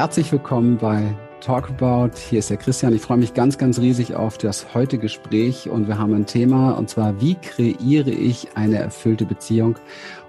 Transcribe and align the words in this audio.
herzlich 0.00 0.32
willkommen 0.32 0.78
bei 0.78 1.14
Talk 1.42 1.68
About. 1.68 2.16
Hier 2.16 2.38
ist 2.38 2.48
der 2.48 2.56
Christian. 2.56 2.94
Ich 2.94 3.02
freue 3.02 3.18
mich 3.18 3.34
ganz, 3.34 3.58
ganz 3.58 3.78
riesig 3.78 4.14
auf 4.14 4.38
das 4.38 4.72
heutige 4.72 5.02
Gespräch 5.02 5.68
und 5.68 5.88
wir 5.88 5.98
haben 5.98 6.14
ein 6.14 6.24
Thema 6.24 6.70
und 6.70 6.88
zwar, 6.88 7.20
wie 7.20 7.34
kreiere 7.34 8.08
ich 8.08 8.48
eine 8.54 8.78
erfüllte 8.78 9.26
Beziehung? 9.26 9.76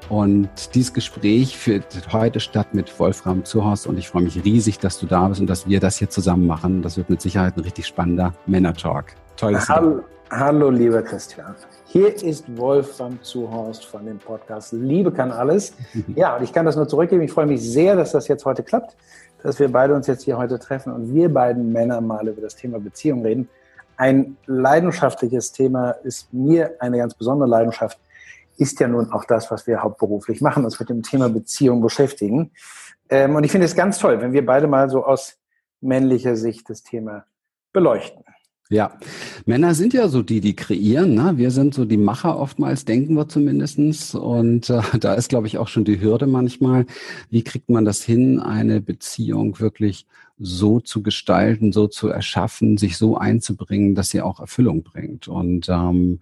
Und 0.09 0.49
dieses 0.75 0.93
Gespräch 0.93 1.57
findet 1.57 2.11
heute 2.11 2.41
statt 2.41 2.73
mit 2.73 2.99
Wolfram 2.99 3.45
Zuhorst 3.45 3.87
und 3.87 3.97
ich 3.97 4.09
freue 4.09 4.23
mich 4.23 4.43
riesig, 4.43 4.77
dass 4.77 4.99
du 4.99 5.05
da 5.05 5.29
bist 5.29 5.39
und 5.39 5.47
dass 5.47 5.65
wir 5.65 5.79
das 5.79 5.99
hier 5.99 6.09
zusammen 6.09 6.47
machen. 6.47 6.81
Das 6.81 6.97
wird 6.97 7.09
mit 7.09 7.21
Sicherheit 7.21 7.55
ein 7.55 7.61
richtig 7.61 7.87
spannender 7.87 8.33
Männer-Talk. 8.47 9.05
Toll, 9.37 9.53
dass 9.53 9.69
hallo, 9.69 10.01
hallo, 10.29 10.69
lieber 10.69 11.01
Christian. 11.01 11.55
Hier 11.85 12.13
ist 12.21 12.45
Wolfram 12.57 13.21
Zuhorst 13.21 13.85
von 13.85 14.05
dem 14.05 14.17
Podcast 14.17 14.73
Liebe 14.73 15.13
kann 15.13 15.31
alles. 15.31 15.73
Ja, 16.15 16.35
und 16.35 16.43
ich 16.43 16.51
kann 16.51 16.65
das 16.65 16.75
nur 16.75 16.89
zurückgeben. 16.89 17.21
Ich 17.21 17.31
freue 17.31 17.45
mich 17.45 17.61
sehr, 17.61 17.95
dass 17.95 18.11
das 18.11 18.27
jetzt 18.27 18.43
heute 18.43 18.63
klappt 18.63 18.97
dass 19.43 19.59
wir 19.59 19.71
beide 19.71 19.93
uns 19.95 20.07
jetzt 20.07 20.23
hier 20.23 20.37
heute 20.37 20.59
treffen 20.59 20.93
und 20.93 21.13
wir 21.13 21.33
beiden 21.33 21.71
Männer 21.71 22.01
mal 22.01 22.27
über 22.27 22.41
das 22.41 22.55
Thema 22.55 22.79
Beziehung 22.79 23.23
reden. 23.23 23.49
Ein 23.97 24.37
leidenschaftliches 24.45 25.51
Thema 25.51 25.91
ist 25.91 26.33
mir 26.33 26.75
eine 26.79 26.97
ganz 26.97 27.13
besondere 27.13 27.49
Leidenschaft, 27.49 27.99
ist 28.57 28.79
ja 28.79 28.87
nun 28.87 29.11
auch 29.11 29.25
das, 29.25 29.49
was 29.51 29.67
wir 29.67 29.81
hauptberuflich 29.81 30.41
machen, 30.41 30.65
uns 30.65 30.79
mit 30.79 30.89
dem 30.89 31.03
Thema 31.03 31.29
Beziehung 31.29 31.81
beschäftigen. 31.81 32.51
Ähm, 33.09 33.35
und 33.35 33.43
ich 33.43 33.51
finde 33.51 33.65
es 33.65 33.75
ganz 33.75 33.99
toll, 33.99 34.21
wenn 34.21 34.33
wir 34.33 34.45
beide 34.45 34.67
mal 34.67 34.89
so 34.89 35.05
aus 35.05 35.37
männlicher 35.81 36.35
Sicht 36.35 36.69
das 36.69 36.83
Thema 36.83 37.25
beleuchten. 37.73 38.23
Ja, 38.71 38.97
Männer 39.45 39.75
sind 39.75 39.93
ja 39.93 40.07
so 40.07 40.21
die, 40.21 40.39
die 40.39 40.55
kreieren. 40.55 41.13
Ne? 41.13 41.33
Wir 41.35 41.51
sind 41.51 41.73
so 41.73 41.83
die 41.83 41.97
Macher 41.97 42.39
oftmals, 42.39 42.85
denken 42.85 43.15
wir 43.15 43.27
zumindestens. 43.27 44.15
Und 44.15 44.69
äh, 44.69 44.81
da 44.99 45.13
ist, 45.13 45.27
glaube 45.27 45.47
ich, 45.47 45.57
auch 45.57 45.67
schon 45.67 45.83
die 45.83 45.99
Hürde 45.99 46.25
manchmal. 46.25 46.85
Wie 47.29 47.43
kriegt 47.43 47.69
man 47.69 47.83
das 47.83 48.01
hin, 48.01 48.39
eine 48.39 48.79
Beziehung 48.79 49.59
wirklich 49.59 50.07
so 50.39 50.79
zu 50.79 51.03
gestalten, 51.03 51.73
so 51.73 51.87
zu 51.87 52.07
erschaffen, 52.07 52.77
sich 52.77 52.97
so 52.97 53.17
einzubringen, 53.17 53.93
dass 53.93 54.09
sie 54.09 54.21
auch 54.21 54.39
Erfüllung 54.39 54.83
bringt? 54.83 55.27
Und 55.27 55.67
ähm, 55.67 56.21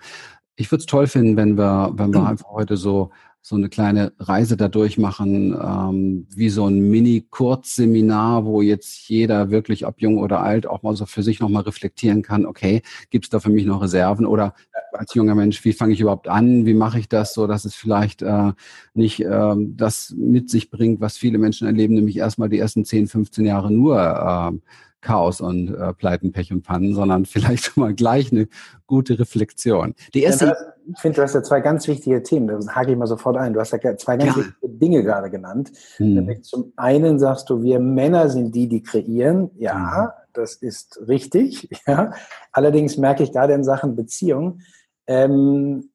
ich 0.55 0.71
würde 0.71 0.79
es 0.79 0.87
toll 0.87 1.05
finden, 1.05 1.37
wenn 1.37 1.55
wir, 1.55 1.91
wenn 1.93 2.11
wir 2.11 2.23
einfach 2.27 2.49
heute 2.49 2.77
so 2.77 3.11
so 3.41 3.55
eine 3.55 3.69
kleine 3.69 4.11
Reise 4.19 4.57
dadurch 4.57 4.97
machen, 4.97 5.53
ähm, 5.53 6.27
wie 6.29 6.49
so 6.49 6.67
ein 6.67 6.89
Mini-Kurzseminar, 6.89 8.45
wo 8.45 8.61
jetzt 8.61 9.07
jeder 9.07 9.49
wirklich, 9.49 9.85
ob 9.85 10.01
jung 10.01 10.17
oder 10.17 10.41
alt, 10.41 10.67
auch 10.67 10.83
mal 10.83 10.95
so 10.95 11.05
für 11.05 11.23
sich 11.23 11.39
nochmal 11.39 11.63
reflektieren 11.63 12.21
kann, 12.21 12.45
okay, 12.45 12.81
gibt 13.09 13.25
es 13.25 13.29
da 13.29 13.39
für 13.39 13.49
mich 13.49 13.65
noch 13.65 13.81
Reserven? 13.81 14.25
Oder 14.25 14.53
als 14.93 15.13
junger 15.13 15.35
Mensch, 15.35 15.63
wie 15.63 15.73
fange 15.73 15.93
ich 15.93 16.01
überhaupt 16.01 16.27
an, 16.27 16.65
wie 16.65 16.73
mache 16.73 16.99
ich 16.99 17.07
das 17.07 17.33
so, 17.33 17.47
dass 17.47 17.65
es 17.65 17.75
vielleicht 17.75 18.21
äh, 18.21 18.51
nicht 18.93 19.21
äh, 19.21 19.55
das 19.57 20.13
mit 20.17 20.49
sich 20.49 20.69
bringt, 20.69 20.99
was 20.99 21.17
viele 21.17 21.37
Menschen 21.37 21.65
erleben, 21.65 21.95
nämlich 21.95 22.17
erstmal 22.17 22.49
die 22.49 22.59
ersten 22.59 22.85
10, 22.85 23.07
15 23.07 23.45
Jahre 23.45 23.71
nur 23.71 23.99
äh, 23.99 24.57
Chaos 25.02 25.42
und 25.42 25.73
äh, 25.73 25.94
Pleiten, 25.94 26.31
Pech 26.31 26.52
und 26.52 26.64
Pannen, 26.64 26.94
sondern 26.94 27.25
vielleicht 27.25 27.78
mal 27.78 27.94
gleich 27.94 28.31
eine 28.31 28.47
gute 28.88 29.19
Reflexion. 29.19 29.95
Die 30.14 30.23
erste 30.23 30.45
ja, 30.47 30.55
ich 30.92 31.00
finde, 31.00 31.17
du 31.17 31.22
hast 31.22 31.36
ja 31.36 31.44
zwei 31.44 31.61
ganz 31.61 31.88
wichtige 31.88 32.23
Themen, 32.23 32.47
da 32.47 32.75
hake 32.75 32.92
ich 32.92 32.97
mal 32.97 33.08
sofort 33.08 33.38
ein. 33.38 33.53
Du 33.53 33.59
hast 33.59 33.72
ja 33.72 33.97
zwei 33.97 34.17
ganz 34.17 34.36
ja. 34.36 34.38
wichtige 34.38 34.70
Dinge 34.70 35.03
gerade 35.03 35.30
genannt. 35.30 35.72
Hm. 35.97 36.42
Zum 36.44 36.73
einen 36.77 37.20
sagst 37.20 37.50
du, 37.50 37.61
wir 37.61 37.80
Männer 37.80 38.30
sind 38.30 38.55
die, 38.55 38.67
die 38.67 38.81
kreieren. 38.81 39.52
Ja, 39.58 40.02
hm. 40.03 40.09
das 40.33 40.55
ist 40.55 41.00
richtig. 41.08 41.70
Ja. 41.88 42.11
Allerdings 42.52 42.97
merke 42.97 43.23
ich 43.23 43.31
gerade 43.31 43.53
in 43.53 43.64
Sachen 43.64 43.95
Beziehung, 43.95 44.61
ähm, 45.08 45.89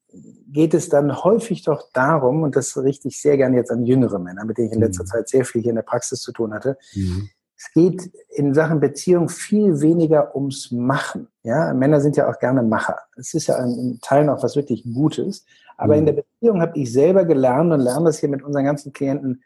geht 0.47 0.73
es 0.73 0.89
dann 0.89 1.23
häufig 1.23 1.63
doch 1.63 1.89
darum, 1.93 2.43
und 2.43 2.55
das 2.55 2.75
richte 2.77 3.07
ich 3.07 3.21
sehr 3.21 3.37
gerne 3.37 3.57
jetzt 3.57 3.71
an 3.71 3.85
jüngere 3.85 4.19
Männer, 4.19 4.45
mit 4.45 4.57
denen 4.57 4.67
ich 4.67 4.73
in 4.73 4.81
letzter 4.81 5.03
hm. 5.03 5.07
Zeit 5.07 5.29
sehr 5.29 5.45
viel 5.45 5.61
hier 5.61 5.71
in 5.71 5.75
der 5.75 5.83
Praxis 5.83 6.21
zu 6.21 6.31
tun 6.31 6.53
hatte, 6.53 6.77
mhm 6.93 7.29
es 7.65 7.73
geht 7.73 8.11
in 8.29 8.53
Sachen 8.53 8.79
Beziehung 8.79 9.29
viel 9.29 9.81
weniger 9.81 10.35
ums 10.35 10.71
Machen. 10.71 11.27
Ja, 11.43 11.73
Männer 11.73 11.99
sind 11.99 12.17
ja 12.17 12.29
auch 12.29 12.39
gerne 12.39 12.61
Macher. 12.61 12.97
Es 13.17 13.33
ist 13.33 13.47
ja 13.47 13.57
ein 13.57 13.99
Teil 14.01 14.25
noch 14.25 14.43
was 14.43 14.55
wirklich 14.55 14.83
Gutes. 14.83 15.45
Aber 15.77 15.93
mhm. 15.93 15.99
in 15.99 16.05
der 16.05 16.13
Beziehung 16.13 16.61
habe 16.61 16.77
ich 16.79 16.91
selber 16.91 17.25
gelernt 17.25 17.71
und 17.71 17.79
lerne 17.79 18.05
das 18.05 18.19
hier 18.19 18.29
mit 18.29 18.43
unseren 18.43 18.65
ganzen 18.65 18.93
Klienten 18.93 19.43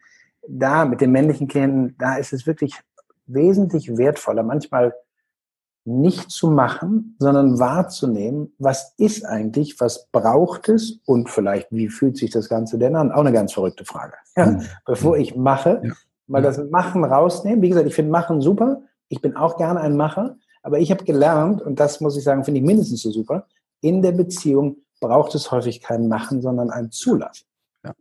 da, 0.47 0.85
mit 0.85 1.01
den 1.01 1.11
männlichen 1.11 1.47
Klienten, 1.47 1.95
da 1.99 2.15
ist 2.15 2.33
es 2.33 2.47
wirklich 2.47 2.79
wesentlich 3.27 3.97
wertvoller, 3.97 4.43
manchmal 4.43 4.93
nicht 5.85 6.31
zu 6.31 6.49
machen, 6.49 7.15
sondern 7.19 7.59
wahrzunehmen, 7.59 8.53
was 8.57 8.93
ist 8.97 9.25
eigentlich, 9.25 9.79
was 9.79 10.07
braucht 10.11 10.69
es 10.69 10.99
und 11.05 11.29
vielleicht, 11.29 11.67
wie 11.71 11.89
fühlt 11.89 12.17
sich 12.17 12.31
das 12.31 12.49
Ganze 12.49 12.77
denn 12.77 12.95
an? 12.95 13.11
Auch 13.11 13.21
eine 13.21 13.31
ganz 13.31 13.53
verrückte 13.53 13.85
Frage. 13.85 14.13
Ja, 14.35 14.47
mhm. 14.47 14.63
Bevor 14.85 15.17
ich 15.17 15.35
mache, 15.35 15.81
ja 15.83 15.93
mal 16.29 16.41
das 16.41 16.57
Machen 16.69 17.03
rausnehmen. 17.03 17.61
Wie 17.61 17.69
gesagt, 17.69 17.87
ich 17.87 17.95
finde 17.95 18.11
Machen 18.11 18.41
super. 18.41 18.81
Ich 19.09 19.21
bin 19.21 19.35
auch 19.35 19.57
gerne 19.57 19.81
ein 19.81 19.97
Macher. 19.97 20.37
Aber 20.61 20.79
ich 20.79 20.91
habe 20.91 21.03
gelernt, 21.03 21.61
und 21.61 21.79
das 21.79 22.01
muss 22.01 22.17
ich 22.17 22.23
sagen, 22.23 22.43
finde 22.43 22.59
ich 22.59 22.65
mindestens 22.65 23.01
so 23.01 23.11
super, 23.11 23.47
in 23.81 24.01
der 24.01 24.11
Beziehung 24.11 24.77
braucht 24.99 25.33
es 25.35 25.51
häufig 25.51 25.81
kein 25.81 26.07
Machen, 26.07 26.41
sondern 26.41 26.69
ein 26.69 26.91
Zulassen. 26.91 27.45
Ja. 27.85 27.93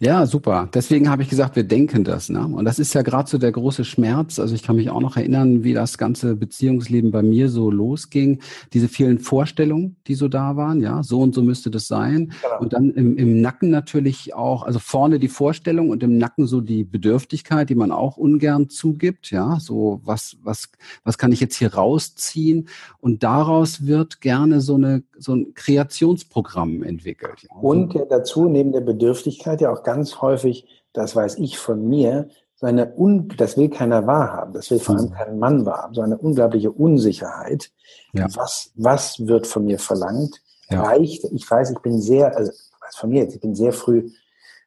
Ja, 0.00 0.26
super. 0.26 0.68
Deswegen 0.72 1.10
habe 1.10 1.22
ich 1.22 1.28
gesagt, 1.28 1.56
wir 1.56 1.64
denken 1.64 2.04
das. 2.04 2.28
Ne? 2.28 2.46
Und 2.46 2.64
das 2.64 2.78
ist 2.78 2.94
ja 2.94 3.02
gerade 3.02 3.28
so 3.28 3.38
der 3.38 3.52
große 3.52 3.84
Schmerz. 3.84 4.38
Also 4.38 4.54
ich 4.54 4.62
kann 4.62 4.76
mich 4.76 4.90
auch 4.90 5.00
noch 5.00 5.16
erinnern, 5.16 5.64
wie 5.64 5.74
das 5.74 5.98
ganze 5.98 6.36
Beziehungsleben 6.36 7.10
bei 7.10 7.22
mir 7.22 7.48
so 7.48 7.70
losging. 7.70 8.40
Diese 8.72 8.88
vielen 8.88 9.18
Vorstellungen, 9.18 9.96
die 10.06 10.14
so 10.14 10.28
da 10.28 10.56
waren. 10.56 10.80
Ja, 10.80 11.02
so 11.02 11.20
und 11.20 11.34
so 11.34 11.42
müsste 11.42 11.70
das 11.70 11.86
sein. 11.86 12.32
Genau. 12.42 12.60
Und 12.60 12.72
dann 12.72 12.90
im, 12.90 13.16
im 13.16 13.40
Nacken 13.40 13.70
natürlich 13.70 14.34
auch, 14.34 14.64
also 14.64 14.78
vorne 14.78 15.18
die 15.18 15.28
Vorstellung 15.28 15.90
und 15.90 16.02
im 16.02 16.18
Nacken 16.18 16.46
so 16.46 16.60
die 16.60 16.84
Bedürftigkeit, 16.84 17.70
die 17.70 17.74
man 17.74 17.90
auch 17.90 18.16
ungern 18.16 18.68
zugibt. 18.68 19.30
Ja, 19.30 19.58
so 19.60 20.00
was, 20.04 20.36
was, 20.42 20.70
was 21.04 21.18
kann 21.18 21.32
ich 21.32 21.40
jetzt 21.40 21.56
hier 21.56 21.74
rausziehen? 21.74 22.68
Und 23.00 23.22
daraus 23.22 23.86
wird 23.86 24.20
gerne 24.20 24.60
so 24.60 24.74
eine, 24.74 25.02
so 25.18 25.34
ein 25.34 25.54
Kreationsprogramm 25.54 26.82
entwickelt. 26.82 27.42
Ja. 27.42 27.56
Und 27.60 27.94
dazu 28.10 28.48
neben 28.48 28.72
der 28.72 28.80
Bedürftigkeit 28.80 29.53
Bedürftigkeit 29.54 29.60
ja 29.60 29.72
auch 29.72 29.82
ganz 29.82 30.20
häufig, 30.20 30.66
das 30.92 31.16
weiß 31.16 31.38
ich 31.38 31.58
von 31.58 31.86
mir, 31.88 32.28
so 32.56 32.66
eine, 32.66 32.94
Un 32.96 33.28
das 33.36 33.56
will 33.56 33.68
keiner 33.68 34.06
wahrhaben, 34.06 34.52
das 34.52 34.70
will 34.70 34.78
vor 34.78 34.96
allem 34.96 35.06
mhm. 35.06 35.12
kein 35.12 35.38
Mann 35.38 35.66
wahrhaben, 35.66 35.94
so 35.94 36.02
eine 36.02 36.16
unglaubliche 36.16 36.70
Unsicherheit. 36.70 37.70
Ja. 38.12 38.26
Was, 38.34 38.70
was 38.76 39.26
wird 39.26 39.46
von 39.46 39.64
mir 39.64 39.78
verlangt? 39.78 40.40
Ja. 40.70 40.82
Reicht, 40.82 41.24
ich 41.32 41.50
weiß, 41.50 41.72
ich 41.72 41.78
bin 41.80 42.00
sehr, 42.00 42.36
also 42.36 42.52
was 42.80 42.96
von 42.96 43.10
mir 43.10 43.22
jetzt, 43.22 43.34
ich 43.34 43.40
bin 43.40 43.54
sehr 43.54 43.72
früh 43.72 44.10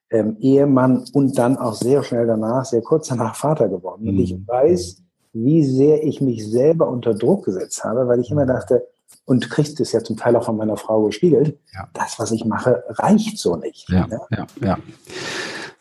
ähm, 0.09 0.37
Ehemann 0.39 1.05
und 1.13 1.37
dann 1.37 1.57
auch 1.57 1.73
sehr 1.73 2.03
schnell 2.03 2.27
danach, 2.27 2.65
sehr 2.65 2.81
kurz 2.81 3.07
danach 3.07 3.35
Vater 3.35 3.67
geworden. 3.67 4.03
Mhm. 4.03 4.09
Und 4.09 4.19
ich 4.19 4.33
mhm. 4.33 4.47
weiß, 4.47 5.01
wie 5.33 5.63
sehr 5.63 6.03
ich 6.03 6.21
mich 6.21 6.49
selber 6.49 6.87
unter 6.87 7.13
Druck 7.13 7.45
gesetzt 7.45 7.83
habe, 7.83 8.07
weil 8.07 8.19
ich 8.19 8.31
immer 8.31 8.43
mhm. 8.43 8.49
dachte, 8.49 8.87
und 9.25 9.49
kriegst 9.49 9.79
es 9.79 9.91
ja 9.91 10.03
zum 10.03 10.17
Teil 10.17 10.35
auch 10.35 10.45
von 10.45 10.57
meiner 10.57 10.77
Frau 10.77 11.03
gespiegelt, 11.03 11.59
ja. 11.73 11.87
das, 11.93 12.17
was 12.19 12.31
ich 12.31 12.45
mache, 12.45 12.83
reicht 12.89 13.37
so 13.37 13.55
nicht. 13.55 13.89
Ja, 13.89 14.07
ja, 14.09 14.19
ja. 14.31 14.47
Ja, 14.61 14.77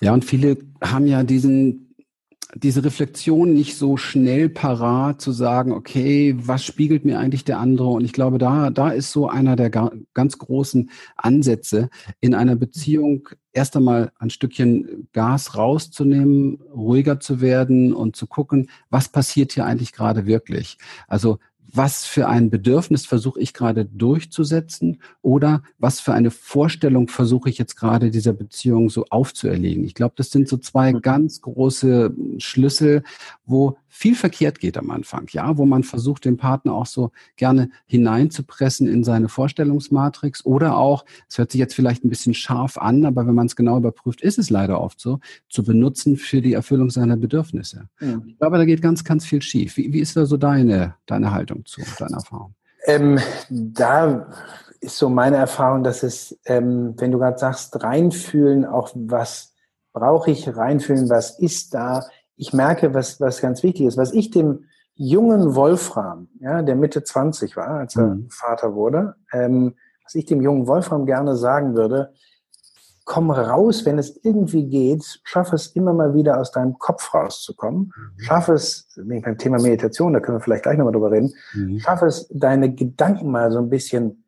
ja 0.01 0.15
und 0.15 0.25
viele 0.25 0.59
haben 0.83 1.07
ja 1.07 1.23
diesen 1.23 1.87
diese 2.55 2.85
Reflexion 2.85 3.53
nicht 3.53 3.77
so 3.77 3.97
schnell 3.97 4.49
parat 4.49 5.21
zu 5.21 5.33
sagen, 5.33 5.73
okay, 5.73 6.35
was 6.39 6.65
spiegelt 6.65 7.05
mir 7.05 7.19
eigentlich 7.19 7.45
der 7.45 7.59
andere? 7.59 7.89
Und 7.89 8.05
ich 8.05 8.13
glaube, 8.13 8.39
da, 8.39 8.71
da 8.71 8.91
ist 8.91 9.13
so 9.13 9.29
einer 9.29 9.57
der 9.57 9.71
ganz 9.71 10.39
großen 10.39 10.91
Ansätze 11.17 11.91
in 12.21 12.35
einer 12.35 12.57
Beziehung 12.57 13.29
erst 13.53 13.77
einmal 13.77 14.13
ein 14.19 14.31
Stückchen 14.31 15.09
Gas 15.13 15.57
rauszunehmen, 15.57 16.63
ruhiger 16.75 17.21
zu 17.21 17.41
werden 17.41 17.93
und 17.93 18.17
zu 18.17 18.27
gucken, 18.27 18.71
was 18.91 19.09
passiert 19.09 19.53
hier 19.53 19.67
eigentlich 19.67 19.93
gerade 19.93 20.25
wirklich? 20.25 20.79
Also 21.09 21.39
was 21.77 22.05
für 22.05 22.29
ein 22.29 22.51
Bedürfnis 22.51 23.07
versuche 23.07 23.41
ich 23.41 23.53
gerade 23.53 23.85
durchzusetzen 23.85 25.01
oder 25.23 25.63
was 25.79 26.01
für 26.01 26.15
eine 26.15 26.31
Vorstellung 26.31 27.09
versuche 27.09 27.51
ich 27.51 27.59
jetzt 27.59 27.77
gerade 27.77 28.11
dieser 28.11 28.33
Beziehung 28.33 28.89
so 28.91 29.05
aufzuerlegen. 29.11 29.85
Ich 29.85 29.95
glaube, 29.95 30.15
das 30.17 30.31
sind 30.31 30.49
so 30.49 30.57
zwei 30.57 30.93
mhm. 30.93 31.03
ganz 31.03 31.41
große 31.41 32.15
Schlüssel, 32.39 33.03
wo 33.45 33.77
viel 33.97 34.15
verkehrt 34.15 34.61
geht 34.61 34.77
am 34.77 34.91
Anfang, 34.91 35.27
ja, 35.31 35.57
wo 35.57 35.65
man 35.65 35.83
versucht, 35.83 36.27
den 36.27 36.37
Partner 36.37 36.75
auch 36.75 36.85
so 36.85 37.13
gerne 37.37 37.71
hineinzupressen 37.87 38.87
in 38.87 39.05
seine 39.05 39.31
Vorstellungsmatrix 39.31 40.45
oder 40.45 40.77
auch, 40.77 41.07
es 41.31 41.39
hört 41.39 41.51
sich 41.51 41.59
jetzt 41.59 41.75
vielleicht 41.75 42.05
ein 42.05 42.11
bisschen 42.11 42.35
scharf 42.35 42.77
an, 42.77 43.07
aber 43.07 43.27
wenn 43.27 43.35
man 43.35 43.47
es 43.47 43.57
genau 43.57 43.79
überprüft, 43.79 44.21
ist 44.21 44.39
es 44.39 44.51
leider 44.51 44.83
oft 44.83 45.01
so, 45.01 45.21
zu 45.49 45.65
benutzen 45.65 46.19
für 46.19 46.43
die 46.43 46.53
Erfüllung 46.53 46.91
seiner 46.91 47.17
Bedürfnisse. 47.17 47.89
Ja. 48.01 48.21
Ich 48.27 48.39
glaube, 48.39 48.59
da 48.59 48.67
geht 48.67 48.83
ganz, 48.83 49.03
ganz 49.03 49.25
viel 49.25 49.41
schief. 49.41 49.79
Wie, 49.79 49.93
wie 49.93 50.01
ist 50.01 50.15
da 50.15 50.27
so 50.27 50.37
deine, 50.37 50.95
deine 51.07 51.33
Haltung 51.33 51.65
zu, 51.67 51.83
deine 51.99 52.17
Erfahrung? 52.17 52.55
Ähm, 52.87 53.19
da 53.51 54.27
ist 54.81 54.99
so 54.99 55.09
meine 55.09 55.37
Erfahrung, 55.37 55.83
dass 55.83 56.03
es, 56.03 56.39
ähm, 56.45 56.95
wenn 56.99 57.13
du 57.13 57.19
gerade 57.19 57.39
sagst, 57.39 57.83
reinfühlen, 57.83 58.65
auch 58.65 58.91
was 58.95 59.55
brauche 59.93 60.31
ich, 60.31 60.57
reinfühlen, 60.57 61.09
was 61.09 61.39
ist 61.39 61.75
da, 61.75 62.05
ich 62.37 62.53
merke, 62.53 62.95
was, 62.95 63.21
was 63.21 63.41
ganz 63.41 63.63
wichtig 63.63 63.87
ist, 63.87 63.97
was 63.97 64.13
ich 64.13 64.31
dem 64.31 64.65
jungen 64.95 65.55
Wolfram, 65.55 66.29
ja, 66.41 66.63
der 66.63 66.77
Mitte 66.77 67.03
20 67.03 67.57
war, 67.57 67.81
als 67.81 67.97
er 67.97 68.07
mhm. 68.07 68.29
Vater 68.31 68.75
wurde, 68.75 69.17
ähm, 69.33 69.75
was 70.05 70.15
ich 70.15 70.27
dem 70.27 70.41
jungen 70.41 70.67
Wolfram 70.67 71.07
gerne 71.07 71.37
sagen 71.37 71.75
würde, 71.75 72.13
komm 73.07 73.31
raus, 73.31 73.87
wenn 73.87 73.99
es 73.99 74.19
irgendwie 74.25 74.67
geht, 74.67 75.21
schaff 75.23 75.53
es 75.53 75.69
immer 75.69 75.95
mal 75.95 76.13
wieder 76.13 76.41
aus 76.41 76.51
deinem 76.51 76.77
Kopf 76.79 77.15
rauszukommen. 77.15 77.93
Mhm. 77.97 78.21
Schaff 78.21 78.49
es, 78.49 78.89
beim 78.97 79.39
Thema 79.39 79.63
Meditation, 79.63 80.13
da 80.13 80.21
können 80.21 80.39
wir 80.39 80.43
vielleicht 80.43 80.65
gleich 80.65 80.77
nochmal 80.77 80.93
drüber 80.93 81.13
reden, 81.13 81.33
mhm. 81.55 81.79
schaff 81.79 82.03
es, 82.03 82.29
deine 82.35 82.75
Gedanken 82.75 83.31
mal 83.31 83.53
so 83.53 83.59
ein 83.59 83.71
bisschen 83.71 84.25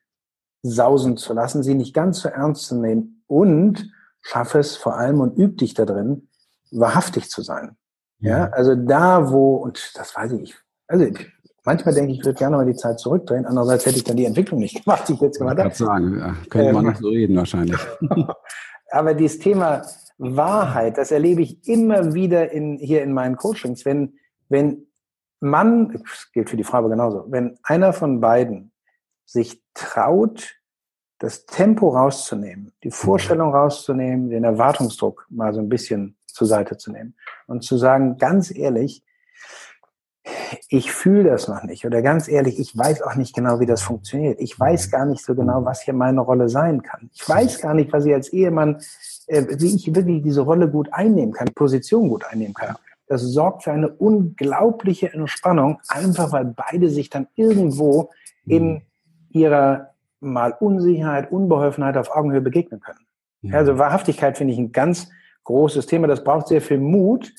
sausen 0.63 1.17
zu 1.17 1.35
lassen, 1.35 1.65
sie 1.65 1.75
nicht 1.75 1.93
ganz 1.93 2.21
so 2.21 2.29
ernst 2.29 2.67
zu 2.67 2.77
nehmen 2.77 3.23
und 3.27 3.91
schaff 4.21 4.55
es 4.55 4.77
vor 4.77 4.97
allem 4.97 5.21
und 5.21 5.37
üb 5.37 5.59
dich 5.59 5.75
da 5.75 5.85
drin, 5.85 6.29
wahrhaftig 6.71 7.29
zu 7.31 7.43
sein. 7.43 7.77
Ja, 8.21 8.49
also 8.51 8.75
da, 8.75 9.31
wo, 9.31 9.57
und 9.57 9.93
das 9.97 10.15
weiß 10.15 10.33
ich, 10.33 10.57
also 10.87 11.05
manchmal 11.69 11.95
denke 11.95 12.13
ich, 12.13 12.21
ich 12.21 12.25
würde 12.25 12.39
gerne 12.39 12.57
mal 12.57 12.65
die 12.65 12.75
Zeit 12.75 12.99
zurückdrehen. 12.99 13.45
Andererseits 13.45 13.85
hätte 13.85 13.99
ich 13.99 14.05
dann 14.05 14.17
die 14.17 14.25
Entwicklung 14.25 14.59
nicht 14.59 14.83
gemacht, 14.85 15.07
die 15.07 15.13
ich 15.13 15.21
jetzt 15.21 15.39
gemacht 15.39 15.59
habe. 15.59 15.69
Ich 15.69 15.75
sagen, 15.75 16.19
ja, 16.19 16.35
könnte 16.49 16.73
man 16.73 16.85
ähm, 16.85 16.91
nicht 16.91 17.01
so 17.01 17.09
reden 17.09 17.37
wahrscheinlich. 17.37 17.79
Aber 18.91 19.13
dieses 19.13 19.39
Thema 19.39 19.83
Wahrheit, 20.17 20.97
das 20.97 21.11
erlebe 21.11 21.43
ich 21.43 21.69
immer 21.69 22.15
wieder 22.15 22.51
in, 22.53 22.79
hier 22.79 23.03
in 23.03 23.13
meinen 23.13 23.37
Coachings. 23.37 23.85
Wenn, 23.85 24.15
wenn 24.49 24.87
man, 25.41 25.93
das 25.93 26.33
gilt 26.33 26.49
für 26.49 26.57
die 26.57 26.65
Frau 26.65 26.89
genauso, 26.89 27.27
wenn 27.29 27.59
einer 27.63 27.93
von 27.93 28.21
beiden 28.21 28.73
sich 29.27 29.63
traut, 29.75 30.55
das 31.19 31.45
Tempo 31.45 31.91
rauszunehmen, 31.91 32.73
die 32.83 32.91
Vorstellung 32.91 33.53
rauszunehmen, 33.53 34.31
den 34.31 34.45
Erwartungsdruck 34.45 35.27
mal 35.29 35.53
so 35.53 35.61
ein 35.61 35.69
bisschen 35.69 36.17
zur 36.27 36.47
Seite 36.47 36.79
zu 36.79 36.93
nehmen 36.93 37.15
und 37.47 37.63
zu 37.63 37.77
sagen, 37.77 38.17
ganz 38.17 38.57
ehrlich, 38.57 39.05
ich 40.69 40.93
fühle 40.93 41.31
das 41.31 41.49
noch 41.49 41.63
nicht 41.63 41.85
oder 41.85 42.03
ganz 42.03 42.29
ehrlich, 42.29 42.59
ich 42.59 42.77
weiß 42.77 43.03
auch 43.03 43.15
nicht 43.15 43.35
genau, 43.35 43.61
wie 43.61 43.67
das 43.67 43.83
funktioniert. 43.83 44.41
Ich 44.41 44.59
weiß 44.59 44.91
gar 44.91 45.07
nicht 45.07 45.25
so 45.25 45.35
genau, 45.35 45.65
was 45.65 45.83
hier 45.83 45.95
meine 45.95 46.21
Rolle 46.21 46.49
sein 46.49 46.83
kann. 46.83 47.11
Ich 47.13 47.29
weiß 47.29 47.61
gar 47.61 47.75
nicht, 47.75 47.93
was 47.93 48.05
ich 48.05 48.15
als 48.15 48.29
Ehemann, 48.33 48.81
äh, 49.27 49.45
wie 49.59 49.75
ich 49.75 49.95
wirklich 49.95 50.23
diese 50.23 50.43
Rolle 50.43 50.69
gut 50.69 50.93
einnehmen 50.93 51.33
kann, 51.33 51.49
Position 51.55 52.09
gut 52.09 52.25
einnehmen 52.25 52.55
kann. 52.55 52.77
Das 53.07 53.23
sorgt 53.23 53.65
für 53.65 53.73
eine 53.73 53.89
unglaubliche 53.89 55.13
Entspannung, 55.13 55.81
einfach 55.89 56.31
weil 56.33 56.45
beide 56.45 56.91
sich 56.91 57.09
dann 57.09 57.27
irgendwo 57.35 58.11
in 58.47 58.83
ihrer 59.31 59.95
mal 60.21 60.53
Unsicherheit, 60.59 61.31
Unbeholfenheit 61.31 61.97
auf 61.97 62.11
Augenhöhe 62.11 62.41
begegnen 62.41 62.81
können. 62.81 63.07
Mhm. 63.43 63.55
Also 63.55 63.79
Wahrhaftigkeit 63.79 64.37
finde 64.37 64.53
ich 64.53 64.59
ein 64.59 64.73
ganz 64.73 65.09
großes 65.45 65.87
Thema. 65.87 66.07
Das 66.07 66.25
braucht 66.25 66.49
sehr 66.49 66.61
viel 66.61 66.79
Mut, 66.79 67.33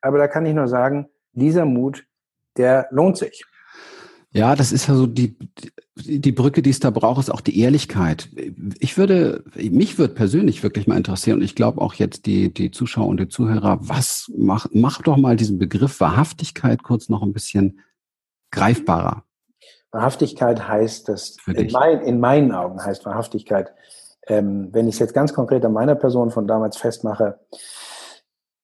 aber 0.00 0.18
da 0.18 0.28
kann 0.28 0.46
ich 0.46 0.54
nur 0.54 0.68
sagen, 0.68 1.08
dieser 1.32 1.64
Mut 1.64 2.06
der 2.58 2.88
lohnt 2.90 3.16
sich. 3.16 3.44
Ja, 4.32 4.54
das 4.54 4.70
ist 4.72 4.86
ja 4.86 4.94
so 4.94 5.06
die, 5.06 5.36
die 5.96 6.32
Brücke, 6.32 6.60
die 6.60 6.70
es 6.70 6.80
da 6.80 6.90
braucht, 6.90 7.20
ist 7.20 7.30
auch 7.30 7.40
die 7.40 7.58
Ehrlichkeit. 7.58 8.28
Ich 8.78 8.98
würde, 8.98 9.44
mich 9.54 9.98
würde 9.98 10.12
persönlich 10.12 10.62
wirklich 10.62 10.86
mal 10.86 10.96
interessieren 10.96 11.38
und 11.38 11.44
ich 11.44 11.54
glaube 11.54 11.80
auch 11.80 11.94
jetzt 11.94 12.26
die, 12.26 12.52
die 12.52 12.70
Zuschauer 12.70 13.06
und 13.06 13.18
die 13.18 13.28
Zuhörer, 13.28 13.78
was 13.80 14.30
mach, 14.36 14.66
mach 14.72 15.00
doch 15.00 15.16
mal 15.16 15.36
diesen 15.36 15.58
Begriff 15.58 16.00
Wahrhaftigkeit 16.00 16.82
kurz 16.82 17.08
noch 17.08 17.22
ein 17.22 17.32
bisschen 17.32 17.80
greifbarer. 18.50 19.22
Wahrhaftigkeit 19.90 20.68
heißt, 20.68 21.08
dass 21.08 21.36
in, 21.46 21.70
mein, 21.72 22.00
in, 22.02 22.20
meinen 22.20 22.52
Augen 22.52 22.84
heißt 22.84 23.06
Wahrhaftigkeit, 23.06 23.72
ähm, 24.26 24.68
wenn 24.72 24.88
ich 24.88 24.96
es 24.96 24.98
jetzt 24.98 25.14
ganz 25.14 25.32
konkret 25.32 25.64
an 25.64 25.72
meiner 25.72 25.94
Person 25.94 26.30
von 26.30 26.46
damals 26.46 26.76
festmache, 26.76 27.38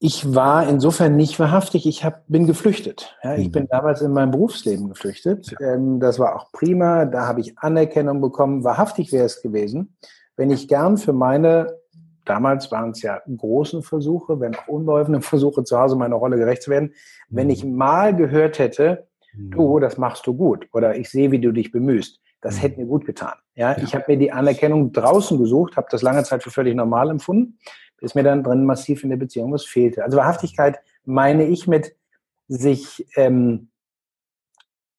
ich 0.05 0.35
war 0.35 0.69
insofern 0.69 1.15
nicht 1.15 1.39
wahrhaftig. 1.39 1.87
Ich 1.87 2.05
hab, 2.05 2.27
bin 2.27 2.49
geflüchtet. 2.49 3.17
Ja, 3.23 3.37
ich 3.37 3.47
mhm. 3.47 3.53
bin 3.53 3.69
damals 3.69 4.03
in 4.03 4.13
meinem 4.13 4.33
Berufsleben 4.33 4.89
geflüchtet. 4.89 5.55
Ähm, 5.61 6.01
das 6.01 6.19
war 6.19 6.35
auch 6.35 6.51
prima. 6.51 7.05
Da 7.05 7.29
habe 7.29 7.41
ich 7.41 7.57
Anerkennung 7.57 8.21
bekommen. 8.21 8.65
Wahrhaftig 8.65 9.13
wäre 9.13 9.27
es 9.27 9.43
gewesen, 9.43 9.97
wenn 10.37 10.51
ich 10.51 10.67
gern 10.67 10.97
für 10.97 11.13
meine, 11.13 11.79
damals 12.25 12.73
waren 12.73 12.91
es 12.91 13.03
ja 13.03 13.21
großen 13.37 13.85
Versuche, 13.85 14.41
wenn 14.41 14.57
auch 14.57 14.67
unbeholfene 14.67 15.21
Versuche 15.23 15.63
zu 15.63 15.79
Hause 15.79 15.95
meiner 15.95 16.17
Rolle 16.17 16.37
gerecht 16.37 16.65
zu 16.65 16.73
werden, 16.73 16.95
mhm. 17.29 17.37
wenn 17.37 17.51
ich 17.51 17.65
mal 17.65 18.13
gehört 18.17 18.59
hätte, 18.59 19.07
mhm. 19.33 19.53
du, 19.53 19.79
das 19.79 19.99
machst 19.99 20.27
du 20.27 20.35
gut 20.35 20.67
oder 20.73 20.97
ich 20.97 21.11
sehe, 21.11 21.31
wie 21.31 21.41
du 21.41 21.53
dich 21.53 21.71
bemühst. 21.71 22.19
Das 22.41 22.57
mhm. 22.57 22.61
hätte 22.63 22.81
mir 22.81 22.87
gut 22.87 23.05
getan. 23.07 23.35
Ja, 23.55 23.71
ja. 23.71 23.79
ich 23.81 23.95
habe 23.95 24.07
mir 24.09 24.19
die 24.19 24.33
Anerkennung 24.33 24.91
draußen 24.91 25.39
gesucht, 25.39 25.77
habe 25.77 25.87
das 25.93 26.03
lange 26.03 26.25
Zeit 26.25 26.43
für 26.43 26.51
völlig 26.51 26.75
normal 26.75 27.09
empfunden 27.09 27.57
ist 28.03 28.15
mir 28.15 28.23
dann 28.23 28.43
drin 28.43 28.65
massiv 28.65 29.05
in 29.05 29.11
der 29.11 29.17
Beziehung 29.17 29.53
was 29.53 29.65
fehlte. 29.65 30.05
Also 30.05 30.17
Wahrhaftigkeit 30.17 30.81
meine 31.05 31.47
ich 31.47 31.67
mit 31.67 31.97
sich 32.49 33.07
ähm, 33.17 33.71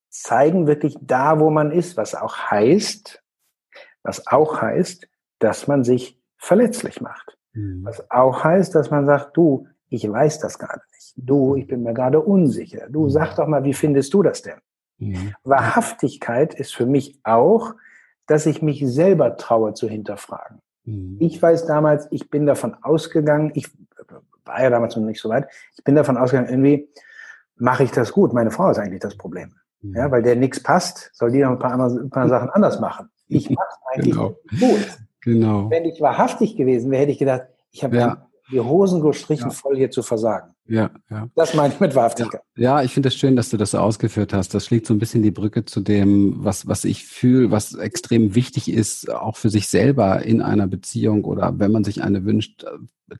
zeigen 0.10 0.68
wirklich 0.68 0.98
da, 1.02 1.40
wo 1.40 1.50
man 1.50 1.72
ist, 1.72 1.98
was 1.98 2.16
auch 2.16 2.38
heißt, 2.38 3.22
was 4.04 4.28
auch 4.28 4.62
heißt, 4.62 5.08
dass 5.40 5.68
man 5.68 5.84
sich 5.84 6.20
verletzlich 6.38 7.02
macht. 7.02 7.38
Mhm. 7.54 7.84
Was 7.84 8.10
auch 8.12 8.44
heißt, 8.44 8.74
dass 8.76 8.92
man 8.92 9.06
sagt, 9.06 9.36
du, 9.36 9.68
ich 9.90 10.10
weiß 10.10 10.40
das 10.40 10.58
gerade 10.58 10.82
nicht. 10.94 11.14
Du, 11.16 11.56
ich 11.56 11.68
bin 11.68 11.84
mir 11.84 11.94
gerade 11.94 12.20
unsicher. 12.20 12.90
Du, 12.90 13.04
mhm. 13.04 13.10
sag 13.10 13.36
doch 13.36 13.48
mal, 13.48 13.64
wie 13.64 13.74
findest 13.74 14.14
du 14.14 14.24
das 14.24 14.42
denn? 14.42 14.60
Mhm. 14.98 15.36
Wahrhaftigkeit 15.44 16.54
ist 16.54 16.74
für 16.74 16.86
mich 16.86 17.20
auch, 17.24 17.76
dass 18.28 18.46
ich 18.46 18.62
mich 18.62 18.86
selber 18.86 19.38
traue 19.38 19.74
zu 19.74 19.90
hinterfragen. 19.90 20.62
Mhm. 20.85 21.18
Ich 21.19 21.41
weiß 21.41 21.65
damals, 21.65 22.07
ich 22.12 22.30
bin 22.30 22.45
davon 22.45 22.75
ausgegangen, 22.81 23.51
ich 23.56 23.69
war 24.45 24.62
ja 24.62 24.69
damals 24.69 24.95
noch 24.95 25.03
nicht 25.03 25.21
so 25.21 25.30
weit, 25.30 25.47
ich 25.75 25.83
bin 25.83 25.95
davon 25.95 26.18
ausgegangen, 26.18 26.50
irgendwie 26.50 26.89
mache 27.56 27.83
ich 27.83 27.91
das 27.91 28.12
gut. 28.12 28.33
Meine 28.33 28.51
Frau 28.51 28.69
ist 28.69 28.77
eigentlich 28.77 29.01
das 29.01 29.15
Problem. 29.18 29.53
Mhm. 29.81 29.95
Ja, 29.95 30.12
weil 30.12 30.21
der 30.21 30.35
nichts 30.35 30.62
passt, 30.62 31.12
soll 31.13 31.31
die 31.31 31.39
noch 31.39 31.51
ein 31.51 31.59
paar, 31.59 31.71
andere, 31.71 32.01
ein 32.01 32.09
paar 32.09 32.27
Sachen 32.27 32.50
anders 32.50 32.80
machen. 32.80 33.09
Ich 33.27 33.50
mache 33.50 33.68
es 33.69 33.77
eigentlich 33.94 34.15
genau. 34.15 34.35
gut. 34.59 34.97
Genau. 35.21 35.69
Wenn 35.69 35.85
ich 35.85 36.01
wahrhaftig 36.01 36.57
gewesen 36.57 36.91
wäre, 36.91 37.03
hätte 37.03 37.12
ich 37.12 37.19
gedacht, 37.19 37.44
ich 37.71 37.83
habe 37.83 37.95
ja. 37.95 38.27
die 38.51 38.59
Hosen 38.59 39.01
gestrichen 39.01 39.50
ja. 39.50 39.53
voll 39.56 39.77
hier 39.77 39.89
zu 39.89 40.03
versagen. 40.03 40.53
Ja, 40.65 40.92
ja. 41.10 41.30
Das 41.36 41.54
meine 41.54 41.74
ich 41.74 41.80
mit 41.80 41.94
Wahrhaftigkeit. 41.94 42.42
Ja, 42.56 42.80
ja 42.80 42.83
ich 42.83 42.94
finde 42.94 43.10
es 43.10 43.15
das 43.15 43.19
schön, 43.19 43.36
dass 43.36 43.50
du 43.50 43.57
das 43.57 43.71
so 43.71 43.80
ausgeführt 43.80 44.33
hast. 44.33 44.54
Das 44.54 44.65
schlägt 44.65 44.86
so 44.86 44.94
ein 44.94 45.00
bisschen 45.00 45.21
die 45.21 45.31
Brücke 45.31 45.65
zu 45.65 45.81
dem, 45.81 46.36
was, 46.38 46.68
was 46.68 46.86
ich 46.86 47.06
fühle, 47.06 47.51
was 47.51 47.74
extrem 47.74 48.33
wichtig 48.33 48.71
ist, 48.71 49.10
auch 49.12 49.36
für 49.36 49.50
sich 49.50 49.68
selber 49.68 50.24
in 50.24 50.42
einer 50.42 50.68
Beziehung 50.68 51.25
oder 51.25 51.60
wenn 51.60 51.71
man 51.71 51.83
sich 51.83 52.01
eine 52.01 52.24
wünscht, 52.24 52.65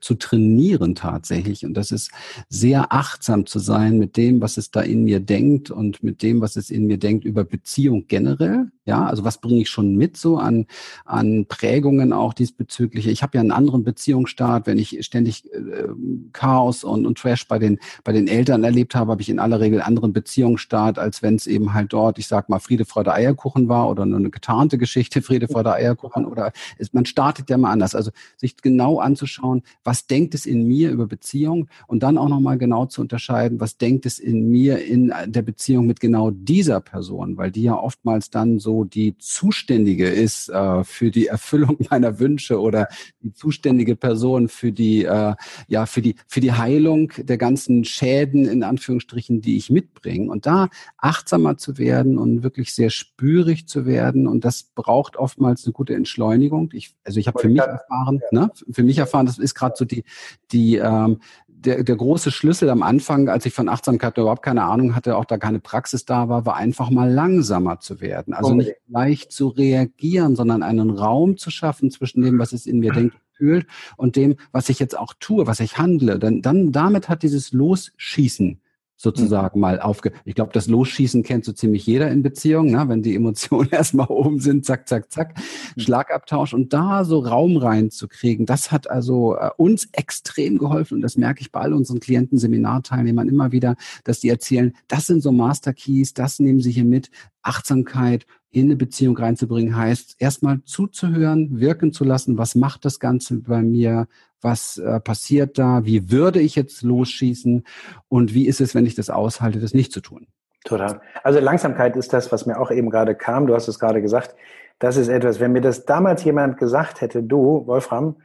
zu 0.00 0.14
trainieren 0.14 0.94
tatsächlich. 0.94 1.64
Und 1.64 1.74
das 1.74 1.90
ist 1.90 2.10
sehr 2.48 2.92
achtsam 2.92 3.46
zu 3.46 3.58
sein 3.58 3.98
mit 3.98 4.16
dem, 4.16 4.40
was 4.40 4.56
es 4.56 4.70
da 4.70 4.80
in 4.80 5.04
mir 5.04 5.20
denkt 5.20 5.70
und 5.70 6.02
mit 6.02 6.22
dem, 6.22 6.40
was 6.40 6.56
es 6.56 6.70
in 6.70 6.86
mir 6.86 6.98
denkt 6.98 7.24
über 7.24 7.44
Beziehung 7.44 8.06
generell. 8.08 8.70
Ja, 8.86 9.06
also 9.06 9.24
was 9.24 9.40
bringe 9.40 9.62
ich 9.62 9.70
schon 9.70 9.96
mit 9.96 10.16
so 10.16 10.38
an, 10.38 10.66
an 11.04 11.46
Prägungen 11.48 12.12
auch 12.12 12.34
diesbezüglich? 12.34 13.06
Ich 13.06 13.22
habe 13.22 13.36
ja 13.36 13.40
einen 13.40 13.52
anderen 13.52 13.84
Beziehungsstart. 13.84 14.66
Wenn 14.66 14.78
ich 14.78 15.04
ständig 15.04 15.50
äh, 15.52 15.88
Chaos 16.32 16.84
und, 16.84 17.06
und 17.06 17.18
Trash 17.18 17.33
bei 17.48 17.58
den, 17.58 17.78
bei 18.04 18.12
den 18.12 18.28
Eltern 18.28 18.64
erlebt 18.64 18.94
habe, 18.94 19.10
habe 19.10 19.22
ich 19.22 19.28
in 19.28 19.38
aller 19.38 19.60
Regel 19.60 19.80
anderen 19.80 20.12
Beziehungsstart, 20.12 20.98
als 20.98 21.22
wenn 21.22 21.36
es 21.36 21.46
eben 21.46 21.74
halt 21.74 21.92
dort, 21.92 22.18
ich 22.18 22.26
sag 22.26 22.48
mal, 22.48 22.58
Friede, 22.58 22.84
Freude, 22.84 23.12
Eierkuchen 23.12 23.68
war 23.68 23.88
oder 23.88 24.06
nur 24.06 24.18
eine 24.18 24.30
getarnte 24.30 24.78
Geschichte, 24.78 25.22
Friede, 25.22 25.48
Freude, 25.48 25.72
Eierkuchen 25.72 26.24
oder 26.24 26.52
es, 26.78 26.92
man 26.92 27.06
startet 27.06 27.50
ja 27.50 27.58
mal 27.58 27.70
anders. 27.70 27.94
Also 27.94 28.10
sich 28.36 28.56
genau 28.58 28.98
anzuschauen, 28.98 29.62
was 29.82 30.06
denkt 30.06 30.34
es 30.34 30.46
in 30.46 30.66
mir 30.66 30.90
über 30.90 31.06
Beziehung 31.06 31.68
und 31.86 32.02
dann 32.02 32.18
auch 32.18 32.28
nochmal 32.28 32.58
genau 32.58 32.86
zu 32.86 33.00
unterscheiden, 33.00 33.60
was 33.60 33.78
denkt 33.78 34.06
es 34.06 34.18
in 34.18 34.48
mir 34.50 34.84
in 34.84 35.12
der 35.26 35.42
Beziehung 35.42 35.86
mit 35.86 36.00
genau 36.00 36.30
dieser 36.30 36.80
Person, 36.80 37.36
weil 37.36 37.50
die 37.50 37.62
ja 37.62 37.74
oftmals 37.74 38.30
dann 38.30 38.58
so 38.58 38.84
die 38.84 39.16
Zuständige 39.18 40.08
ist 40.08 40.48
äh, 40.48 40.84
für 40.84 41.10
die 41.10 41.26
Erfüllung 41.26 41.78
meiner 41.90 42.18
Wünsche 42.18 42.60
oder 42.60 42.88
die 43.22 43.32
zuständige 43.32 43.96
Person 43.96 44.48
für 44.48 44.72
die, 44.72 45.04
äh, 45.04 45.34
ja, 45.68 45.86
für 45.86 46.02
die, 46.02 46.16
für 46.26 46.40
die 46.40 46.52
Heilung 46.52 47.12
der 47.24 47.38
ganzen 47.38 47.84
Schäden 47.84 48.46
in 48.46 48.62
Anführungsstrichen, 48.62 49.40
die 49.40 49.56
ich 49.56 49.70
mitbringe. 49.70 50.30
Und 50.30 50.46
da 50.46 50.68
achtsamer 50.98 51.56
zu 51.56 51.78
werden 51.78 52.18
und 52.18 52.42
wirklich 52.42 52.74
sehr 52.74 52.90
spürig 52.90 53.66
zu 53.66 53.86
werden. 53.86 54.26
Und 54.26 54.44
das 54.44 54.62
braucht 54.62 55.16
oftmals 55.16 55.64
eine 55.64 55.72
gute 55.72 55.94
Entschleunigung. 55.94 56.70
Ich, 56.72 56.94
also 57.04 57.20
ich 57.20 57.26
habe 57.26 57.40
für 57.40 57.48
mich 57.48 57.60
erfahren, 57.60 58.20
ne, 58.30 58.50
für 58.70 58.82
mich 58.82 58.98
erfahren, 58.98 59.26
das 59.26 59.38
ist 59.38 59.54
gerade 59.54 59.74
so 59.76 59.84
die, 59.84 60.04
die, 60.52 60.76
ähm, 60.76 61.18
der, 61.48 61.82
der 61.82 61.96
große 61.96 62.30
Schlüssel 62.30 62.68
am 62.70 62.82
Anfang, 62.82 63.28
als 63.28 63.46
ich 63.46 63.54
von 63.54 63.68
Achtsamkeit 63.68 64.18
überhaupt 64.18 64.42
keine 64.42 64.64
Ahnung 64.64 64.94
hatte, 64.94 65.16
auch 65.16 65.24
da 65.24 65.38
keine 65.38 65.60
Praxis 65.60 66.04
da 66.04 66.28
war, 66.28 66.44
war 66.46 66.56
einfach 66.56 66.90
mal 66.90 67.10
langsamer 67.10 67.80
zu 67.80 68.00
werden. 68.00 68.34
Also 68.34 68.54
nicht 68.54 68.74
leicht 68.88 69.32
zu 69.32 69.48
reagieren, 69.48 70.36
sondern 70.36 70.62
einen 70.62 70.90
Raum 70.90 71.36
zu 71.36 71.50
schaffen 71.50 71.90
zwischen 71.90 72.22
dem, 72.22 72.38
was 72.38 72.52
es 72.52 72.66
in 72.66 72.80
mir 72.80 72.92
denkt 72.92 73.16
fühlt 73.44 73.66
und 73.96 74.16
dem, 74.16 74.36
was 74.52 74.68
ich 74.70 74.78
jetzt 74.78 74.96
auch 74.96 75.12
tue, 75.20 75.46
was 75.46 75.60
ich 75.60 75.76
handle. 75.76 76.18
Dann, 76.18 76.40
dann 76.40 76.72
damit 76.72 77.08
hat 77.08 77.22
dieses 77.22 77.52
Losschießen 77.52 78.60
sozusagen 79.04 79.58
mhm. 79.58 79.60
mal 79.60 79.80
aufge. 79.80 80.12
Ich 80.24 80.34
glaube, 80.34 80.52
das 80.52 80.66
Losschießen 80.66 81.22
kennt 81.22 81.44
so 81.44 81.52
ziemlich 81.52 81.86
jeder 81.86 82.10
in 82.10 82.22
Beziehungen, 82.22 82.72
ne? 82.72 82.88
wenn 82.88 83.02
die 83.02 83.14
Emotionen 83.14 83.68
erstmal 83.70 84.08
oben 84.08 84.40
sind, 84.40 84.64
zack, 84.64 84.88
zack, 84.88 85.12
zack, 85.12 85.38
mhm. 85.76 85.80
Schlagabtausch 85.80 86.54
und 86.54 86.72
da 86.72 87.04
so 87.04 87.20
Raum 87.20 87.56
reinzukriegen, 87.56 88.46
das 88.46 88.72
hat 88.72 88.90
also 88.90 89.36
äh, 89.36 89.50
uns 89.56 89.88
extrem 89.92 90.58
geholfen 90.58 90.96
und 90.96 91.02
das 91.02 91.16
merke 91.16 91.42
ich 91.42 91.52
bei 91.52 91.60
all 91.60 91.72
unseren 91.72 92.00
Klienten, 92.00 92.38
Seminarteilnehmern 92.38 93.28
immer 93.28 93.52
wieder, 93.52 93.76
dass 94.02 94.20
die 94.20 94.28
erzählen, 94.28 94.72
das 94.88 95.06
sind 95.06 95.22
so 95.22 95.30
Master 95.30 95.72
Keys, 95.72 96.14
das 96.14 96.40
nehmen 96.40 96.60
sie 96.60 96.72
hier 96.72 96.84
mit, 96.84 97.10
Achtsamkeit, 97.42 98.26
in 98.50 98.66
eine 98.66 98.76
Beziehung 98.76 99.16
reinzubringen, 99.18 99.76
heißt 99.76 100.16
erstmal 100.18 100.62
zuzuhören, 100.64 101.60
wirken 101.60 101.92
zu 101.92 102.04
lassen, 102.04 102.38
was 102.38 102.54
macht 102.54 102.84
das 102.84 103.00
Ganze 103.00 103.36
bei 103.40 103.62
mir, 103.62 104.06
was 104.44 104.76
äh, 104.76 105.00
passiert 105.00 105.58
da, 105.58 105.84
wie 105.84 106.10
würde 106.10 106.40
ich 106.40 106.54
jetzt 106.54 106.82
losschießen 106.82 107.64
und 108.08 108.34
wie 108.34 108.46
ist 108.46 108.60
es, 108.60 108.74
wenn 108.74 108.86
ich 108.86 108.94
das 108.94 109.10
aushalte, 109.10 109.58
das 109.58 109.74
nicht 109.74 109.92
zu 109.92 110.00
tun. 110.00 110.26
Total. 110.64 111.00
Also 111.22 111.40
Langsamkeit 111.40 111.96
ist 111.96 112.12
das, 112.12 112.30
was 112.30 112.46
mir 112.46 112.58
auch 112.58 112.70
eben 112.70 112.90
gerade 112.90 113.14
kam. 113.14 113.46
Du 113.46 113.54
hast 113.54 113.68
es 113.68 113.78
gerade 113.78 114.00
gesagt. 114.00 114.34
Das 114.78 114.96
ist 114.96 115.08
etwas, 115.08 115.40
wenn 115.40 115.52
mir 115.52 115.60
das 115.60 115.84
damals 115.84 116.24
jemand 116.24 116.58
gesagt 116.58 117.00
hätte, 117.00 117.22
du, 117.22 117.66
Wolfram, 117.66 118.16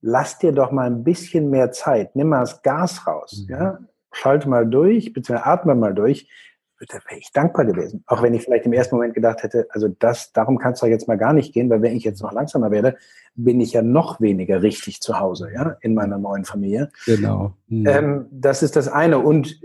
lass 0.00 0.38
dir 0.38 0.52
doch 0.52 0.70
mal 0.70 0.86
ein 0.86 1.04
bisschen 1.04 1.50
mehr 1.50 1.72
Zeit, 1.72 2.14
nimm 2.14 2.28
mal 2.28 2.40
das 2.40 2.62
Gas 2.62 3.06
raus, 3.06 3.44
mhm. 3.48 3.54
ja, 3.54 3.78
schalte 4.12 4.48
mal 4.48 4.66
durch, 4.66 5.12
beziehungsweise 5.12 5.46
atme 5.46 5.74
mal 5.74 5.94
durch, 5.94 6.28
da 6.80 6.98
wäre 7.08 7.18
ich 7.18 7.32
dankbar 7.32 7.64
gewesen. 7.64 8.04
Auch 8.06 8.22
wenn 8.22 8.34
ich 8.34 8.42
vielleicht 8.42 8.66
im 8.66 8.72
ersten 8.72 8.96
Moment 8.96 9.14
gedacht 9.14 9.42
hätte, 9.42 9.66
also 9.70 9.88
das, 9.88 10.32
darum 10.32 10.58
kann 10.58 10.74
es 10.74 10.80
doch 10.80 10.86
jetzt 10.86 11.08
mal 11.08 11.16
gar 11.16 11.32
nicht 11.32 11.52
gehen, 11.52 11.70
weil 11.70 11.82
wenn 11.82 11.96
ich 11.96 12.04
jetzt 12.04 12.22
noch 12.22 12.32
langsamer 12.32 12.70
werde, 12.70 12.96
bin 13.34 13.60
ich 13.60 13.72
ja 13.72 13.82
noch 13.82 14.20
weniger 14.20 14.62
richtig 14.62 15.00
zu 15.00 15.18
Hause, 15.18 15.50
ja, 15.54 15.76
in 15.80 15.94
meiner 15.94 16.18
neuen 16.18 16.44
Familie. 16.44 16.90
Genau. 17.06 17.54
Mhm. 17.68 17.86
Ähm, 17.86 18.26
das 18.30 18.62
ist 18.62 18.76
das 18.76 18.88
eine. 18.88 19.18
Und 19.18 19.60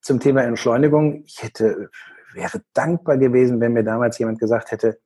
zum 0.00 0.20
Thema 0.20 0.42
Entschleunigung, 0.42 1.22
ich 1.26 1.42
hätte, 1.42 1.90
wäre 2.34 2.62
dankbar 2.72 3.18
gewesen, 3.18 3.60
wenn 3.60 3.72
mir 3.72 3.84
damals 3.84 4.18
jemand 4.18 4.38
gesagt 4.38 4.72
hätte, 4.72 4.98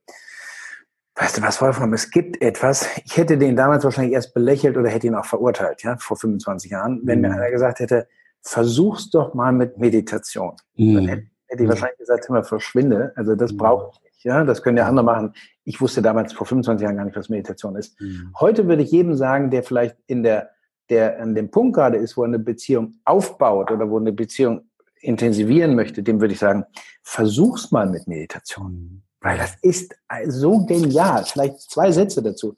Weißt 1.14 1.36
du 1.36 1.42
was, 1.42 1.60
Wolfram, 1.60 1.92
es 1.92 2.10
gibt 2.10 2.40
etwas, 2.40 2.88
ich 3.04 3.18
hätte 3.18 3.36
den 3.36 3.54
damals 3.54 3.84
wahrscheinlich 3.84 4.14
erst 4.14 4.32
belächelt 4.32 4.78
oder 4.78 4.88
hätte 4.88 5.06
ihn 5.06 5.14
auch 5.14 5.26
verurteilt, 5.26 5.82
ja, 5.82 5.98
vor 5.98 6.16
25 6.16 6.70
Jahren, 6.70 7.02
wenn 7.04 7.20
mhm. 7.20 7.28
mir 7.28 7.34
einer 7.34 7.50
gesagt 7.50 7.80
hätte, 7.80 8.08
versuch's 8.40 9.10
doch 9.10 9.34
mal 9.34 9.52
mit 9.52 9.78
Meditation. 9.78 10.56
Mhm. 10.76 10.94
Dann 10.94 11.08
hätte, 11.08 11.26
hätte 11.52 11.64
ich 11.64 11.68
wahrscheinlich 11.68 11.98
gesagt, 11.98 12.28
immer 12.28 12.42
verschwinde, 12.44 13.12
also 13.14 13.34
das 13.34 13.52
mhm. 13.52 13.58
brauche 13.58 13.90
ich 13.92 14.02
nicht, 14.02 14.24
ja, 14.24 14.42
das 14.44 14.62
können 14.62 14.78
ja 14.78 14.86
andere 14.86 15.04
machen. 15.04 15.34
Ich 15.64 15.80
wusste 15.80 16.00
damals 16.00 16.32
vor 16.32 16.46
25 16.46 16.82
Jahren 16.82 16.96
gar 16.96 17.04
nicht, 17.04 17.16
was 17.16 17.28
Meditation 17.28 17.76
ist. 17.76 18.00
Mhm. 18.00 18.32
Heute 18.40 18.66
würde 18.66 18.82
ich 18.82 18.90
jedem 18.90 19.14
sagen, 19.14 19.50
der 19.50 19.62
vielleicht 19.62 19.96
in 20.06 20.22
der, 20.22 20.50
der 20.88 21.20
an 21.20 21.34
dem 21.34 21.50
Punkt 21.50 21.76
gerade 21.76 21.98
ist, 21.98 22.16
wo 22.16 22.22
er 22.22 22.28
eine 22.28 22.38
Beziehung 22.38 22.94
aufbaut 23.04 23.70
oder 23.70 23.90
wo 23.90 23.98
eine 23.98 24.12
Beziehung 24.12 24.62
intensivieren 25.00 25.74
möchte, 25.74 26.02
dem 26.02 26.20
würde 26.20 26.32
ich 26.32 26.40
sagen, 26.40 26.64
versuch's 27.02 27.70
mal 27.70 27.86
mit 27.86 28.06
Meditation. 28.06 28.72
Mhm. 28.72 29.02
Weil 29.20 29.38
das 29.38 29.56
ist 29.62 29.94
so 30.26 30.64
genial. 30.64 31.24
Vielleicht 31.24 31.60
zwei 31.60 31.92
Sätze 31.92 32.22
dazu. 32.22 32.56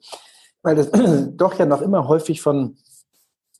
Weil 0.62 0.76
das 0.76 0.90
doch 1.36 1.58
ja 1.58 1.66
noch 1.66 1.82
immer 1.82 2.06
häufig 2.06 2.40
von 2.40 2.76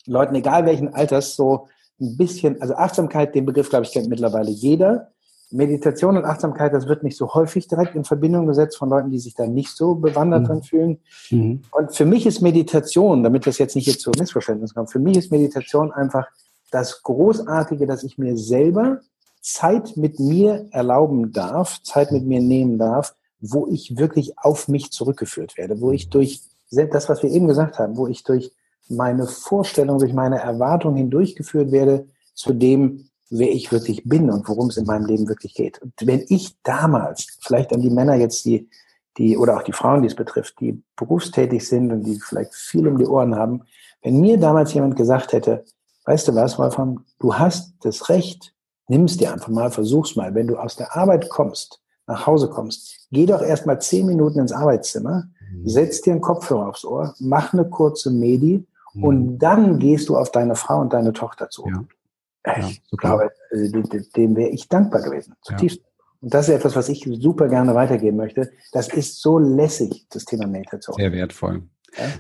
Leuten, 0.06 0.34
egal 0.34 0.64
welchen 0.64 0.94
Alters, 0.94 1.34
so 1.34 1.68
ein 2.00 2.16
bisschen, 2.16 2.60
also 2.60 2.74
Achtsamkeit, 2.74 3.34
den 3.34 3.46
Begriff, 3.46 3.68
glaube 3.68 3.84
ich, 3.84 3.92
kennt 3.92 4.08
mittlerweile 4.08 4.50
jeder. 4.50 5.12
Meditation 5.50 6.16
und 6.16 6.24
Achtsamkeit, 6.24 6.72
das 6.72 6.88
wird 6.88 7.02
nicht 7.02 7.16
so 7.16 7.34
häufig 7.34 7.68
direkt 7.68 7.94
in 7.94 8.04
Verbindung 8.04 8.46
gesetzt 8.46 8.76
von 8.76 8.88
Leuten, 8.88 9.10
die 9.10 9.18
sich 9.18 9.34
da 9.34 9.46
nicht 9.46 9.76
so 9.76 9.94
bewandert 9.94 10.48
mhm. 10.48 10.62
fühlen. 10.62 10.98
Mhm. 11.30 11.62
Und 11.70 11.94
für 11.94 12.04
mich 12.04 12.26
ist 12.26 12.40
Meditation, 12.40 13.22
damit 13.22 13.46
das 13.46 13.58
jetzt 13.58 13.76
nicht 13.76 13.84
hier 13.84 13.98
zu 13.98 14.10
Missverständnissen 14.18 14.74
kommt, 14.74 14.90
für 14.90 14.98
mich 14.98 15.16
ist 15.16 15.30
Meditation 15.30 15.92
einfach 15.92 16.26
das 16.70 17.02
Großartige, 17.02 17.86
dass 17.86 18.02
ich 18.02 18.18
mir 18.18 18.36
selber 18.36 19.00
Zeit 19.40 19.96
mit 19.96 20.18
mir 20.18 20.66
erlauben 20.70 21.32
darf, 21.32 21.82
Zeit 21.82 22.10
mit 22.10 22.24
mir 22.24 22.40
nehmen 22.40 22.78
darf, 22.78 23.14
wo 23.40 23.68
ich 23.68 23.98
wirklich 23.98 24.38
auf 24.38 24.68
mich 24.68 24.90
zurückgeführt 24.90 25.56
werde, 25.56 25.80
wo 25.80 25.92
ich 25.92 26.08
durch 26.08 26.40
das, 26.70 27.08
was 27.08 27.22
wir 27.22 27.30
eben 27.30 27.46
gesagt 27.46 27.78
haben, 27.78 27.96
wo 27.96 28.08
ich 28.08 28.24
durch 28.24 28.52
meine 28.88 29.26
Vorstellung, 29.26 29.98
durch 29.98 30.12
meine 30.12 30.38
Erwartung 30.38 30.96
hindurchgeführt 30.96 31.70
werde 31.70 32.06
zu 32.34 32.52
dem, 32.52 33.08
wer 33.38 33.52
ich 33.52 33.72
wirklich 33.72 34.04
bin 34.04 34.30
und 34.30 34.48
worum 34.48 34.68
es 34.68 34.76
in 34.76 34.86
meinem 34.86 35.06
Leben 35.06 35.28
wirklich 35.28 35.54
geht. 35.54 35.80
Und 35.82 35.92
wenn 36.02 36.24
ich 36.28 36.56
damals, 36.62 37.38
vielleicht 37.40 37.72
an 37.72 37.80
die 37.80 37.90
Männer 37.90 38.14
jetzt, 38.14 38.44
die, 38.44 38.68
die, 39.18 39.36
oder 39.36 39.56
auch 39.56 39.62
die 39.62 39.72
Frauen, 39.72 40.02
die 40.02 40.08
es 40.08 40.14
betrifft, 40.14 40.60
die 40.60 40.82
berufstätig 40.96 41.66
sind 41.66 41.92
und 41.92 42.04
die 42.04 42.20
vielleicht 42.20 42.54
viel 42.54 42.86
um 42.88 42.98
die 42.98 43.06
Ohren 43.06 43.34
haben, 43.34 43.62
wenn 44.02 44.20
mir 44.20 44.38
damals 44.38 44.74
jemand 44.74 44.96
gesagt 44.96 45.32
hätte, 45.32 45.64
weißt 46.04 46.28
du 46.28 46.34
was, 46.34 46.58
Wolfram, 46.58 47.04
du 47.18 47.34
hast 47.34 47.74
das 47.82 48.08
Recht, 48.08 48.54
Nimm 48.88 49.04
es 49.04 49.16
dir 49.16 49.32
einfach 49.32 49.48
mal, 49.48 49.70
versuch's 49.70 50.16
mal. 50.16 50.34
Wenn 50.34 50.46
du 50.46 50.56
aus 50.56 50.76
der 50.76 50.94
Arbeit 50.96 51.30
kommst, 51.30 51.80
nach 52.06 52.26
Hause 52.26 52.50
kommst, 52.50 53.08
geh 53.10 53.24
doch 53.24 53.40
erst 53.40 53.66
mal 53.66 53.80
zehn 53.80 54.06
Minuten 54.06 54.38
ins 54.38 54.52
Arbeitszimmer, 54.52 55.24
mhm. 55.52 55.68
setz 55.68 56.02
dir 56.02 56.12
einen 56.12 56.20
Kopfhörer 56.20 56.68
aufs 56.68 56.84
Ohr, 56.84 57.14
mach 57.18 57.54
eine 57.54 57.68
kurze 57.68 58.10
Medi 58.10 58.66
mhm. 58.92 59.04
und 59.04 59.38
dann 59.38 59.78
gehst 59.78 60.10
du 60.10 60.16
auf 60.16 60.30
deine 60.30 60.54
Frau 60.54 60.80
und 60.80 60.92
deine 60.92 61.14
Tochter 61.14 61.48
zu. 61.48 61.66
Ja. 61.66 61.84
Ich 62.44 62.98
glaube, 62.98 63.30
äh, 63.50 63.70
dem 64.16 64.36
wäre 64.36 64.50
ich 64.50 64.68
dankbar 64.68 65.02
gewesen, 65.02 65.34
zutiefst. 65.42 65.78
Ja. 65.78 65.84
Und 66.20 66.32
das 66.32 66.48
ist 66.48 66.54
etwas, 66.54 66.76
was 66.76 66.88
ich 66.88 67.06
super 67.20 67.48
gerne 67.48 67.74
weitergeben 67.74 68.16
möchte. 68.16 68.50
Das 68.72 68.88
ist 68.88 69.20
so 69.20 69.38
lässig, 69.38 70.06
das 70.10 70.24
Thema 70.24 70.46
Meditation. 70.46 70.96
Sehr 70.96 71.12
wertvoll. 71.12 71.62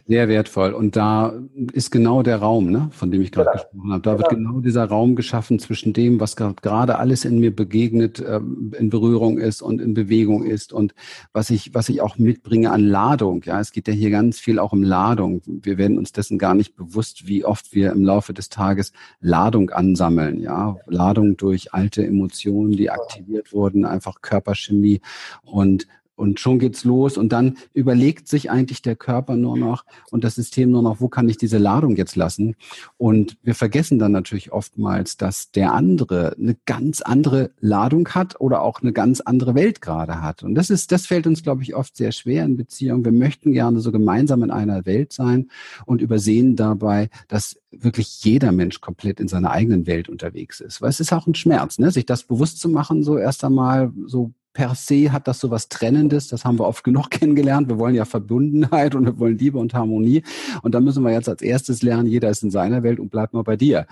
Sehr 0.06 0.28
wertvoll. 0.28 0.72
Und 0.72 0.96
da 0.96 1.32
ist 1.72 1.90
genau 1.90 2.22
der 2.22 2.38
Raum, 2.38 2.70
ne, 2.70 2.88
von 2.92 3.10
dem 3.10 3.22
ich 3.22 3.32
gerade 3.32 3.50
genau. 3.50 3.62
gesprochen 3.62 3.92
habe. 3.92 4.02
Da 4.02 4.10
genau. 4.12 4.22
wird 4.22 4.30
genau 4.30 4.60
dieser 4.60 4.84
Raum 4.84 5.16
geschaffen 5.16 5.58
zwischen 5.58 5.92
dem, 5.92 6.20
was 6.20 6.36
gerade 6.36 6.98
alles 6.98 7.24
in 7.24 7.38
mir 7.38 7.54
begegnet, 7.54 8.24
ähm, 8.26 8.72
in 8.78 8.90
Berührung 8.90 9.38
ist 9.38 9.62
und 9.62 9.80
in 9.80 9.94
Bewegung 9.94 10.44
ist 10.44 10.72
und 10.72 10.94
was 11.32 11.50
ich, 11.50 11.74
was 11.74 11.88
ich 11.88 12.00
auch 12.00 12.18
mitbringe 12.18 12.70
an 12.70 12.80
Ladung. 12.80 13.42
Ja, 13.44 13.60
es 13.60 13.72
geht 13.72 13.88
ja 13.88 13.94
hier 13.94 14.10
ganz 14.10 14.38
viel 14.38 14.58
auch 14.58 14.72
um 14.72 14.82
Ladung. 14.82 15.42
Wir 15.46 15.78
werden 15.78 15.98
uns 15.98 16.12
dessen 16.12 16.38
gar 16.38 16.54
nicht 16.54 16.76
bewusst, 16.76 17.26
wie 17.26 17.44
oft 17.44 17.74
wir 17.74 17.92
im 17.92 18.04
Laufe 18.04 18.34
des 18.34 18.48
Tages 18.48 18.92
Ladung 19.20 19.70
ansammeln. 19.70 20.40
Ja, 20.40 20.76
Ladung 20.86 21.36
durch 21.36 21.74
alte 21.74 22.06
Emotionen, 22.06 22.72
die 22.72 22.90
aktiviert 22.90 23.52
wurden, 23.52 23.84
einfach 23.84 24.20
Körperchemie 24.20 25.00
und 25.42 25.86
und 26.16 26.40
schon 26.40 26.58
geht's 26.58 26.84
los 26.84 27.18
und 27.18 27.32
dann 27.32 27.56
überlegt 27.72 28.28
sich 28.28 28.50
eigentlich 28.50 28.82
der 28.82 28.96
Körper 28.96 29.36
nur 29.36 29.56
noch 29.56 29.84
und 30.10 30.24
das 30.24 30.36
System 30.36 30.70
nur 30.70 30.82
noch, 30.82 31.00
wo 31.00 31.08
kann 31.08 31.28
ich 31.28 31.36
diese 31.36 31.58
Ladung 31.58 31.96
jetzt 31.96 32.16
lassen? 32.16 32.56
Und 32.96 33.36
wir 33.42 33.54
vergessen 33.54 33.98
dann 33.98 34.12
natürlich 34.12 34.52
oftmals, 34.52 35.16
dass 35.16 35.50
der 35.50 35.72
andere 35.72 36.36
eine 36.38 36.56
ganz 36.66 37.00
andere 37.00 37.50
Ladung 37.60 38.08
hat 38.08 38.40
oder 38.40 38.62
auch 38.62 38.82
eine 38.82 38.92
ganz 38.92 39.20
andere 39.20 39.54
Welt 39.54 39.80
gerade 39.80 40.22
hat. 40.22 40.42
Und 40.42 40.54
das 40.54 40.70
ist, 40.70 40.92
das 40.92 41.06
fällt 41.06 41.26
uns, 41.26 41.42
glaube 41.42 41.62
ich, 41.62 41.74
oft 41.74 41.96
sehr 41.96 42.12
schwer 42.12 42.44
in 42.44 42.56
Beziehungen. 42.56 43.04
Wir 43.04 43.12
möchten 43.12 43.52
gerne 43.52 43.80
so 43.80 43.92
gemeinsam 43.92 44.42
in 44.42 44.50
einer 44.50 44.86
Welt 44.86 45.12
sein 45.12 45.48
und 45.86 46.00
übersehen 46.00 46.56
dabei, 46.56 47.08
dass 47.28 47.56
wirklich 47.70 48.24
jeder 48.24 48.52
Mensch 48.52 48.80
komplett 48.80 49.20
in 49.20 49.28
seiner 49.28 49.50
eigenen 49.50 49.86
Welt 49.86 50.08
unterwegs 50.08 50.60
ist. 50.60 50.80
Weil 50.80 50.90
es 50.90 51.00
ist 51.00 51.12
auch 51.12 51.26
ein 51.26 51.34
Schmerz, 51.34 51.78
ne? 51.78 51.90
sich 51.90 52.06
das 52.06 52.22
bewusst 52.22 52.60
zu 52.60 52.68
machen, 52.68 53.02
so 53.02 53.18
erst 53.18 53.44
einmal 53.44 53.92
so 54.06 54.32
per 54.54 54.74
se 54.74 55.12
hat 55.12 55.28
das 55.28 55.40
so 55.40 55.50
was 55.50 55.68
Trennendes. 55.68 56.28
Das 56.28 56.44
haben 56.44 56.58
wir 56.58 56.66
oft 56.66 56.84
genug 56.84 57.10
kennengelernt. 57.10 57.68
Wir 57.68 57.78
wollen 57.78 57.94
ja 57.94 58.06
Verbundenheit 58.06 58.94
und 58.94 59.04
wir 59.04 59.18
wollen 59.18 59.36
Liebe 59.36 59.58
und 59.58 59.74
Harmonie. 59.74 60.22
Und 60.62 60.74
da 60.74 60.80
müssen 60.80 61.02
wir 61.04 61.12
jetzt 61.12 61.28
als 61.28 61.42
erstes 61.42 61.82
lernen, 61.82 62.06
jeder 62.06 62.30
ist 62.30 62.42
in 62.42 62.50
seiner 62.50 62.82
Welt 62.82 62.98
und 62.98 63.10
bleibt 63.10 63.34
mal 63.34 63.42
bei 63.42 63.56
dir. 63.56 63.86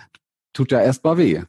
Tut 0.55 0.73
ja 0.73 0.81
erst 0.81 1.05
mal 1.05 1.19
weh. 1.19 1.43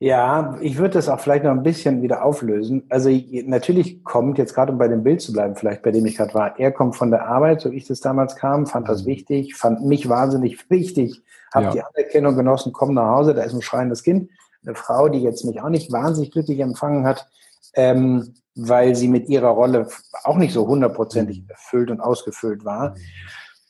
Ja, 0.00 0.58
ich 0.60 0.76
würde 0.76 0.94
das 0.94 1.08
auch 1.08 1.20
vielleicht 1.20 1.44
noch 1.44 1.52
ein 1.52 1.62
bisschen 1.62 2.02
wieder 2.02 2.24
auflösen. 2.24 2.84
Also 2.88 3.10
natürlich 3.46 4.02
kommt 4.02 4.38
jetzt 4.38 4.54
gerade, 4.54 4.72
um 4.72 4.78
bei 4.78 4.88
dem 4.88 5.04
Bild 5.04 5.22
zu 5.22 5.32
bleiben, 5.32 5.54
vielleicht 5.54 5.82
bei 5.82 5.92
dem 5.92 6.04
ich 6.04 6.16
gerade 6.16 6.34
war, 6.34 6.58
er 6.58 6.72
kommt 6.72 6.96
von 6.96 7.10
der 7.10 7.26
Arbeit, 7.26 7.60
so 7.60 7.70
ich 7.70 7.86
das 7.86 8.00
damals 8.00 8.36
kam, 8.36 8.66
fand 8.66 8.88
das 8.88 9.04
mhm. 9.04 9.06
wichtig, 9.06 9.54
fand 9.54 9.86
mich 9.86 10.08
wahnsinnig 10.08 10.68
wichtig, 10.68 11.22
habe 11.54 11.66
ja. 11.66 11.72
die 11.72 11.82
Anerkennung 11.82 12.36
genossen, 12.36 12.72
komm 12.72 12.94
nach 12.94 13.16
Hause, 13.16 13.34
da 13.34 13.42
ist 13.42 13.54
ein 13.54 13.62
schreiendes 13.62 14.02
Kind. 14.02 14.30
Eine 14.66 14.74
Frau, 14.74 15.08
die 15.08 15.20
jetzt 15.20 15.44
mich 15.44 15.60
auch 15.62 15.68
nicht 15.68 15.92
wahnsinnig 15.92 16.32
glücklich 16.32 16.58
empfangen 16.58 17.06
hat, 17.06 17.28
ähm, 17.74 18.34
weil 18.54 18.94
sie 18.94 19.08
mit 19.08 19.28
ihrer 19.28 19.48
Rolle 19.48 19.88
auch 20.22 20.36
nicht 20.36 20.52
so 20.52 20.66
hundertprozentig 20.66 21.42
mhm. 21.42 21.50
erfüllt 21.50 21.90
und 21.90 22.00
ausgefüllt 22.00 22.64
war. 22.64 22.90
Mhm. 22.90 22.96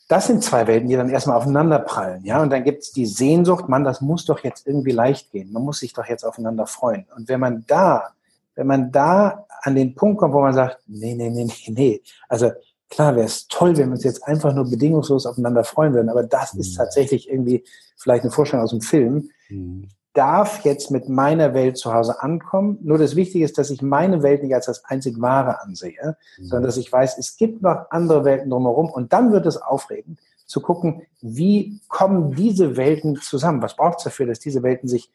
Das 0.09 0.27
sind 0.27 0.45
zwei 0.45 0.67
Welten, 0.67 0.89
die 0.89 0.97
dann 0.97 1.09
erstmal 1.09 1.39
aufeinander 1.39 1.79
prallen, 1.79 2.25
ja. 2.25 2.43
Und 2.43 2.51
dann 2.51 2.63
gibt's 2.63 2.93
die 2.93 3.07
Sehnsucht, 3.07 3.69
man, 3.69 3.85
das 3.85 4.03
muss 4.03 4.27
doch 4.27 4.45
jetzt 4.45 4.67
irgendwie 4.67 4.93
leicht 4.93 5.33
gehen. 5.33 5.51
Man 5.51 5.63
muss 5.63 5.79
sich 5.79 5.95
doch 5.95 6.07
jetzt 6.07 6.25
aufeinander 6.25 6.67
freuen. 6.67 7.07
Und 7.17 7.29
wenn 7.29 7.41
man 7.41 7.65
da, 7.67 8.11
wenn 8.55 8.67
man 8.67 8.93
da 8.93 9.47
an 9.63 9.75
den 9.75 9.95
Punkt 9.95 10.19
kommt, 10.19 10.35
wo 10.35 10.43
man 10.43 10.53
sagt, 10.53 10.79
nee, 10.87 11.15
nee, 11.15 11.31
nee, 11.31 11.45
nee, 11.45 11.73
nee. 11.73 12.03
Also 12.29 12.51
klar 12.91 13.17
wäre 13.17 13.25
es 13.25 13.49
toll, 13.49 13.77
wenn 13.79 13.89
wir 13.89 13.95
uns 13.95 14.05
jetzt 14.05 14.23
einfach 14.25 14.53
nur 14.53 14.69
bedingungslos 14.69 15.25
aufeinander 15.25 15.65
freuen 15.65 15.95
würden, 15.95 16.11
aber 16.11 16.23
das 16.23 16.53
ist 16.53 16.75
mhm. 16.75 16.77
tatsächlich 16.77 17.31
irgendwie 17.31 17.65
vielleicht 17.97 18.25
eine 18.25 18.31
Vorstellung 18.31 18.65
aus 18.65 18.71
dem 18.71 18.83
Film. 18.83 19.31
Mhm 19.49 19.89
darf 20.15 20.65
jetzt 20.65 20.91
mit 20.91 21.09
meiner 21.09 21.55
Welt 21.55 21.77
zu 21.77 21.93
Hause 21.93 22.23
ankommen. 22.23 22.79
Nur 22.83 22.99
das 22.99 23.17
Wichtige 23.17 23.45
ist, 23.45 23.59
dass 23.59 23.71
ich 23.71 23.83
meine 23.83 24.23
Welt 24.23 24.43
nicht 24.43 24.55
als 24.55 24.67
das 24.67 24.85
einzig 24.85 25.21
Wahre 25.21 25.61
ansehe, 25.61 26.17
mhm. 26.39 26.45
sondern 26.45 26.63
dass 26.65 26.77
ich 26.77 26.91
weiß, 26.91 27.19
es 27.19 27.37
gibt 27.37 27.63
noch 27.63 27.91
andere 27.91 28.25
Welten 28.25 28.51
drumherum. 28.51 28.91
Und 28.91 29.13
dann 29.13 29.33
wird 29.33 29.47
es 29.47 29.57
aufregend 29.57 30.21
zu 30.47 30.61
gucken, 30.61 31.03
wie 31.21 31.81
kommen 31.89 32.33
diese 32.33 32.77
Welten 32.77 33.17
zusammen? 33.17 33.63
Was 33.63 33.77
braucht 33.77 33.99
es 33.99 34.05
dafür, 34.05 34.27
dass 34.27 34.41
diese 34.41 34.63
Welten 34.63 34.89
sich 34.89 35.11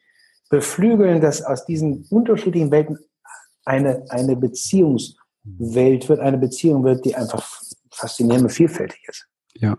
beflügeln, 0.50 1.20
dass 1.20 1.42
aus 1.42 1.64
diesen 1.64 2.06
unterschiedlichen 2.10 2.70
Welten 2.70 2.98
eine, 3.64 4.04
eine 4.08 4.36
Beziehungswelt 4.36 6.08
wird, 6.08 6.20
eine 6.20 6.38
Beziehung 6.38 6.84
wird, 6.84 7.04
die 7.04 7.14
einfach 7.14 7.62
faszinierend 7.90 8.44
und 8.44 8.50
vielfältig 8.50 9.00
ist. 9.08 9.28
Ja. 9.54 9.78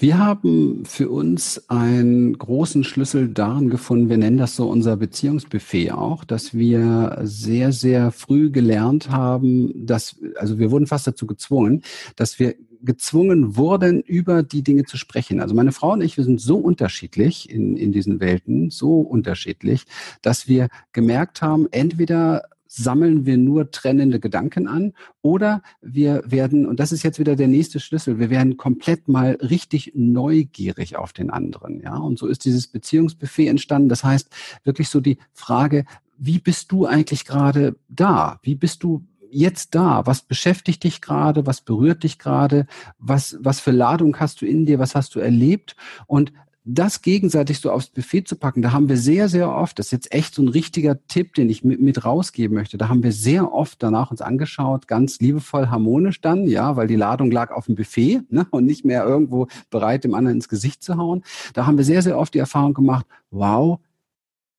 Wir 0.00 0.18
haben 0.18 0.84
für 0.84 1.08
uns 1.08 1.68
einen 1.68 2.38
großen 2.38 2.84
Schlüssel 2.84 3.28
darin 3.28 3.68
gefunden, 3.68 4.08
wir 4.08 4.16
nennen 4.16 4.38
das 4.38 4.54
so 4.54 4.68
unser 4.68 4.96
Beziehungsbuffet 4.96 5.90
auch, 5.90 6.22
dass 6.22 6.54
wir 6.54 7.18
sehr, 7.24 7.72
sehr 7.72 8.12
früh 8.12 8.50
gelernt 8.50 9.10
haben, 9.10 9.86
dass, 9.86 10.16
also 10.36 10.60
wir 10.60 10.70
wurden 10.70 10.86
fast 10.86 11.08
dazu 11.08 11.26
gezwungen, 11.26 11.82
dass 12.14 12.38
wir 12.38 12.54
gezwungen 12.80 13.56
wurden, 13.56 14.00
über 14.00 14.44
die 14.44 14.62
Dinge 14.62 14.84
zu 14.84 14.96
sprechen. 14.96 15.40
Also 15.40 15.56
meine 15.56 15.72
Frau 15.72 15.94
und 15.94 16.00
ich, 16.00 16.16
wir 16.16 16.22
sind 16.22 16.40
so 16.40 16.58
unterschiedlich 16.58 17.50
in, 17.50 17.76
in 17.76 17.90
diesen 17.90 18.20
Welten, 18.20 18.70
so 18.70 19.00
unterschiedlich, 19.00 19.84
dass 20.22 20.46
wir 20.46 20.68
gemerkt 20.92 21.42
haben, 21.42 21.66
entweder 21.72 22.42
sammeln 22.68 23.26
wir 23.26 23.38
nur 23.38 23.70
trennende 23.70 24.20
Gedanken 24.20 24.68
an 24.68 24.92
oder 25.22 25.62
wir 25.80 26.22
werden, 26.26 26.66
und 26.66 26.78
das 26.78 26.92
ist 26.92 27.02
jetzt 27.02 27.18
wieder 27.18 27.34
der 27.34 27.48
nächste 27.48 27.80
Schlüssel, 27.80 28.18
wir 28.18 28.30
werden 28.30 28.56
komplett 28.56 29.08
mal 29.08 29.38
richtig 29.40 29.92
neugierig 29.96 30.96
auf 30.96 31.12
den 31.12 31.30
anderen. 31.30 31.80
Ja, 31.80 31.96
und 31.96 32.18
so 32.18 32.26
ist 32.26 32.44
dieses 32.44 32.68
Beziehungsbuffet 32.68 33.48
entstanden. 33.48 33.88
Das 33.88 34.04
heißt 34.04 34.28
wirklich 34.64 34.90
so 34.90 35.00
die 35.00 35.18
Frage, 35.32 35.84
wie 36.18 36.38
bist 36.38 36.70
du 36.70 36.86
eigentlich 36.86 37.24
gerade 37.24 37.76
da? 37.88 38.38
Wie 38.42 38.54
bist 38.54 38.82
du 38.82 39.04
jetzt 39.30 39.74
da? 39.74 40.06
Was 40.06 40.22
beschäftigt 40.22 40.84
dich 40.84 41.00
gerade? 41.00 41.46
Was 41.46 41.60
berührt 41.60 42.02
dich 42.02 42.18
gerade? 42.18 42.66
Was, 42.98 43.38
was 43.40 43.60
für 43.60 43.70
Ladung 43.70 44.18
hast 44.18 44.42
du 44.42 44.46
in 44.46 44.66
dir? 44.66 44.78
Was 44.78 44.94
hast 44.94 45.14
du 45.14 45.20
erlebt? 45.20 45.76
Und 46.06 46.32
das 46.70 47.00
gegenseitig 47.00 47.60
so 47.60 47.70
aufs 47.70 47.88
Buffet 47.88 48.24
zu 48.24 48.36
packen, 48.36 48.60
da 48.60 48.72
haben 48.72 48.88
wir 48.88 48.98
sehr, 48.98 49.28
sehr 49.28 49.50
oft, 49.50 49.78
das 49.78 49.86
ist 49.86 49.92
jetzt 49.92 50.12
echt 50.12 50.34
so 50.34 50.42
ein 50.42 50.48
richtiger 50.48 51.04
Tipp, 51.06 51.34
den 51.34 51.48
ich 51.48 51.64
mit, 51.64 51.80
mit 51.80 52.04
rausgeben 52.04 52.54
möchte, 52.54 52.76
da 52.76 52.88
haben 52.88 53.02
wir 53.02 53.12
sehr 53.12 53.52
oft 53.52 53.82
danach 53.82 54.10
uns 54.10 54.20
angeschaut, 54.20 54.86
ganz 54.86 55.18
liebevoll 55.18 55.68
harmonisch 55.68 56.20
dann, 56.20 56.46
ja, 56.46 56.76
weil 56.76 56.86
die 56.86 56.96
Ladung 56.96 57.30
lag 57.30 57.52
auf 57.52 57.66
dem 57.66 57.74
Buffet 57.74 58.20
ne, 58.28 58.46
und 58.50 58.66
nicht 58.66 58.84
mehr 58.84 59.04
irgendwo 59.04 59.48
bereit, 59.70 60.04
dem 60.04 60.14
anderen 60.14 60.36
ins 60.36 60.48
Gesicht 60.48 60.82
zu 60.82 60.98
hauen. 60.98 61.24
Da 61.54 61.66
haben 61.66 61.78
wir 61.78 61.84
sehr, 61.84 62.02
sehr 62.02 62.18
oft 62.18 62.34
die 62.34 62.38
Erfahrung 62.38 62.74
gemacht, 62.74 63.06
wow, 63.30 63.80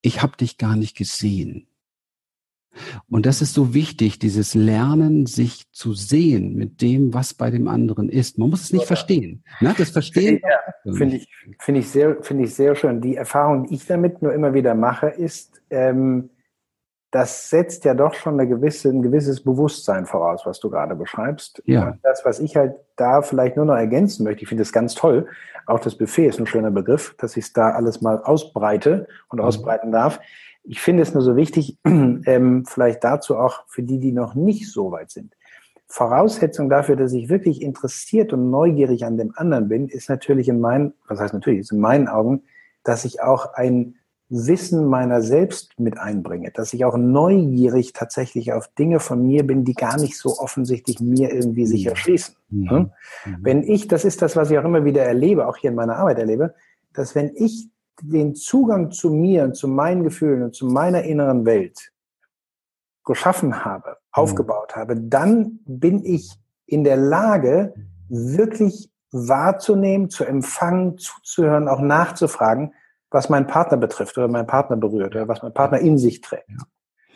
ich 0.01 0.21
habe 0.23 0.35
dich 0.35 0.57
gar 0.57 0.75
nicht 0.75 0.97
gesehen. 0.97 1.68
Und 3.09 3.25
das 3.25 3.41
ist 3.41 3.53
so 3.53 3.73
wichtig, 3.73 4.19
dieses 4.19 4.55
Lernen, 4.55 5.25
sich 5.25 5.71
zu 5.71 5.93
sehen 5.93 6.55
mit 6.55 6.81
dem, 6.81 7.13
was 7.13 7.33
bei 7.33 7.51
dem 7.51 7.67
anderen 7.67 8.09
ist. 8.09 8.37
Man 8.37 8.49
muss 8.49 8.61
es 8.61 8.73
nicht 8.73 8.85
verstehen. 8.85 9.43
Ne? 9.59 9.73
Das 9.77 9.89
Verstehen. 9.89 10.41
Ja, 10.43 10.93
Finde 10.93 11.17
ich, 11.17 11.29
finde 11.59 11.79
ich, 11.81 11.89
sehr, 11.89 12.17
finde 12.21 12.43
ich 12.45 12.55
sehr 12.55 12.75
schön. 12.75 13.01
Die 13.01 13.15
Erfahrung, 13.15 13.67
die 13.67 13.75
ich 13.75 13.85
damit 13.85 14.21
nur 14.21 14.33
immer 14.33 14.53
wieder 14.53 14.75
mache, 14.75 15.07
ist, 15.07 15.61
ähm, 15.69 16.29
das 17.11 17.49
setzt 17.49 17.85
ja 17.85 17.95
doch 17.95 18.13
schon 18.13 18.39
eine 18.39 18.47
gewisse, 18.47 18.89
ein 18.89 19.01
gewisses 19.01 19.43
Bewusstsein 19.43 20.05
voraus, 20.05 20.45
was 20.45 20.59
du 20.59 20.69
gerade 20.69 20.95
beschreibst. 20.95 21.61
Ja. 21.65 21.87
Und 21.87 21.99
das, 22.03 22.23
was 22.23 22.39
ich 22.39 22.55
halt 22.55 22.75
da 22.97 23.21
vielleicht 23.21 23.57
nur 23.57 23.65
noch 23.65 23.75
ergänzen 23.75 24.23
möchte, 24.23 24.43
ich 24.43 24.49
finde 24.49 24.61
das 24.61 24.71
ganz 24.71 24.93
toll. 24.93 25.27
Auch 25.65 25.79
das 25.79 25.97
Buffet 25.97 26.27
ist 26.27 26.39
ein 26.39 26.47
schöner 26.47 26.71
Begriff, 26.71 27.15
dass 27.17 27.35
ich 27.35 27.45
es 27.45 27.53
da 27.53 27.71
alles 27.71 28.01
mal 28.01 28.21
ausbreite 28.23 29.07
und 29.29 29.39
mhm. 29.39 29.45
ausbreiten 29.45 29.91
darf 29.91 30.19
ich 30.69 30.81
finde 30.81 31.01
es 31.01 31.15
nur 31.15 31.23
so 31.23 31.35
wichtig, 31.35 31.77
ähm, 31.85 32.63
vielleicht 32.65 33.03
dazu 33.03 33.35
auch 33.35 33.63
für 33.67 33.81
die, 33.81 33.99
die 33.99 34.11
noch 34.11 34.35
nicht 34.35 34.71
so 34.71 34.91
weit 34.91 35.09
sind. 35.09 35.35
Voraussetzung 35.87 36.69
dafür, 36.69 36.95
dass 36.95 37.11
ich 37.11 37.27
wirklich 37.27 37.63
interessiert 37.63 38.31
und 38.33 38.51
neugierig 38.51 39.03
an 39.03 39.17
dem 39.17 39.33
anderen 39.35 39.67
bin, 39.67 39.87
ist 39.87 40.09
natürlich 40.09 40.47
in 40.47 40.59
meinen, 40.59 40.93
was 41.07 41.19
heißt 41.19 41.33
natürlich, 41.33 41.61
ist 41.61 41.71
in 41.71 41.79
meinen 41.79 42.07
Augen, 42.07 42.43
dass 42.83 43.03
ich 43.03 43.23
auch 43.23 43.53
ein 43.55 43.95
Wissen 44.29 44.85
meiner 44.85 45.23
selbst 45.23 45.79
mit 45.79 45.97
einbringe, 45.97 46.51
dass 46.51 46.71
ich 46.73 46.85
auch 46.85 46.97
neugierig 46.97 47.93
tatsächlich 47.93 48.53
auf 48.53 48.67
Dinge 48.67 48.99
von 48.99 49.25
mir 49.25 49.47
bin, 49.47 49.65
die 49.65 49.73
gar 49.73 49.99
nicht 49.99 50.17
so 50.17 50.37
offensichtlich 50.37 50.99
mir 50.99 51.33
irgendwie 51.33 51.65
sich 51.65 51.85
mhm. 51.85 51.89
erschließen. 51.89 52.35
Mhm. 52.51 52.69
Hm? 52.69 52.91
Mhm. 53.25 53.37
Wenn 53.41 53.63
ich, 53.63 53.87
das 53.87 54.05
ist 54.05 54.21
das, 54.21 54.35
was 54.35 54.51
ich 54.51 54.59
auch 54.59 54.65
immer 54.65 54.85
wieder 54.85 55.01
erlebe, 55.01 55.47
auch 55.47 55.57
hier 55.57 55.71
in 55.71 55.75
meiner 55.75 55.95
Arbeit 55.95 56.19
erlebe, 56.19 56.53
dass 56.93 57.15
wenn 57.15 57.31
ich 57.33 57.69
den 58.01 58.35
Zugang 58.35 58.91
zu 58.91 59.09
mir 59.09 59.43
und 59.43 59.55
zu 59.55 59.67
meinen 59.67 60.03
Gefühlen 60.03 60.43
und 60.43 60.55
zu 60.55 60.65
meiner 60.65 61.03
inneren 61.03 61.45
Welt 61.45 61.91
geschaffen 63.05 63.65
habe, 63.65 63.89
mhm. 63.89 63.95
aufgebaut 64.11 64.75
habe, 64.75 64.95
dann 64.95 65.59
bin 65.65 66.03
ich 66.05 66.31
in 66.65 66.83
der 66.83 66.97
Lage, 66.97 67.73
wirklich 68.09 68.89
wahrzunehmen, 69.11 70.09
zu 70.09 70.23
empfangen, 70.23 70.97
zuzuhören, 70.97 71.67
auch 71.67 71.79
nachzufragen, 71.79 72.73
was 73.09 73.29
meinen 73.29 73.47
Partner 73.47 73.77
betrifft 73.77 74.17
oder 74.17 74.27
meinen 74.27 74.47
Partner 74.47 74.77
berührt 74.77 75.15
oder 75.15 75.27
was 75.27 75.41
mein 75.41 75.53
Partner 75.53 75.79
in 75.79 75.97
sich 75.97 76.21
trägt. 76.21 76.49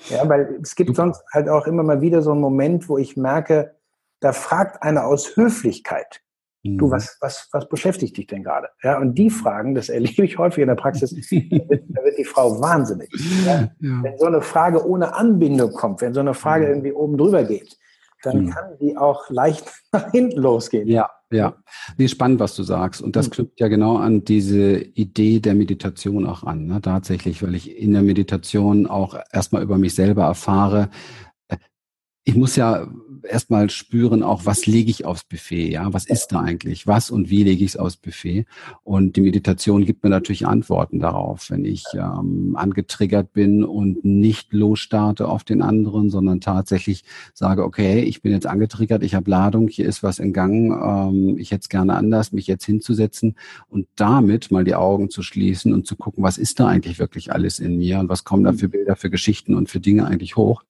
Ja, 0.10 0.18
ja 0.18 0.30
weil 0.30 0.60
es 0.62 0.76
gibt 0.76 0.96
sonst 0.96 1.24
halt 1.32 1.50
auch 1.50 1.68
immer 1.68 1.84
mal 1.84 2.02
wieder 2.02 2.22
so 2.22 2.32
einen 2.32 2.42
Moment, 2.42 2.90
wo 2.90 2.98
ich 2.98 3.16
merke, 3.16 3.76
da 4.20 4.34
fragt 4.34 4.82
einer 4.82 5.06
aus 5.06 5.36
Höflichkeit 5.36 6.22
Du, 6.66 6.88
mhm. 6.88 6.92
was, 6.92 7.18
was, 7.20 7.50
was 7.52 7.68
beschäftigt 7.68 8.16
dich 8.16 8.28
denn 8.28 8.42
gerade? 8.42 8.70
Ja, 8.84 8.98
und 8.98 9.16
die 9.16 9.30
Fragen, 9.30 9.76
das 9.76 9.90
erlebe 9.90 10.24
ich 10.24 10.38
häufig 10.38 10.62
in 10.62 10.70
der 10.70 10.76
Praxis, 10.76 11.10
da 11.12 11.20
wird 11.20 12.18
die 12.18 12.24
Frau 12.24 12.62
wahnsinnig. 12.62 13.10
Ja? 13.46 13.70
Ja. 13.80 14.02
Wenn 14.02 14.18
so 14.18 14.28
eine 14.28 14.42
Frage 14.42 14.88
ohne 14.88 15.14
Anbindung 15.14 15.74
kommt, 15.74 16.00
wenn 16.00 16.14
so 16.14 16.22
eine 16.22 16.34
Frage 16.34 16.66
mhm. 16.66 16.72
irgendwie 16.72 16.94
oben 16.94 17.18
drüber 17.18 17.44
geht, 17.44 17.78
dann 18.24 18.46
mhm. 18.46 18.50
kann 18.52 18.78
die 18.80 18.96
auch 18.96 19.30
leicht 19.30 19.70
nach 19.92 20.10
hinten 20.12 20.40
losgehen. 20.40 20.88
Ja, 20.88 21.10
ja. 21.32 21.56
Wie 21.98 22.08
spannend, 22.08 22.40
was 22.40 22.56
du 22.56 22.64
sagst. 22.64 23.02
Und 23.02 23.18
das 23.18 23.30
knüpft 23.30 23.60
ja 23.60 23.68
genau 23.68 23.98
an 23.98 24.24
diese 24.24 24.78
Idee 24.78 25.42
der 25.42 25.56
Meditation 25.56 26.26
auch 26.26 26.44
an. 26.44 26.68
Ne? 26.68 26.82
Tatsächlich, 26.82 27.44
weil 27.44 27.56
ich 27.56 27.78
in 27.78 27.92
der 27.92 28.04
Meditation 28.04 28.88
auch 28.88 29.18
erstmal 29.34 29.64
über 29.64 29.78
mich 29.78 29.96
selber 29.96 30.24
erfahre, 30.24 30.90
ich 32.26 32.36
muss 32.36 32.56
ja 32.56 32.88
erstmal 33.24 33.70
spüren, 33.70 34.24
auch 34.24 34.46
was 34.46 34.66
lege 34.66 34.90
ich 34.90 35.06
aufs 35.06 35.24
Buffet, 35.24 35.72
ja, 35.72 35.92
was 35.94 36.06
ist 36.06 36.28
da 36.28 36.42
eigentlich, 36.42 36.88
was 36.88 37.10
und 37.10 37.30
wie 37.30 37.44
lege 37.44 37.64
ich 37.64 37.72
es 37.72 37.78
aufs 37.78 37.98
Buffet? 37.98 38.46
Und 38.84 39.16
die 39.16 39.22
Meditation 39.22 39.86
gibt 39.86 40.04
mir 40.04 40.10
natürlich 40.10 40.46
Antworten 40.46 41.00
darauf, 41.00 41.50
wenn 41.50 41.66
ich 41.66 41.84
ähm, 41.94 42.56
angetriggert 42.56 43.34
bin 43.34 43.64
und 43.64 44.04
nicht 44.04 44.54
losstarte 44.54 45.28
auf 45.28 45.44
den 45.44 45.62
anderen, 45.62 46.10
sondern 46.10 46.42
tatsächlich 46.42 47.04
sage, 47.34 47.64
okay, 47.64 48.02
ich 48.02 48.22
bin 48.22 48.32
jetzt 48.32 48.48
angetriggert, 48.48 49.04
ich 49.04 49.16
habe 49.16 49.30
Ladung, 49.30 49.68
hier 49.68 49.88
ist 49.88 50.04
was 50.04 50.20
in 50.20 50.34
Gang, 50.34 50.72
ähm, 50.72 51.38
ich 51.38 51.52
hätte 51.52 51.62
es 51.62 51.70
gerne 51.70 51.96
anders, 51.96 52.32
mich 52.32 52.48
jetzt 52.48 52.66
hinzusetzen 52.66 53.36
und 53.68 53.88
damit 53.96 54.52
mal 54.52 54.64
die 54.64 54.76
Augen 54.76 55.10
zu 55.10 55.24
schließen 55.24 55.74
und 55.74 55.88
zu 55.88 55.96
gucken, 55.96 56.24
was 56.24 56.38
ist 56.38 56.60
da 56.60 56.68
eigentlich 56.68 57.00
wirklich 57.00 57.32
alles 57.32 57.60
in 57.60 57.78
mir 57.78 58.00
und 58.00 58.10
was 58.10 58.24
kommen 58.24 58.44
da 58.44 58.54
für 58.54 58.70
Bilder, 58.70 58.96
für 58.96 59.10
Geschichten 59.10 59.56
und 59.56 59.70
für 59.70 59.80
Dinge 59.80 60.06
eigentlich 60.06 60.36
hoch, 60.36 60.64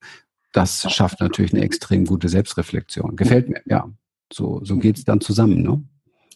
das 0.54 0.90
schafft 0.92 1.20
natürlich 1.20 1.52
eine 1.52 1.64
extrem 1.64 2.06
gute 2.06 2.28
Selbstreflexion. 2.28 3.16
Gefällt 3.16 3.48
mir, 3.48 3.60
ja. 3.66 3.90
So, 4.32 4.64
so 4.64 4.76
geht's 4.76 5.04
dann 5.04 5.20
zusammen, 5.20 5.62
ne? 5.62 5.82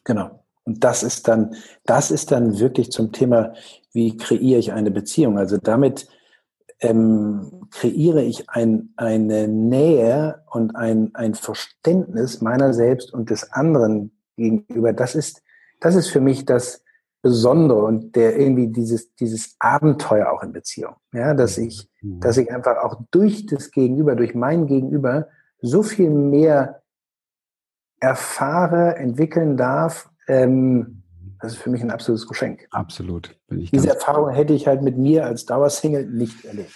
Genau. 0.05 0.45
Und 0.65 0.85
das 0.85 1.03
ist 1.03 1.29
dann, 1.29 1.55
das 1.85 2.11
ist 2.11 2.33
dann 2.33 2.59
wirklich 2.59 2.91
zum 2.91 3.13
Thema, 3.13 3.55
wie 3.93 4.17
kreiere 4.17 4.59
ich 4.59 4.73
eine 4.73 4.91
Beziehung? 4.91 5.39
Also 5.39 5.57
damit 5.57 6.09
ähm, 6.81 7.69
kreiere 7.71 8.23
ich 8.23 8.51
ein, 8.51 8.93
eine 8.97 9.49
Nähe 9.49 10.43
und 10.51 10.75
ein, 10.75 11.15
ein 11.15 11.35
Verständnis 11.35 12.41
meiner 12.41 12.75
selbst 12.75 13.15
und 13.15 13.31
des 13.31 13.53
anderen 13.53 14.11
gegenüber. 14.37 14.93
Das 14.93 15.15
ist, 15.15 15.43
das 15.81 15.95
ist 15.95 16.09
für 16.09 16.21
mich 16.21 16.45
das, 16.45 16.83
Besondere 17.21 17.83
und 17.83 18.15
der 18.15 18.39
irgendwie 18.39 18.69
dieses, 18.69 19.15
dieses 19.15 19.57
Abenteuer 19.59 20.31
auch 20.31 20.43
in 20.43 20.53
Beziehung. 20.53 20.95
Ja, 21.13 21.35
dass 21.35 21.59
ich, 21.59 21.89
mhm. 22.01 22.21
dass 22.21 22.37
ich 22.37 22.53
einfach 22.53 22.79
auch 22.79 23.01
durch 23.11 23.47
das 23.47 23.71
Gegenüber, 23.71 24.15
durch 24.15 24.35
mein 24.35 24.67
Gegenüber 24.67 25.29
so 25.61 25.83
viel 25.83 26.11
mehr 26.11 26.83
erfahre, 28.01 28.97
entwickeln 28.97 29.57
darf. 29.57 30.09
Ähm, 30.29 31.03
das 31.41 31.53
ist 31.53 31.59
für 31.59 31.71
mich 31.71 31.83
ein 31.83 31.91
absolutes 31.91 32.27
Geschenk. 32.27 32.67
Absolut. 32.71 33.37
Bin 33.49 33.61
ich 33.61 33.71
Diese 33.71 33.91
Erfahrung 33.91 34.31
hätte 34.31 34.55
ich 34.55 34.67
halt 34.67 34.83
mit 34.83 34.97
mir 34.97 35.25
als 35.25 35.45
Dauersingle 35.45 36.07
nicht 36.07 36.45
erlebt. 36.45 36.75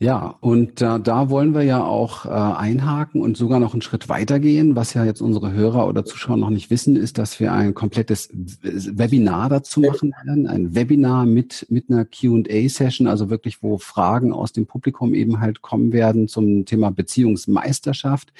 Ja, 0.00 0.36
und 0.40 0.82
äh, 0.82 0.98
da 0.98 1.30
wollen 1.30 1.54
wir 1.54 1.62
ja 1.62 1.84
auch 1.84 2.26
äh, 2.26 2.28
einhaken 2.28 3.22
und 3.22 3.36
sogar 3.36 3.60
noch 3.60 3.74
einen 3.74 3.80
Schritt 3.80 4.08
weitergehen. 4.08 4.74
Was 4.74 4.92
ja 4.92 5.04
jetzt 5.04 5.20
unsere 5.20 5.52
Hörer 5.52 5.86
oder 5.86 6.04
Zuschauer 6.04 6.36
noch 6.36 6.50
nicht 6.50 6.68
wissen, 6.68 6.96
ist, 6.96 7.16
dass 7.16 7.38
wir 7.38 7.52
ein 7.52 7.74
komplettes 7.74 8.28
Webinar 8.32 9.48
dazu 9.48 9.80
machen 9.80 10.12
werden. 10.24 10.48
Ein 10.48 10.74
Webinar 10.74 11.26
mit, 11.26 11.66
mit 11.70 11.90
einer 11.90 12.04
Q&A-Session, 12.04 13.06
also 13.06 13.30
wirklich, 13.30 13.62
wo 13.62 13.78
Fragen 13.78 14.32
aus 14.32 14.52
dem 14.52 14.66
Publikum 14.66 15.14
eben 15.14 15.38
halt 15.38 15.62
kommen 15.62 15.92
werden 15.92 16.26
zum 16.26 16.66
Thema 16.66 16.90
Beziehungsmeisterschaft. 16.90 18.32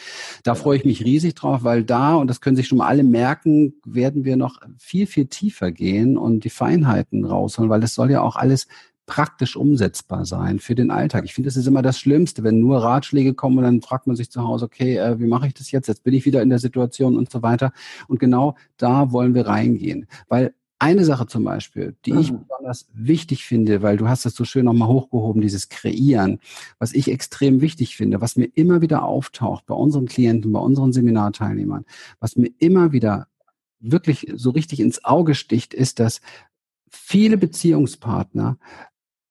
Da 0.43 0.57
freue 0.57 0.79
ich 0.79 0.85
mich 0.85 1.05
riesig 1.05 1.37
drauf, 1.37 1.63
weil 1.63 1.85
da, 1.85 2.17
und 2.17 2.29
das 2.29 2.41
können 2.41 2.57
sich 2.57 2.67
schon 2.67 2.79
mal 2.79 2.89
alle 2.89 3.05
merken, 3.05 3.75
werden 3.85 4.25
wir 4.25 4.37
noch 4.37 4.61
viel, 4.77 5.07
viel 5.07 5.27
tiefer 5.27 5.71
gehen 5.71 6.19
und 6.19 6.43
die 6.43 6.51
Feinheiten 6.51 7.25
rausholen, 7.25 7.71
weil 7.71 7.85
es 7.85 7.95
soll 7.95 8.11
ja 8.11 8.23
auch 8.23 8.35
alles 8.35 8.67
praktisch 9.07 9.57
umsetzbar 9.57 10.25
sein 10.25 10.59
für 10.59 10.75
den 10.75 10.91
Alltag. 10.91 11.25
Ich 11.25 11.35
finde, 11.35 11.49
das 11.49 11.57
ist 11.57 11.67
immer 11.67 11.83
das 11.83 11.99
Schlimmste, 11.99 12.43
wenn 12.43 12.59
nur 12.59 12.83
Ratschläge 12.83 13.35
kommen 13.35 13.59
und 13.59 13.65
dann 13.65 13.83
fragt 13.83 14.07
man 14.07 14.17
sich 14.17 14.31
zu 14.31 14.43
Hause, 14.43 14.65
okay, 14.65 14.97
äh, 14.97 15.21
wie 15.21 15.27
mache 15.27 15.47
ich 15.47 15.55
das 15.55 15.71
jetzt? 15.71 15.89
Jetzt 15.89 16.05
bin 16.05 16.15
ich 16.15 16.25
wieder 16.25 16.43
in 16.43 16.49
der 16.49 16.59
Situation 16.59 17.17
und 17.17 17.31
so 17.31 17.43
weiter. 17.43 17.73
Und 18.09 18.19
genau 18.19 18.57
da 18.77 19.13
wollen 19.13 19.35
wir 19.35 19.47
reingehen, 19.47 20.07
weil 20.29 20.55
eine 20.79 21.05
Sache 21.05 21.27
zum 21.27 21.45
Beispiel, 21.45 21.97
die 22.05 22.13
mhm. 22.13 22.19
ich 22.19 22.33
besonders 22.33 22.89
wichtig 22.93 23.45
finde, 23.45 23.83
weil 23.83 23.97
du 23.97 24.09
hast 24.09 24.27
es 24.27 24.35
so 24.35 24.45
schön 24.45 24.65
nochmal 24.65 24.89
hochgehoben, 24.89 25.41
dieses 25.41 25.69
Kreieren, 25.69 26.41
was 26.79 26.93
ich 26.93 27.11
extrem 27.11 27.61
wichtig 27.61 27.97
finde, 27.97 28.21
was 28.21 28.37
mir 28.37 28.51
immer 28.55 28.81
wieder 28.81 29.05
auftaucht 29.05 29.67
bei 29.67 29.75
unseren 29.75 30.07
Klienten, 30.07 30.53
bei 30.53 30.61
unseren 30.61 30.93
Seminarteilnehmern, 30.93 31.85
was 32.21 32.37
mir 32.37 32.51
immer 32.59 32.93
wieder 32.93 33.29
wirklich 33.81 34.33
so 34.35 34.51
richtig 34.51 34.81
ins 34.81 35.05
Auge 35.05 35.35
sticht, 35.35 35.75
ist, 35.75 36.01
dass 36.01 36.21
viele 36.91 37.37
Beziehungspartner 37.37 38.59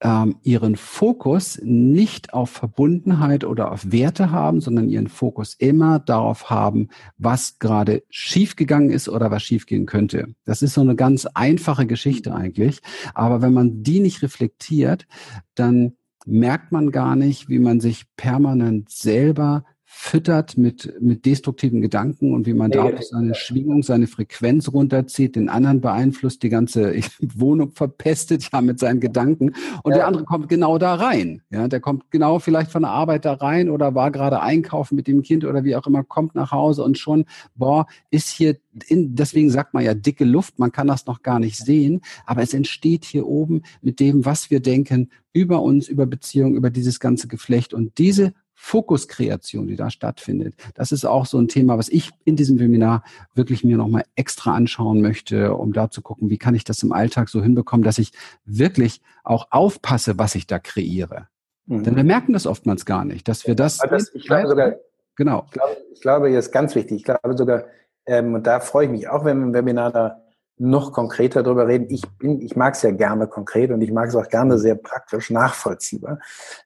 ähm, 0.03 0.35
ihren 0.43 0.75
Fokus 0.75 1.59
nicht 1.63 2.33
auf 2.33 2.49
Verbundenheit 2.49 3.45
oder 3.45 3.71
auf 3.71 3.91
Werte 3.91 4.31
haben, 4.31 4.59
sondern 4.59 4.89
ihren 4.89 5.07
Fokus 5.07 5.53
immer 5.53 5.99
darauf 5.99 6.49
haben, 6.49 6.89
was 7.17 7.57
gerade 7.57 8.03
schiefgegangen 8.09 8.89
ist 8.89 9.07
oder 9.07 9.31
was 9.31 9.43
schiefgehen 9.43 9.85
könnte. 9.85 10.35
Das 10.43 10.61
ist 10.61 10.73
so 10.73 10.81
eine 10.81 10.95
ganz 10.95 11.25
einfache 11.25 11.87
Geschichte 11.87 12.35
eigentlich. 12.35 12.81
Aber 13.13 13.41
wenn 13.41 13.53
man 13.53 13.81
die 13.81 14.01
nicht 14.01 14.21
reflektiert, 14.21 15.07
dann 15.55 15.93
merkt 16.25 16.71
man 16.73 16.91
gar 16.91 17.15
nicht, 17.15 17.47
wie 17.47 17.59
man 17.59 17.79
sich 17.79 18.05
permanent 18.17 18.89
selber 18.89 19.63
füttert 19.95 20.57
mit, 20.57 20.91
mit 20.99 21.23
destruktiven 21.25 21.79
Gedanken 21.79 22.33
und 22.33 22.47
wie 22.47 22.55
man 22.55 22.71
da 22.71 22.89
seine 22.99 23.35
Schwingung, 23.35 23.83
seine 23.83 24.07
Frequenz 24.07 24.73
runterzieht, 24.73 25.35
den 25.35 25.49
anderen 25.49 25.81
beeinflusst, 25.81 26.41
die 26.41 26.49
ganze 26.49 26.95
Wohnung 27.21 27.71
verpestet, 27.71 28.49
ja, 28.51 28.61
mit 28.61 28.79
seinen 28.79 28.99
Gedanken. 28.99 29.53
Und 29.83 29.91
ja. 29.91 29.99
der 29.99 30.07
andere 30.07 30.25
kommt 30.25 30.49
genau 30.49 30.79
da 30.79 30.95
rein. 30.95 31.43
Ja, 31.51 31.67
der 31.67 31.79
kommt 31.79 32.09
genau 32.09 32.39
vielleicht 32.39 32.71
von 32.71 32.81
der 32.81 32.91
Arbeit 32.91 33.23
da 33.23 33.33
rein 33.33 33.69
oder 33.69 33.93
war 33.93 34.09
gerade 34.09 34.41
einkaufen 34.41 34.95
mit 34.95 35.07
dem 35.07 35.21
Kind 35.21 35.45
oder 35.45 35.63
wie 35.63 35.75
auch 35.75 35.85
immer, 35.85 36.03
kommt 36.03 36.33
nach 36.33 36.51
Hause 36.51 36.83
und 36.83 36.97
schon, 36.97 37.25
boah, 37.55 37.85
ist 38.09 38.29
hier 38.29 38.57
in, 38.87 39.15
deswegen 39.15 39.51
sagt 39.51 39.75
man 39.75 39.85
ja 39.85 39.93
dicke 39.93 40.25
Luft, 40.25 40.57
man 40.57 40.71
kann 40.71 40.87
das 40.87 41.05
noch 41.05 41.21
gar 41.21 41.39
nicht 41.39 41.57
sehen, 41.57 42.01
aber 42.25 42.41
es 42.41 42.53
entsteht 42.55 43.05
hier 43.05 43.27
oben 43.27 43.61
mit 43.81 43.99
dem, 43.99 44.25
was 44.25 44.49
wir 44.49 44.59
denken, 44.59 45.09
über 45.33 45.61
uns, 45.61 45.87
über 45.87 46.05
Beziehungen, 46.05 46.55
über 46.55 46.69
dieses 46.69 46.99
ganze 46.99 47.27
Geflecht. 47.27 47.73
Und 47.73 47.97
diese 47.97 48.33
Fokuskreation, 48.55 49.67
die 49.67 49.75
da 49.75 49.89
stattfindet. 49.89 50.55
Das 50.75 50.91
ist 50.91 51.05
auch 51.05 51.25
so 51.25 51.37
ein 51.37 51.47
Thema, 51.47 51.77
was 51.77 51.89
ich 51.89 52.11
in 52.23 52.35
diesem 52.35 52.59
Webinar 52.59 53.03
wirklich 53.33 53.63
mir 53.63 53.77
nochmal 53.77 54.05
extra 54.15 54.53
anschauen 54.53 55.01
möchte, 55.01 55.53
um 55.53 55.73
da 55.73 55.89
zu 55.89 56.01
gucken, 56.01 56.29
wie 56.29 56.37
kann 56.37 56.55
ich 56.55 56.63
das 56.63 56.81
im 56.83 56.91
Alltag 56.91 57.29
so 57.29 57.41
hinbekommen, 57.41 57.83
dass 57.83 57.97
ich 57.97 58.11
wirklich 58.45 59.01
auch 59.23 59.47
aufpasse, 59.51 60.17
was 60.17 60.35
ich 60.35 60.47
da 60.47 60.59
kreiere. 60.59 61.27
Mhm. 61.65 61.83
Denn 61.83 61.95
wir 61.95 62.03
merken 62.03 62.33
das 62.33 62.45
oftmals 62.45 62.85
gar 62.85 63.05
nicht, 63.05 63.27
dass 63.27 63.47
wir 63.47 63.55
das. 63.55 63.77
das 63.77 64.13
ich 64.13 64.25
glaube 64.25 64.47
sogar, 64.47 64.75
genau. 65.15 65.43
Ich 65.47 65.51
glaube, 65.51 65.77
ich 65.93 66.01
glaube, 66.01 66.29
hier 66.29 66.39
ist 66.39 66.51
ganz 66.51 66.75
wichtig. 66.75 66.97
Ich 66.97 67.03
glaube 67.03 67.37
sogar, 67.37 67.65
ähm, 68.05 68.33
und 68.33 68.47
da 68.47 68.59
freue 68.59 68.85
ich 68.85 68.91
mich 68.91 69.07
auch, 69.07 69.25
wenn 69.25 69.39
wir 69.39 69.45
im 69.47 69.53
Webinar 69.53 69.91
da 69.91 70.22
noch 70.57 70.91
konkreter 70.91 71.43
darüber 71.43 71.67
reden. 71.67 71.87
Ich 71.89 72.03
bin, 72.17 72.41
ich 72.41 72.55
mag 72.55 72.75
es 72.75 72.83
ja 72.83 72.91
gerne 72.91 73.27
konkret 73.27 73.71
und 73.71 73.81
ich 73.81 73.91
mag 73.91 74.09
es 74.09 74.15
auch 74.15 74.27
gerne 74.27 74.57
sehr 74.57 74.75
praktisch 74.75 75.29
nachvollziehbar. 75.29 76.19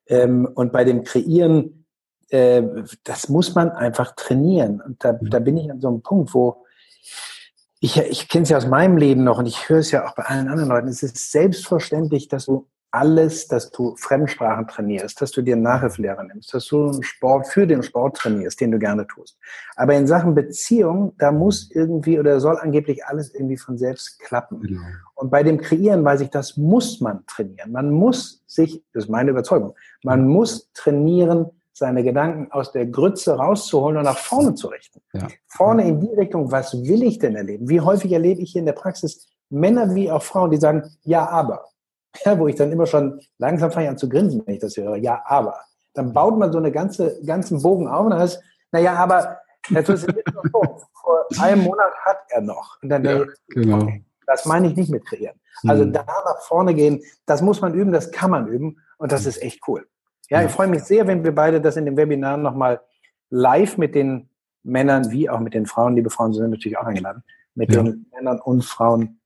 Ähm, 0.07 0.47
und 0.53 0.71
bei 0.71 0.83
dem 0.83 1.03
Kreieren 1.03 1.85
äh, 2.29 2.63
das 3.03 3.29
muss 3.29 3.55
man 3.55 3.71
einfach 3.71 4.13
trainieren. 4.15 4.81
Und 4.81 5.03
da, 5.03 5.13
da 5.13 5.39
bin 5.39 5.57
ich 5.57 5.71
an 5.71 5.81
so 5.81 5.87
einem 5.87 6.01
Punkt, 6.01 6.33
wo 6.33 6.65
ich, 7.79 7.97
ich 7.97 8.27
kenne 8.27 8.43
es 8.43 8.49
ja 8.49 8.57
aus 8.57 8.67
meinem 8.67 8.97
Leben 8.97 9.23
noch 9.23 9.37
und 9.37 9.45
ich 9.45 9.69
höre 9.69 9.79
es 9.79 9.91
ja 9.91 10.07
auch 10.07 10.15
bei 10.15 10.23
allen 10.23 10.47
anderen 10.47 10.69
Leuten. 10.69 10.87
Es 10.87 11.03
ist 11.03 11.31
selbstverständlich, 11.31 12.27
dass 12.27 12.45
du 12.45 12.67
alles, 12.97 13.47
dass 13.47 13.69
du 13.69 13.95
Fremdsprachen 13.95 14.67
trainierst, 14.67 15.21
dass 15.21 15.31
du 15.31 15.43
dir 15.43 15.53
einen 15.53 15.61
Nachhilfelehrer 15.61 16.23
nimmst, 16.23 16.51
dass 16.51 16.65
du 16.65 16.89
einen 16.89 17.03
Sport 17.03 17.47
für 17.47 17.67
den 17.67 17.83
Sport 17.83 18.17
trainierst, 18.17 18.59
den 18.59 18.71
du 18.71 18.79
gerne 18.79 19.05
tust. 19.05 19.37
Aber 19.75 19.93
in 19.93 20.07
Sachen 20.07 20.33
Beziehung, 20.33 21.13
da 21.19 21.31
muss 21.31 21.69
irgendwie 21.71 22.19
oder 22.19 22.39
soll 22.39 22.57
angeblich 22.57 23.05
alles 23.05 23.33
irgendwie 23.35 23.57
von 23.57 23.77
selbst 23.77 24.19
klappen. 24.19 24.61
Genau. 24.61 24.81
Und 25.13 25.29
bei 25.29 25.43
dem 25.43 25.61
Kreieren 25.61 26.03
weiß 26.03 26.21
ich, 26.21 26.31
das 26.31 26.57
muss 26.57 26.99
man 26.99 27.23
trainieren. 27.27 27.71
Man 27.71 27.91
muss 27.91 28.43
sich, 28.47 28.83
das 28.93 29.05
ist 29.05 29.09
meine 29.11 29.29
Überzeugung, 29.29 29.75
man 30.03 30.27
muss 30.27 30.71
trainieren, 30.73 31.51
seine 31.73 32.03
Gedanken 32.03 32.51
aus 32.51 32.71
der 32.71 32.87
Grütze 32.87 33.35
rauszuholen 33.35 33.97
und 33.97 34.03
nach 34.05 34.17
vorne 34.17 34.55
zu 34.55 34.69
richten. 34.69 34.99
Ja. 35.13 35.27
Vorne 35.45 35.87
in 35.87 35.99
die 35.99 36.15
Richtung, 36.15 36.51
was 36.51 36.73
will 36.73 37.03
ich 37.03 37.19
denn 37.19 37.35
erleben? 37.35 37.69
Wie 37.69 37.79
häufig 37.79 38.11
erlebe 38.11 38.41
ich 38.41 38.53
hier 38.53 38.61
in 38.61 38.65
der 38.65 38.73
Praxis 38.73 39.27
Männer 39.51 39.93
wie 39.93 40.09
auch 40.09 40.23
Frauen, 40.23 40.49
die 40.49 40.57
sagen, 40.57 40.89
ja, 41.03 41.29
aber. 41.29 41.65
Ja, 42.25 42.37
wo 42.39 42.47
ich 42.47 42.55
dann 42.55 42.71
immer 42.71 42.85
schon 42.85 43.19
langsam 43.37 43.71
fange 43.71 43.89
an 43.89 43.97
zu 43.97 44.09
grinsen, 44.09 44.43
wenn 44.45 44.55
ich 44.55 44.61
das 44.61 44.77
höre. 44.77 44.95
Ja, 44.97 45.23
aber. 45.25 45.59
Dann 45.93 46.13
baut 46.13 46.37
man 46.37 46.51
so 46.51 46.59
eine 46.59 46.71
ganze, 46.71 47.19
ganzen 47.25 47.59
Bogen 47.59 47.87
auf 47.87 48.05
und 48.05 48.11
dann 48.11 48.19
heißt, 48.19 48.39
naja, 48.71 48.93
aber 48.93 49.39
vor, 50.51 50.87
vor 50.93 51.25
einem 51.39 51.63
Monat 51.63 51.91
hat 52.05 52.19
er 52.29 52.41
noch. 52.41 52.77
Und 52.83 52.89
dann 52.89 53.03
ja, 53.03 53.25
genau. 53.47 53.77
Okay, 53.77 54.03
das 54.27 54.45
meine 54.45 54.67
ich 54.67 54.75
nicht 54.75 54.91
mit 54.91 55.05
kreieren. 55.05 55.39
Also 55.67 55.83
hm. 55.83 55.93
da 55.93 56.05
nach 56.05 56.41
vorne 56.41 56.75
gehen, 56.75 57.01
das 57.25 57.41
muss 57.41 57.61
man 57.61 57.73
üben, 57.73 57.91
das 57.91 58.11
kann 58.11 58.29
man 58.29 58.47
üben 58.47 58.77
und 58.97 59.11
das 59.11 59.25
ist 59.25 59.41
echt 59.41 59.61
cool. 59.67 59.87
Ja, 60.29 60.43
ich 60.43 60.51
freue 60.51 60.67
mich 60.67 60.83
sehr, 60.83 61.07
wenn 61.07 61.23
wir 61.23 61.33
beide 61.33 61.61
das 61.61 61.77
in 61.77 61.85
dem 61.85 61.97
Webinar 61.97 62.37
nochmal 62.37 62.81
live 63.29 63.77
mit 63.77 63.95
den 63.95 64.29
Männern 64.63 65.09
wie 65.11 65.29
auch 65.29 65.39
mit 65.39 65.53
den 65.53 65.65
Frauen, 65.65 65.95
liebe 65.95 66.09
Frauen 66.09 66.33
sind 66.33 66.49
natürlich 66.49 66.77
auch 66.77 66.83
eingeladen, 66.83 67.23
mit 67.55 67.73
ja. 67.73 67.81
den 67.81 68.05
Männern 68.13 68.39
und 68.41 68.65
Frauen 68.65 69.21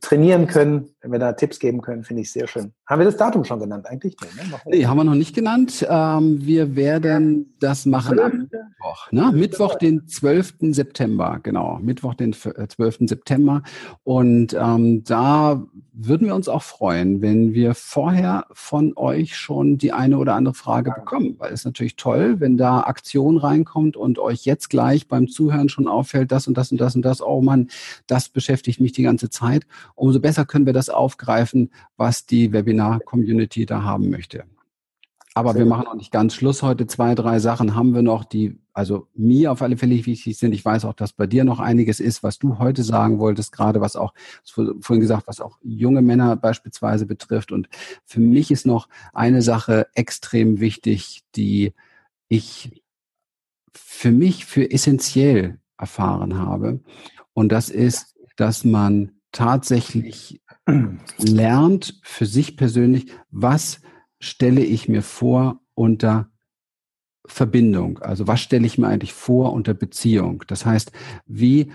trainieren 0.00 0.46
können, 0.46 0.90
wenn 1.00 1.12
wir 1.12 1.18
da 1.18 1.32
Tipps 1.32 1.58
geben 1.58 1.80
können, 1.80 2.04
finde 2.04 2.22
ich 2.22 2.32
sehr 2.32 2.46
schön. 2.46 2.72
Haben 2.86 3.00
wir 3.00 3.06
das 3.06 3.16
Datum 3.16 3.44
schon 3.44 3.58
genannt 3.58 3.86
eigentlich? 3.86 4.16
Nee, 4.20 4.42
ne? 4.42 4.60
nee 4.66 4.86
haben 4.86 4.96
wir 4.96 5.04
noch 5.04 5.14
nicht 5.14 5.34
genannt. 5.34 5.86
Ähm, 5.88 6.44
wir 6.44 6.76
werden 6.76 7.54
das 7.58 7.86
machen 7.86 8.18
am 8.20 8.38
Mittwoch. 8.38 9.12
Ne? 9.12 9.32
Mittwoch, 9.32 9.74
den 9.76 10.06
12. 10.06 10.54
September, 10.72 11.40
genau. 11.42 11.78
Mittwoch, 11.82 12.14
den 12.14 12.32
12. 12.32 12.78
Äh, 12.78 13.06
September. 13.06 13.62
Und 14.04 14.54
ähm, 14.54 15.04
da 15.04 15.62
würden 15.92 16.26
wir 16.26 16.34
uns 16.34 16.48
auch 16.48 16.62
freuen, 16.62 17.20
wenn 17.20 17.52
wir 17.52 17.74
vorher 17.74 18.46
von 18.52 18.92
euch 18.96 19.36
schon 19.36 19.78
die 19.78 19.92
eine 19.92 20.18
oder 20.18 20.34
andere 20.34 20.54
Frage 20.54 20.90
bekommen, 20.90 21.36
weil 21.38 21.52
es 21.52 21.64
natürlich 21.64 21.96
toll, 21.96 22.40
wenn 22.40 22.56
da 22.56 22.80
Aktion 22.80 23.36
reinkommt 23.36 23.96
und 23.96 24.18
euch 24.18 24.44
jetzt 24.44 24.70
gleich 24.70 25.06
beim 25.06 25.28
Zuhören 25.28 25.68
schon 25.68 25.88
auffällt, 25.88 26.32
das 26.32 26.48
und 26.48 26.56
das 26.56 26.72
und 26.72 26.80
das 26.80 26.96
und 26.96 27.02
das, 27.02 27.20
oh 27.20 27.42
Mann, 27.42 27.68
das 28.06 28.28
beschäftigt 28.28 28.80
mich 28.80 28.92
die 28.92 29.02
ganze 29.02 29.28
Zeit. 29.28 29.66
Umso 29.94 30.20
besser 30.20 30.44
können 30.44 30.66
wir 30.66 30.72
das 30.72 30.88
aufgreifen, 30.88 31.70
was 31.96 32.26
die 32.26 32.52
Webinar-Community 32.52 33.66
da 33.66 33.82
haben 33.82 34.10
möchte. 34.10 34.44
Aber 35.34 35.54
wir 35.54 35.64
machen 35.64 35.84
noch 35.84 35.94
nicht 35.94 36.12
ganz 36.12 36.34
Schluss 36.34 36.62
heute. 36.62 36.86
Zwei, 36.86 37.14
drei 37.14 37.38
Sachen 37.38 37.74
haben 37.74 37.94
wir 37.94 38.02
noch, 38.02 38.24
die 38.24 38.58
also 38.74 39.08
mir 39.14 39.50
auf 39.52 39.62
alle 39.62 39.78
Fälle 39.78 40.04
wichtig 40.04 40.36
sind. 40.36 40.52
Ich 40.52 40.64
weiß 40.64 40.84
auch, 40.84 40.92
dass 40.92 41.12
bei 41.12 41.26
dir 41.26 41.44
noch 41.44 41.58
einiges 41.58 42.00
ist, 42.00 42.22
was 42.22 42.38
du 42.38 42.58
heute 42.58 42.82
sagen 42.82 43.18
wolltest, 43.18 43.52
gerade 43.52 43.80
was 43.80 43.96
auch, 43.96 44.12
vorhin 44.44 45.00
gesagt, 45.00 45.26
was 45.26 45.40
auch 45.40 45.58
junge 45.62 46.02
Männer 46.02 46.36
beispielsweise 46.36 47.06
betrifft. 47.06 47.50
Und 47.50 47.68
für 48.04 48.20
mich 48.20 48.50
ist 48.50 48.66
noch 48.66 48.88
eine 49.14 49.40
Sache 49.40 49.86
extrem 49.94 50.60
wichtig, 50.60 51.22
die 51.34 51.72
ich 52.28 52.82
für 53.72 54.10
mich 54.10 54.44
für 54.44 54.70
essentiell 54.70 55.58
erfahren 55.78 56.38
habe. 56.38 56.80
Und 57.32 57.50
das 57.52 57.70
ist, 57.70 58.16
dass 58.36 58.64
man 58.64 59.12
tatsächlich 59.32 60.40
lernt 61.18 62.00
für 62.02 62.26
sich 62.26 62.56
persönlich, 62.56 63.06
was 63.30 63.80
stelle 64.20 64.62
ich 64.62 64.88
mir 64.88 65.02
vor 65.02 65.60
unter 65.74 66.30
Verbindung? 67.26 67.98
Also 67.98 68.26
was 68.26 68.40
stelle 68.40 68.66
ich 68.66 68.78
mir 68.78 68.88
eigentlich 68.88 69.12
vor 69.12 69.52
unter 69.52 69.74
Beziehung? 69.74 70.44
Das 70.46 70.64
heißt, 70.66 70.92
wie, 71.26 71.72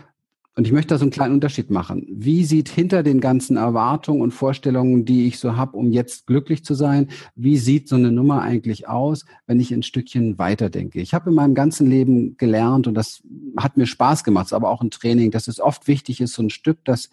und 0.58 0.66
ich 0.66 0.74
möchte 0.74 0.96
da 0.96 0.98
so 0.98 1.04
einen 1.04 1.12
kleinen 1.12 1.36
Unterschied 1.36 1.70
machen. 1.70 2.08
Wie 2.10 2.44
sieht 2.44 2.68
hinter 2.68 3.04
den 3.04 3.22
ganzen 3.22 3.58
Erwartungen 3.58 4.22
und 4.22 4.32
Vorstellungen, 4.32 5.06
die 5.06 5.28
ich 5.28 5.38
so 5.38 5.56
habe, 5.56 5.78
um 5.78 5.92
jetzt 5.92 6.26
glücklich 6.26 6.66
zu 6.66 6.74
sein, 6.74 7.10
wie 7.36 7.58
sieht 7.58 7.88
so 7.88 7.96
eine 7.96 8.12
Nummer 8.12 8.42
eigentlich 8.42 8.88
aus, 8.88 9.26
wenn 9.46 9.60
ich 9.60 9.72
ein 9.72 9.84
Stückchen 9.84 10.40
weiterdenke? 10.40 11.00
Ich 11.00 11.14
habe 11.14 11.30
in 11.30 11.36
meinem 11.36 11.54
ganzen 11.54 11.88
Leben 11.88 12.38
gelernt 12.38 12.88
und 12.88 12.96
das 12.96 13.22
hat 13.56 13.78
mir 13.78 13.86
Spaß 13.86 14.24
gemacht, 14.24 14.52
aber 14.52 14.70
auch 14.70 14.82
ein 14.82 14.90
Training, 14.90 15.30
dass 15.30 15.48
es 15.48 15.60
oft 15.60 15.88
wichtig 15.88 16.22
ist, 16.22 16.34
so 16.34 16.42
ein 16.42 16.50
Stück, 16.50 16.80
das 16.86 17.10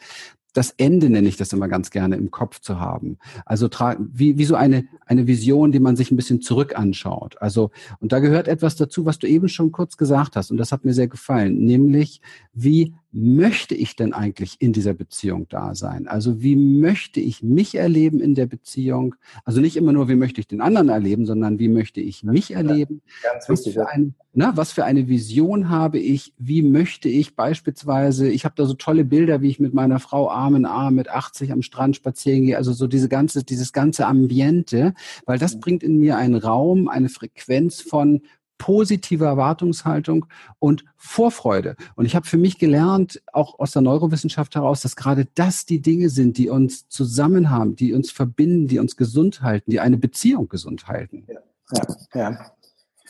das 0.55 0.71
Ende 0.77 1.11
nenne 1.11 1.29
ich 1.29 1.37
das 1.37 1.53
immer 1.53 1.69
ganz 1.69 1.91
gerne 1.91 2.17
im 2.17 2.31
Kopf 2.31 2.61
zu 2.61 2.79
haben. 2.79 3.19
Also 3.45 3.69
wie, 3.99 4.39
wie 4.39 4.45
so 4.45 4.55
eine, 4.55 4.87
eine 5.05 5.27
Vision, 5.27 5.73
die 5.73 5.81
man 5.81 5.97
sich 5.97 6.11
ein 6.11 6.17
bisschen 6.17 6.41
zurück 6.41 6.79
anschaut. 6.79 7.37
Also, 7.43 7.73
und 7.99 8.13
da 8.13 8.21
gehört 8.21 8.47
etwas 8.47 8.77
dazu, 8.77 9.05
was 9.05 9.19
du 9.19 9.27
eben 9.27 9.49
schon 9.49 9.73
kurz 9.73 9.97
gesagt 9.97 10.37
hast, 10.37 10.53
und 10.53 10.57
das 10.57 10.71
hat 10.71 10.85
mir 10.85 10.95
sehr 10.95 11.09
gefallen, 11.09 11.59
nämlich 11.59 12.21
wie 12.53 12.95
möchte 13.15 13.77
ich 13.77 13.95
denn 13.95 14.13
eigentlich 14.13 14.57
in 14.59 14.73
dieser 14.73 14.93
Beziehung 14.93 15.47
da 15.49 15.75
sein? 15.77 16.09
Also 16.09 16.43
wie 16.43 16.57
möchte 16.57 17.21
ich 17.21 17.43
mich 17.43 17.77
erleben 17.77 18.21
in 18.21 18.35
der 18.35 18.47
Beziehung? 18.47 19.15
Also 19.45 19.61
nicht 19.61 19.77
immer 19.77 19.93
nur, 19.93 20.09
wie 20.09 20.17
möchte 20.17 20.41
ich 20.41 20.49
den 20.49 20.61
anderen 20.61 20.89
erleben, 20.89 21.25
sondern 21.25 21.61
wie 21.61 21.69
möchte 21.69 22.01
ich 22.01 22.25
mich 22.25 22.51
erleben? 22.51 23.03
Ganz 23.23 23.49
wichtig. 23.49 23.77
Was 23.77 23.85
für, 23.85 23.89
ein, 23.89 24.15
na, 24.33 24.57
was 24.57 24.73
für 24.73 24.85
eine 24.85 25.09
Vision 25.09 25.69
habe 25.69 25.99
ich? 25.99 26.35
Wie 26.39 26.63
möchte 26.63 27.09
ich 27.09 27.37
beispielsweise, 27.37 28.29
ich 28.29 28.45
habe 28.45 28.57
da 28.57 28.67
so 28.67 28.75
tolle 28.75 29.05
Bilder, 29.05 29.41
wie 29.43 29.49
ich 29.49 29.61
mit 29.61 29.75
meiner 29.75 30.01
Frau 30.01 30.29
Arm 30.29 30.57
in 30.57 30.67
Arm 30.67 30.97
mit 30.97 31.09
80 31.09 31.53
am 31.53 31.63
Strand 31.63 31.95
spazieren 31.95 32.45
gehe, 32.45 32.57
also 32.57 32.73
so 32.73 32.89
diese 32.89 33.09
ganze, 33.09 33.45
dieses 33.45 33.73
ganze 33.73 34.07
Ambiente, 34.07 34.93
weil 35.25 35.39
das 35.39 35.55
mhm. 35.55 35.61
bringt 35.61 35.83
in 35.85 35.99
mir 35.99 36.17
einen 36.17 36.35
Raum, 36.35 36.89
eine 36.89 37.09
Frequenz 37.09 37.81
von 37.81 38.23
positive 38.65 39.27
Erwartungshaltung 39.27 40.25
und 40.59 40.87
Vorfreude. 40.97 41.77
Und 41.97 42.07
ich 42.07 42.17
habe 42.17 42.27
für 42.27 42.39
mich 42.39 42.59
gelernt, 42.59 43.23
auch 43.31 43.59
aus 43.59 43.73
der 43.73 43.83
Neurowissenschaft 43.83 44.55
heraus, 44.55 44.81
dass 44.81 44.97
gerade 44.97 45.27
das 45.35 45.67
die 45.67 45.83
Dinge 45.83 46.09
sind, 46.09 46.39
die 46.39 46.49
uns 46.49 46.89
zusammen 46.89 47.51
haben, 47.51 47.77
die 47.77 47.93
uns 47.93 48.11
verbinden, 48.11 48.67
die 48.67 48.79
uns 48.79 48.97
gesund 48.97 49.43
halten, 49.43 49.71
die 49.71 49.81
eine 49.81 49.99
Beziehung 49.99 50.49
gesund 50.49 50.89
halten. 50.89 51.27
Ja, 51.29 51.83
ja. 52.15 52.47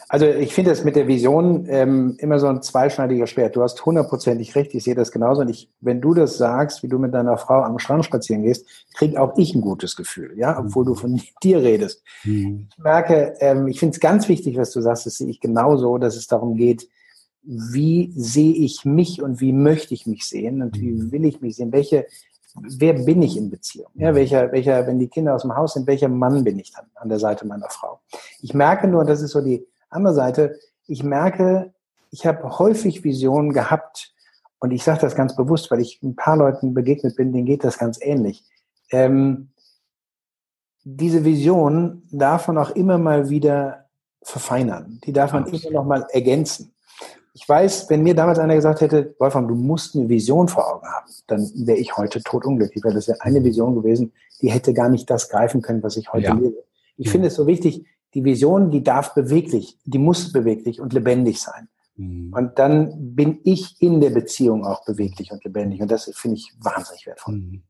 Also 0.08 0.26
ich 0.26 0.54
finde 0.54 0.70
es 0.70 0.84
mit 0.84 0.96
der 0.96 1.06
Vision 1.06 1.66
ähm, 1.68 2.16
immer 2.18 2.38
so 2.38 2.46
ein 2.46 2.62
zweischneidiger 2.62 3.26
Schwert. 3.26 3.56
Du 3.56 3.62
hast 3.62 3.84
hundertprozentig 3.84 4.54
recht, 4.54 4.74
ich 4.74 4.84
sehe 4.84 4.94
das 4.94 5.10
genauso. 5.10 5.40
Und 5.42 5.48
ich, 5.48 5.70
wenn 5.80 6.00
du 6.00 6.14
das 6.14 6.36
sagst, 6.36 6.82
wie 6.82 6.88
du 6.88 6.98
mit 6.98 7.14
deiner 7.14 7.38
Frau 7.38 7.62
am 7.62 7.78
Strand 7.78 8.04
spazieren 8.04 8.42
gehst, 8.42 8.66
kriege 8.94 9.20
auch 9.20 9.36
ich 9.38 9.54
ein 9.54 9.60
gutes 9.60 9.96
Gefühl, 9.96 10.32
ja, 10.36 10.58
obwohl 10.58 10.84
du 10.84 10.94
von 10.94 11.20
dir 11.42 11.62
redest. 11.62 12.02
Mhm. 12.24 12.68
Ich 12.70 12.78
merke, 12.78 13.34
ähm, 13.40 13.68
ich 13.68 13.78
finde 13.78 13.94
es 13.94 14.00
ganz 14.00 14.28
wichtig, 14.28 14.56
was 14.56 14.72
du 14.72 14.80
sagst, 14.80 15.06
das 15.06 15.16
sehe 15.16 15.28
ich 15.28 15.40
genauso, 15.40 15.98
dass 15.98 16.16
es 16.16 16.26
darum 16.26 16.56
geht, 16.56 16.88
wie 17.42 18.12
sehe 18.16 18.54
ich 18.54 18.84
mich 18.84 19.22
und 19.22 19.40
wie 19.40 19.52
möchte 19.52 19.94
ich 19.94 20.06
mich 20.06 20.24
sehen 20.24 20.62
und 20.62 20.80
wie 20.80 20.92
mhm. 20.92 21.12
will 21.12 21.24
ich 21.24 21.40
mich 21.40 21.56
sehen? 21.56 21.72
Welche, 21.72 22.06
wer 22.54 22.94
bin 22.94 23.22
ich 23.22 23.36
in 23.36 23.50
Beziehung? 23.50 23.90
Ja, 23.94 24.14
welcher, 24.14 24.50
welcher, 24.52 24.86
wenn 24.86 24.98
die 24.98 25.08
Kinder 25.08 25.34
aus 25.34 25.42
dem 25.42 25.54
Haus 25.56 25.74
sind, 25.74 25.86
welcher 25.86 26.08
Mann 26.08 26.44
bin 26.44 26.58
ich 26.58 26.72
dann 26.72 26.86
an 26.94 27.08
der 27.08 27.18
Seite 27.18 27.46
meiner 27.46 27.68
Frau? 27.68 28.00
Ich 28.40 28.54
merke 28.54 28.88
nur, 28.88 29.04
das 29.04 29.20
ist 29.20 29.32
so 29.32 29.42
die 29.42 29.66
andere 29.94 30.14
Seite, 30.14 30.58
ich 30.86 31.02
merke, 31.02 31.72
ich 32.10 32.26
habe 32.26 32.58
häufig 32.58 33.04
Visionen 33.04 33.52
gehabt 33.52 34.12
und 34.58 34.70
ich 34.70 34.84
sage 34.84 35.00
das 35.00 35.14
ganz 35.14 35.36
bewusst, 35.36 35.70
weil 35.70 35.80
ich 35.80 36.02
ein 36.02 36.16
paar 36.16 36.36
Leuten 36.36 36.74
begegnet 36.74 37.16
bin, 37.16 37.32
denen 37.32 37.46
geht 37.46 37.64
das 37.64 37.78
ganz 37.78 37.98
ähnlich. 38.00 38.44
Ähm, 38.90 39.50
diese 40.84 41.24
Vision 41.24 42.02
darf 42.10 42.48
man 42.48 42.58
auch 42.58 42.70
immer 42.70 42.98
mal 42.98 43.30
wieder 43.30 43.86
verfeinern. 44.22 45.00
Die 45.04 45.12
darf 45.12 45.32
man 45.32 45.46
immer 45.46 45.70
noch 45.70 45.84
mal 45.84 46.06
ergänzen. 46.10 46.72
Ich 47.32 47.48
weiß, 47.48 47.90
wenn 47.90 48.02
mir 48.02 48.14
damals 48.14 48.38
einer 48.38 48.54
gesagt 48.54 48.80
hätte, 48.80 49.14
Wolfram, 49.18 49.48
du 49.48 49.54
musst 49.54 49.96
eine 49.96 50.08
Vision 50.08 50.46
vor 50.46 50.72
Augen 50.72 50.86
haben, 50.86 51.10
dann 51.26 51.50
wäre 51.66 51.78
ich 51.78 51.96
heute 51.96 52.22
totunglücklich, 52.22 52.84
weil 52.84 52.94
das 52.94 53.08
wäre 53.08 53.20
eine 53.22 53.42
Vision 53.42 53.74
gewesen, 53.74 54.12
die 54.40 54.52
hätte 54.52 54.72
gar 54.72 54.88
nicht 54.88 55.10
das 55.10 55.28
greifen 55.28 55.60
können, 55.60 55.82
was 55.82 55.96
ich 55.96 56.12
heute 56.12 56.26
ja. 56.26 56.34
lebe. 56.34 56.62
Ich 56.96 57.06
ja. 57.06 57.12
finde 57.12 57.28
es 57.28 57.34
so 57.34 57.46
wichtig, 57.46 57.86
die 58.14 58.24
Vision, 58.24 58.70
die 58.70 58.82
darf 58.82 59.14
beweglich, 59.14 59.78
die 59.84 59.98
muss 59.98 60.32
beweglich 60.32 60.80
und 60.80 60.92
lebendig 60.92 61.40
sein. 61.40 61.68
Mhm. 61.96 62.32
Und 62.32 62.58
dann 62.58 63.14
bin 63.14 63.40
ich 63.44 63.76
in 63.80 64.00
der 64.00 64.10
Beziehung 64.10 64.64
auch 64.64 64.84
beweglich 64.84 65.32
und 65.32 65.44
lebendig. 65.44 65.80
Und 65.80 65.90
das 65.90 66.10
finde 66.14 66.36
ich 66.36 66.52
wahnsinnig 66.60 67.06
wertvoll. 67.06 67.34
Mhm. 67.36 67.62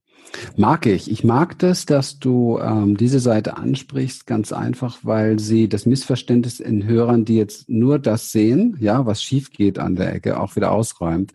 Mag 0.57 0.87
ich. 0.87 1.11
Ich 1.11 1.23
mag 1.23 1.59
das, 1.59 1.85
dass 1.85 2.19
du 2.19 2.59
ähm, 2.59 2.97
diese 2.97 3.21
Seite 3.21 3.57
ansprichst, 3.57 4.27
ganz 4.27 4.53
einfach, 4.53 4.99
weil 5.03 5.39
sie 5.39 5.69
das 5.69 5.85
Missverständnis 5.87 6.61
in 6.61 6.85
Hörern, 6.87 7.25
die 7.25 7.37
jetzt 7.37 7.69
nur 7.69 7.99
das 7.99 8.33
sehen, 8.33 8.77
ja, 8.81 9.05
was 9.05 9.23
schief 9.23 9.51
geht 9.51 9.79
an 9.79 9.97
der 9.97 10.15
Ecke, 10.15 10.41
auch 10.41 10.57
wieder 10.57 10.73
ausräumt. 10.73 11.33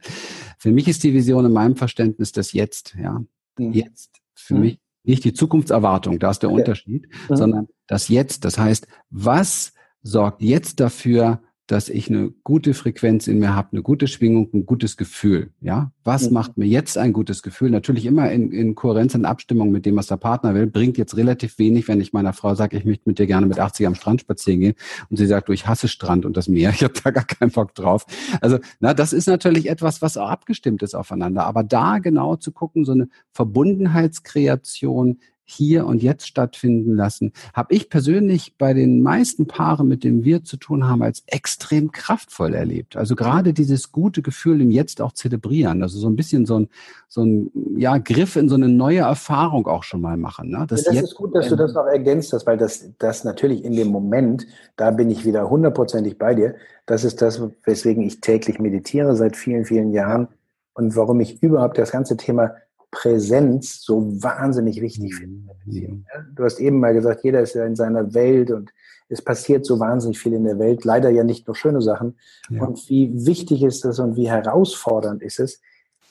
Für 0.58 0.72
mich 0.72 0.88
ist 0.88 1.04
die 1.04 1.14
Vision 1.14 1.46
in 1.46 1.54
meinem 1.54 1.76
Verständnis 1.76 2.32
das 2.32 2.52
Jetzt, 2.52 2.96
ja. 3.00 3.24
Mhm. 3.58 3.74
Jetzt. 3.74 4.22
Für 4.34 4.56
mhm. 4.56 4.62
mich 4.62 4.80
nicht 5.04 5.24
die 5.24 5.34
Zukunftserwartung, 5.34 6.20
da 6.20 6.32
ist 6.32 6.40
der 6.40 6.50
okay. 6.50 6.60
Unterschied, 6.60 7.08
mhm. 7.30 7.36
sondern 7.36 7.68
das 7.90 8.08
Jetzt. 8.08 8.46
Das 8.46 8.58
heißt, 8.58 8.88
was 9.10 9.74
sorgt 10.02 10.42
jetzt 10.42 10.80
dafür, 10.80 11.42
dass 11.70 11.88
ich 11.88 12.10
eine 12.10 12.32
gute 12.44 12.74
Frequenz 12.74 13.28
in 13.28 13.38
mir 13.38 13.56
habe, 13.56 13.70
eine 13.74 13.84
gute 13.84 14.08
Schwingung, 14.08 14.50
ein 14.54 14.66
gutes 14.66 14.98
Gefühl. 14.98 15.52
Ja, 15.62 15.92
was 16.04 16.28
mhm. 16.28 16.34
macht 16.34 16.58
mir 16.58 16.66
jetzt 16.66 16.98
ein 16.98 17.14
gutes 17.14 17.44
Gefühl? 17.44 17.70
Natürlich 17.70 18.08
immer 18.08 18.32
in, 18.32 18.52
in 18.52 18.74
Kohärenz 18.74 19.14
und 19.14 19.26
Abstimmung 19.26 19.70
mit 19.70 19.86
dem, 19.86 19.96
was 19.96 20.08
der 20.08 20.18
Partner 20.18 20.56
will. 20.56 20.66
Bringt 20.66 20.98
jetzt 20.98 21.16
relativ 21.16 21.60
wenig, 21.60 21.88
wenn 21.88 22.02
ich 22.02 22.12
meiner 22.12 22.34
Frau 22.34 22.56
sage, 22.56 22.76
ich 22.76 22.86
möchte 22.86 23.08
mit 23.08 23.20
dir 23.20 23.28
gerne 23.28 23.46
mit 23.46 23.60
80 23.60 23.86
am 23.86 23.94
Strand 23.94 24.22
spazieren 24.22 24.62
gehen 24.62 24.74
und 25.12 25.18
sie 25.18 25.28
sagt, 25.28 25.48
du, 25.48 25.52
ich 25.52 25.68
hasse 25.68 25.88
Strand 25.88 26.26
und 26.26 26.38
das 26.38 26.48
Meer, 26.48 26.70
ich 26.74 26.84
habe 26.84 26.94
da 27.04 27.12
gar 27.12 27.26
keinen 27.26 27.52
Bock 27.52 27.76
drauf. 27.76 28.06
Also, 28.42 28.58
na, 28.80 28.96
das 28.96 29.14
ist 29.14 29.28
natürlich 29.28 29.70
etwas, 29.70 30.02
was 30.02 30.18
auch 30.18 30.30
abgestimmt 30.30 30.82
ist 30.82 30.96
aufeinander. 30.96 31.46
Aber 31.46 31.64
da 31.64 32.00
genau 32.00 32.36
zu 32.36 32.52
gucken, 32.52 32.84
so 32.84 32.94
eine 32.94 33.10
Verbundenheitskreation 33.32 35.20
hier 35.50 35.86
und 35.86 36.04
jetzt 36.04 36.28
stattfinden 36.28 36.96
lassen, 36.96 37.34
habe 37.54 37.74
ich 37.74 37.90
persönlich 37.90 38.56
bei 38.58 38.74
den 38.74 39.02
meisten 39.02 39.48
Paaren, 39.48 39.88
mit 39.88 40.04
denen 40.04 40.24
wir 40.24 40.44
zu 40.44 40.58
tun 40.58 40.88
haben, 40.88 41.02
als 41.02 41.24
extrem 41.26 41.92
kraftvoll 41.92 42.54
erlebt. 42.54 42.96
Also 42.96 43.16
gerade 43.16 43.54
dieses 43.54 43.92
gute 43.92 44.22
Gefühl 44.22 44.62
im 44.62 44.72
Jetzt 44.72 45.02
auch 45.02 45.14
zelebrieren, 45.14 45.82
also 45.82 45.98
so 45.98 46.08
ein 46.08 46.16
bisschen 46.16 46.46
so 46.46 46.60
ein, 46.60 46.70
so 47.08 47.24
ein 47.24 47.52
ja, 47.76 47.98
Griff 47.98 48.36
in 48.36 48.48
so 48.48 48.56
eine 48.56 48.70
neue 48.70 49.00
Erfahrung 49.00 49.68
auch 49.68 49.84
schon 49.84 50.02
mal 50.02 50.18
machen. 50.18 50.52
Ne? 50.52 50.66
Das, 50.68 50.86
ja, 50.86 50.94
das 50.94 51.04
ist 51.04 51.16
gut, 51.16 51.36
dass 51.36 51.50
du 51.50 51.56
das 51.56 51.74
noch 51.74 51.86
ergänzt 51.86 52.32
hast, 52.34 52.46
weil 52.46 52.58
das, 52.58 52.90
das 53.00 53.24
natürlich 53.24 53.64
in 53.64 53.76
dem 53.76 53.88
Moment, 53.88 54.46
da 54.76 54.92
bin 54.92 55.10
ich 55.10 55.26
wieder 55.26 55.50
hundertprozentig 55.50 56.18
bei 56.18 56.36
dir, 56.36 56.56
das 56.86 57.04
ist 57.04 57.22
das, 57.22 57.42
weswegen 57.64 58.04
ich 58.04 58.22
täglich 58.22 58.60
meditiere 58.60 59.16
seit 59.16 59.36
vielen, 59.36 59.66
vielen 59.66 59.92
Jahren 59.92 60.28
und 60.74 60.96
warum 60.96 61.20
ich 61.20 61.42
überhaupt 61.42 61.78
das 61.78 61.92
ganze 61.92 62.18
Thema 62.18 62.56
Präsenz 62.92 63.82
so 63.82 64.22
wahnsinnig 64.24 64.82
wichtig 64.82 65.16
finde. 65.16 65.54
Mhm. 65.66 66.06
Du 66.34 66.44
hast 66.44 66.60
eben 66.60 66.80
mal 66.80 66.94
gesagt, 66.94 67.24
jeder 67.24 67.42
ist 67.42 67.54
ja 67.54 67.66
in 67.66 67.76
seiner 67.76 68.14
Welt 68.14 68.52
und 68.52 68.72
es 69.10 69.22
passiert 69.22 69.66
so 69.66 69.80
wahnsinnig 69.80 70.20
viel 70.20 70.34
in 70.34 70.44
der 70.44 70.60
Welt. 70.60 70.86
Leider 70.86 71.10
ja 71.10 71.24
nicht 71.24 71.48
nur 71.48 71.56
schöne 71.56 71.82
Sachen. 71.82 72.18
Ja. 72.50 72.64
Und 72.64 72.90
wie 72.90 73.26
wichtig 73.26 73.64
ist 73.64 73.86
es 73.86 74.00
und 74.00 74.16
wie 74.16 74.30
herausfordernd 74.30 75.22
ist 75.22 75.40
es, 75.40 75.62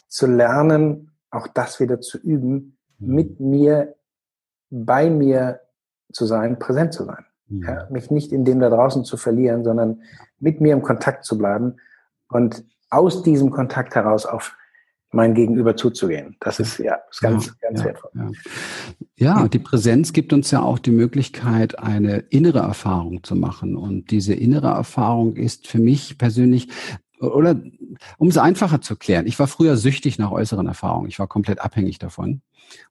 zu 0.08 0.26
lernen, 0.26 1.10
auch 1.30 1.46
das 1.48 1.80
wieder 1.80 2.00
zu 2.00 2.18
üben, 2.18 2.76
mhm. 2.98 3.14
mit 3.14 3.40
mir, 3.40 3.94
bei 4.70 5.10
mir 5.10 5.60
zu 6.12 6.26
sein, 6.26 6.58
präsent 6.58 6.92
zu 6.92 7.04
sein. 7.04 7.24
Mhm. 7.48 7.62
Ja, 7.62 7.88
mich 7.90 8.10
nicht 8.10 8.32
in 8.32 8.44
dem 8.44 8.60
da 8.60 8.68
draußen 8.68 9.04
zu 9.04 9.16
verlieren, 9.16 9.64
sondern 9.64 10.02
mit 10.40 10.60
mir 10.60 10.72
im 10.72 10.82
Kontakt 10.82 11.24
zu 11.24 11.38
bleiben 11.38 11.76
und 12.28 12.64
aus 12.90 13.22
diesem 13.22 13.50
Kontakt 13.50 13.94
heraus 13.94 14.26
auf 14.26 14.56
mein 15.11 15.35
Gegenüber 15.35 15.77
zuzugehen. 15.77 16.37
Das 16.40 16.61
ist 16.61 16.79
ja 16.79 16.99
ist 17.11 17.21
ganz, 17.21 17.47
ja, 17.47 17.53
ganz 17.62 17.81
ja, 17.81 17.85
wertvoll. 17.87 18.11
Ja. 18.14 18.31
ja, 19.16 19.49
die 19.49 19.59
Präsenz 19.59 20.12
gibt 20.12 20.33
uns 20.33 20.51
ja 20.51 20.62
auch 20.62 20.79
die 20.79 20.90
Möglichkeit, 20.90 21.79
eine 21.79 22.18
innere 22.31 22.61
Erfahrung 22.61 23.23
zu 23.23 23.35
machen. 23.35 23.77
Und 23.77 24.11
diese 24.11 24.35
innere 24.35 24.68
Erfahrung 24.68 25.37
ist 25.37 25.66
für 25.66 25.79
mich 25.79 26.18
persönlich 26.18 26.68
oder 27.21 27.61
um 28.18 28.29
es 28.29 28.38
einfacher 28.38 28.81
zu 28.81 28.97
klären, 28.97 29.27
ich 29.27 29.38
war 29.38 29.49
früher 29.49 29.77
süchtig 29.77 30.18
nach 30.18 30.31
äußeren 30.31 30.66
Erfahrungen. 30.66 31.09
Ich 31.09 31.18
war 31.18 31.27
komplett 31.27 31.61
abhängig 31.61 31.99
davon. 31.99 32.42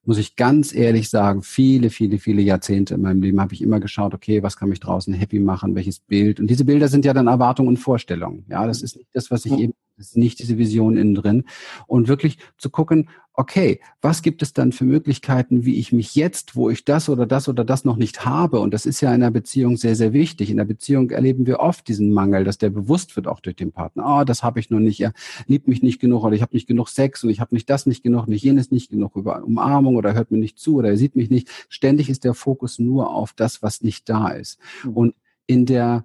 Muss 0.04 0.18
ich 0.18 0.36
ganz 0.36 0.74
ehrlich 0.74 1.08
sagen, 1.08 1.42
viele, 1.42 1.90
viele, 1.90 2.18
viele 2.18 2.42
Jahrzehnte 2.42 2.94
in 2.94 3.02
meinem 3.02 3.22
Leben 3.22 3.40
habe 3.40 3.54
ich 3.54 3.62
immer 3.62 3.80
geschaut, 3.80 4.12
okay, 4.12 4.42
was 4.42 4.56
kann 4.56 4.68
mich 4.68 4.80
draußen 4.80 5.14
happy 5.14 5.38
machen, 5.38 5.74
welches 5.74 6.00
Bild. 6.00 6.40
Und 6.40 6.48
diese 6.48 6.64
Bilder 6.64 6.88
sind 6.88 7.04
ja 7.04 7.14
dann 7.14 7.28
Erwartungen 7.28 7.68
und 7.68 7.76
Vorstellungen. 7.78 8.44
Ja, 8.48 8.66
das 8.66 8.82
ist 8.82 8.96
nicht 8.96 9.08
das, 9.12 9.30
was 9.30 9.46
ich 9.46 9.52
eben 9.52 9.72
das 9.72 9.87
ist 9.98 10.16
nicht 10.16 10.38
diese 10.38 10.58
Vision 10.58 10.96
innen 10.96 11.14
drin. 11.14 11.44
Und 11.86 12.08
wirklich 12.08 12.38
zu 12.56 12.70
gucken, 12.70 13.08
okay, 13.38 13.80
was 14.02 14.22
gibt 14.22 14.42
es 14.42 14.52
dann 14.52 14.72
für 14.72 14.84
Möglichkeiten, 14.84 15.64
wie 15.64 15.76
ich 15.76 15.92
mich 15.92 16.16
jetzt, 16.16 16.56
wo 16.56 16.70
ich 16.70 16.84
das 16.84 17.08
oder 17.08 17.24
das 17.24 17.48
oder 17.48 17.64
das 17.64 17.84
noch 17.84 17.96
nicht 17.96 18.24
habe, 18.24 18.58
und 18.58 18.74
das 18.74 18.84
ist 18.84 19.00
ja 19.00 19.10
in 19.14 19.22
einer 19.22 19.30
Beziehung 19.30 19.76
sehr, 19.76 19.94
sehr 19.94 20.12
wichtig. 20.12 20.50
In 20.50 20.56
der 20.56 20.64
Beziehung 20.64 21.10
erleben 21.10 21.46
wir 21.46 21.60
oft 21.60 21.86
diesen 21.86 22.12
Mangel, 22.12 22.42
dass 22.42 22.58
der 22.58 22.70
bewusst 22.70 23.14
wird 23.14 23.28
auch 23.28 23.38
durch 23.38 23.54
den 23.54 23.70
Partner. 23.70 24.04
Ah, 24.04 24.20
oh, 24.20 24.24
das 24.24 24.42
habe 24.42 24.58
ich 24.58 24.70
noch 24.70 24.80
nicht, 24.80 25.00
er 25.00 25.12
liebt 25.46 25.68
mich 25.68 25.84
nicht 25.84 26.00
genug 26.00 26.24
oder 26.24 26.34
ich 26.34 26.42
habe 26.42 26.56
nicht 26.56 26.66
genug 26.66 26.88
Sex 26.88 27.22
und 27.22 27.30
ich 27.30 27.38
habe 27.38 27.54
nicht 27.54 27.70
das 27.70 27.86
nicht 27.86 28.02
genug, 28.02 28.26
nicht 28.26 28.42
jenes 28.42 28.72
nicht 28.72 28.90
genug 28.90 29.14
über 29.14 29.44
Umarmung 29.44 29.94
oder 29.94 30.14
hört 30.14 30.32
mir 30.32 30.38
nicht 30.38 30.58
zu 30.58 30.74
oder 30.74 30.88
er 30.88 30.96
sieht 30.96 31.14
mich 31.14 31.30
nicht. 31.30 31.48
Ständig 31.68 32.10
ist 32.10 32.24
der 32.24 32.34
Fokus 32.34 32.80
nur 32.80 33.10
auf 33.10 33.34
das, 33.34 33.62
was 33.62 33.82
nicht 33.82 34.08
da 34.08 34.30
ist. 34.30 34.58
Mhm. 34.82 34.92
Und 34.94 35.14
in 35.46 35.64
der 35.64 36.04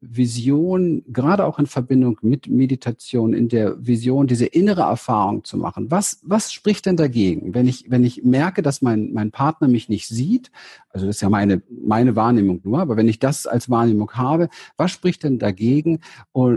Vision, 0.00 1.02
gerade 1.08 1.44
auch 1.44 1.58
in 1.58 1.66
Verbindung 1.66 2.18
mit 2.22 2.46
Meditation, 2.46 3.32
in 3.32 3.48
der 3.48 3.84
Vision, 3.84 4.28
diese 4.28 4.46
innere 4.46 4.82
Erfahrung 4.82 5.44
zu 5.44 5.56
machen. 5.56 5.90
Was, 5.90 6.20
was 6.22 6.52
spricht 6.52 6.86
denn 6.86 6.96
dagegen? 6.96 7.52
Wenn 7.52 7.66
ich, 7.66 7.90
wenn 7.90 8.04
ich 8.04 8.22
merke, 8.22 8.62
dass 8.62 8.80
mein, 8.80 9.12
mein 9.12 9.32
Partner 9.32 9.66
mich 9.66 9.88
nicht 9.88 10.06
sieht, 10.06 10.52
also 10.90 11.06
das 11.06 11.16
ist 11.16 11.22
ja 11.22 11.28
meine, 11.28 11.62
meine 11.68 12.14
Wahrnehmung 12.14 12.60
nur, 12.62 12.78
aber 12.80 12.96
wenn 12.96 13.08
ich 13.08 13.18
das 13.18 13.46
als 13.46 13.70
Wahrnehmung 13.70 14.12
habe, 14.12 14.48
was 14.76 14.92
spricht 14.92 15.24
denn 15.24 15.38
dagegen, 15.38 16.00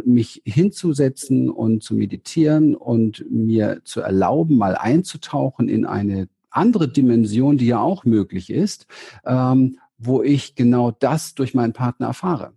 mich 0.06 0.42
hinzusetzen 0.46 1.50
und 1.50 1.82
zu 1.82 1.96
meditieren 1.96 2.76
und 2.76 3.26
mir 3.30 3.82
zu 3.84 4.02
erlauben, 4.02 4.58
mal 4.58 4.76
einzutauchen 4.76 5.68
in 5.68 5.86
eine 5.86 6.28
andere 6.52 6.88
Dimension, 6.88 7.58
die 7.58 7.68
ja 7.68 7.80
auch 7.80 8.06
möglich 8.06 8.50
ist, 8.50 8.86
ähm, 9.26 9.80
wo 9.98 10.22
ich 10.22 10.56
genau 10.56 10.92
das 10.92 11.34
durch 11.36 11.54
meinen 11.54 11.74
Partner 11.74 12.08
erfahre? 12.08 12.54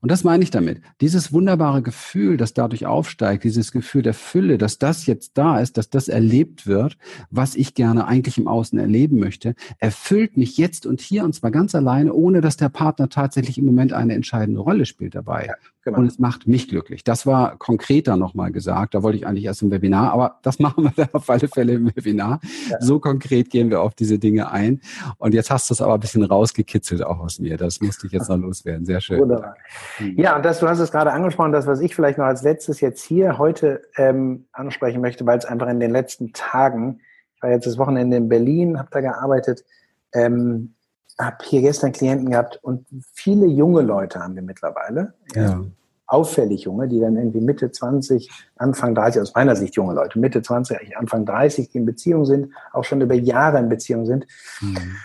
Und 0.00 0.10
das 0.10 0.24
meine 0.24 0.42
ich 0.42 0.50
damit. 0.50 0.80
Dieses 1.00 1.32
wunderbare 1.32 1.82
Gefühl, 1.82 2.36
das 2.36 2.54
dadurch 2.54 2.86
aufsteigt, 2.86 3.44
dieses 3.44 3.72
Gefühl 3.72 4.02
der 4.02 4.14
Fülle, 4.14 4.58
dass 4.58 4.78
das 4.78 5.06
jetzt 5.06 5.32
da 5.34 5.60
ist, 5.60 5.76
dass 5.76 5.90
das 5.90 6.08
erlebt 6.08 6.66
wird, 6.66 6.96
was 7.30 7.54
ich 7.54 7.74
gerne 7.74 8.06
eigentlich 8.06 8.38
im 8.38 8.48
Außen 8.48 8.78
erleben 8.78 9.18
möchte, 9.18 9.54
erfüllt 9.78 10.36
mich 10.36 10.56
jetzt 10.56 10.86
und 10.86 11.00
hier 11.00 11.24
und 11.24 11.34
zwar 11.34 11.50
ganz 11.50 11.74
alleine, 11.74 12.12
ohne 12.12 12.40
dass 12.40 12.56
der 12.56 12.68
Partner 12.68 13.08
tatsächlich 13.08 13.58
im 13.58 13.66
Moment 13.66 13.92
eine 13.92 14.14
entscheidende 14.14 14.60
Rolle 14.60 14.86
spielt 14.86 15.14
dabei. 15.14 15.46
Ja, 15.46 15.54
genau. 15.84 15.98
Und 15.98 16.06
es 16.06 16.18
macht 16.18 16.46
mich 16.46 16.68
glücklich. 16.68 17.04
Das 17.04 17.26
war 17.26 17.56
konkreter 17.56 18.16
nochmal 18.16 18.52
gesagt. 18.52 18.94
Da 18.94 19.02
wollte 19.02 19.18
ich 19.18 19.26
eigentlich 19.26 19.44
erst 19.44 19.62
im 19.62 19.70
Webinar, 19.70 20.12
aber 20.12 20.38
das 20.42 20.58
machen 20.60 20.84
wir 20.84 20.92
dann 20.96 21.08
auf 21.12 21.28
alle 21.30 21.48
Fälle 21.48 21.74
im 21.74 21.86
Webinar. 21.86 22.40
Ja. 22.70 22.80
So 22.80 22.98
konkret 23.00 23.50
gehen 23.50 23.70
wir 23.70 23.80
auf 23.80 23.94
diese 23.94 24.18
Dinge 24.18 24.50
ein. 24.50 24.80
Und 25.18 25.34
jetzt 25.34 25.50
hast 25.50 25.70
du 25.70 25.74
es 25.74 25.80
aber 25.80 25.94
ein 25.94 26.00
bisschen 26.00 26.24
rausgekitzelt 26.24 27.04
auch 27.04 27.18
aus 27.18 27.38
mir. 27.38 27.56
Das 27.56 27.80
musste 27.80 28.06
ich 28.06 28.12
jetzt 28.12 28.28
noch 28.28 28.38
loswerden. 28.38 28.84
Sehr 28.84 29.00
schön. 29.00 29.20
Wunderbar. 29.20 29.56
Hm. 29.98 30.18
Ja, 30.18 30.36
und 30.36 30.44
das, 30.44 30.60
du 30.60 30.68
hast 30.68 30.78
es 30.78 30.92
gerade 30.92 31.12
angesprochen, 31.12 31.52
das, 31.52 31.66
was 31.66 31.80
ich 31.80 31.94
vielleicht 31.94 32.18
noch 32.18 32.26
als 32.26 32.42
letztes 32.42 32.80
jetzt 32.80 33.02
hier 33.02 33.38
heute 33.38 33.82
ähm, 33.96 34.46
ansprechen 34.52 35.00
möchte, 35.00 35.26
weil 35.26 35.38
es 35.38 35.44
einfach 35.44 35.68
in 35.68 35.80
den 35.80 35.90
letzten 35.90 36.32
Tagen, 36.32 37.00
ich 37.34 37.42
war 37.42 37.50
jetzt 37.50 37.66
das 37.66 37.78
Wochenende 37.78 38.16
in 38.16 38.28
Berlin, 38.28 38.78
habe 38.78 38.88
da 38.90 39.00
gearbeitet, 39.00 39.64
ähm, 40.12 40.74
habe 41.18 41.36
hier 41.42 41.62
gestern 41.62 41.92
Klienten 41.92 42.30
gehabt 42.30 42.58
und 42.62 42.86
viele 43.12 43.46
junge 43.46 43.82
Leute 43.82 44.20
haben 44.20 44.34
wir 44.34 44.42
mittlerweile. 44.42 45.14
Ja. 45.34 45.62
Auffällig 46.08 46.62
junge, 46.62 46.86
die 46.86 47.00
dann 47.00 47.16
irgendwie 47.16 47.40
Mitte 47.40 47.72
20, 47.72 48.30
Anfang 48.56 48.94
30, 48.94 49.22
aus 49.22 49.34
meiner 49.34 49.56
Sicht 49.56 49.74
junge 49.74 49.94
Leute, 49.94 50.18
Mitte 50.20 50.40
20, 50.40 50.96
Anfang 50.96 51.26
30, 51.26 51.70
die 51.70 51.78
in 51.78 51.86
Beziehung 51.86 52.24
sind, 52.26 52.52
auch 52.72 52.84
schon 52.84 53.00
über 53.00 53.14
Jahre 53.14 53.58
in 53.58 53.68
Beziehung 53.68 54.06
sind. 54.06 54.26
Mhm. 54.60 54.96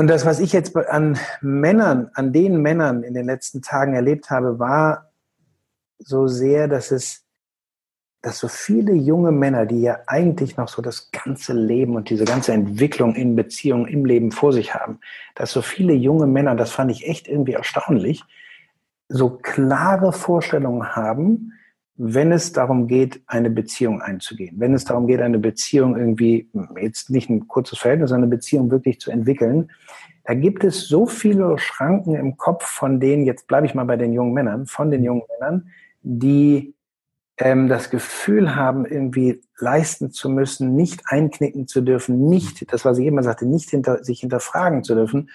Und 0.00 0.06
das, 0.06 0.24
was 0.24 0.40
ich 0.40 0.54
jetzt 0.54 0.74
an 0.74 1.18
Männern, 1.42 2.10
an 2.14 2.32
den 2.32 2.62
Männern 2.62 3.02
in 3.02 3.12
den 3.12 3.26
letzten 3.26 3.60
Tagen 3.60 3.92
erlebt 3.92 4.30
habe, 4.30 4.58
war 4.58 5.10
so 5.98 6.26
sehr, 6.26 6.68
dass 6.68 6.90
es 6.90 7.26
dass 8.22 8.38
so 8.38 8.48
viele 8.48 8.94
junge 8.94 9.30
Männer, 9.30 9.66
die 9.66 9.82
ja 9.82 9.98
eigentlich 10.06 10.56
noch 10.56 10.68
so 10.68 10.80
das 10.80 11.10
ganze 11.10 11.52
Leben 11.52 11.96
und 11.96 12.08
diese 12.08 12.24
ganze 12.24 12.54
Entwicklung 12.54 13.14
in 13.14 13.36
Beziehungen 13.36 13.88
im 13.88 14.06
Leben 14.06 14.32
vor 14.32 14.54
sich 14.54 14.74
haben, 14.74 15.00
dass 15.34 15.52
so 15.52 15.60
viele 15.60 15.92
junge 15.92 16.26
Männer, 16.26 16.54
das 16.54 16.70
fand 16.70 16.90
ich 16.90 17.06
echt 17.06 17.28
irgendwie 17.28 17.52
erstaunlich, 17.52 18.24
so 19.10 19.28
klare 19.28 20.14
Vorstellungen 20.14 20.96
haben, 20.96 21.52
wenn 22.02 22.32
es 22.32 22.52
darum 22.52 22.86
geht, 22.86 23.20
eine 23.26 23.50
Beziehung 23.50 24.00
einzugehen, 24.00 24.54
wenn 24.58 24.72
es 24.72 24.86
darum 24.86 25.06
geht, 25.06 25.20
eine 25.20 25.38
Beziehung 25.38 25.98
irgendwie, 25.98 26.48
jetzt 26.80 27.10
nicht 27.10 27.28
ein 27.28 27.46
kurzes 27.46 27.78
Verhältnis, 27.78 28.08
sondern 28.08 28.30
eine 28.30 28.36
Beziehung 28.36 28.70
wirklich 28.70 28.98
zu 29.00 29.10
entwickeln, 29.10 29.70
da 30.24 30.32
gibt 30.32 30.64
es 30.64 30.88
so 30.88 31.04
viele 31.04 31.58
Schranken 31.58 32.14
im 32.14 32.38
Kopf 32.38 32.64
von 32.64 33.00
denen, 33.00 33.26
jetzt 33.26 33.46
bleibe 33.46 33.66
ich 33.66 33.74
mal 33.74 33.84
bei 33.84 33.98
den 33.98 34.14
jungen 34.14 34.32
Männern, 34.32 34.64
von 34.64 34.90
den 34.90 35.04
jungen 35.04 35.24
Männern, 35.28 35.68
die 36.00 36.74
ähm, 37.36 37.68
das 37.68 37.90
Gefühl 37.90 38.56
haben, 38.56 38.86
irgendwie 38.86 39.42
leisten 39.58 40.10
zu 40.10 40.30
müssen, 40.30 40.74
nicht 40.74 41.02
einknicken 41.04 41.66
zu 41.66 41.82
dürfen, 41.82 42.30
nicht, 42.30 42.72
das 42.72 42.86
was 42.86 42.96
ich 42.96 43.08
immer 43.08 43.22
sagte, 43.22 43.44
nicht 43.44 43.68
hinter, 43.68 44.02
sich 44.02 44.20
hinterfragen 44.20 44.84
zu 44.84 44.94
dürfen, 44.94 45.28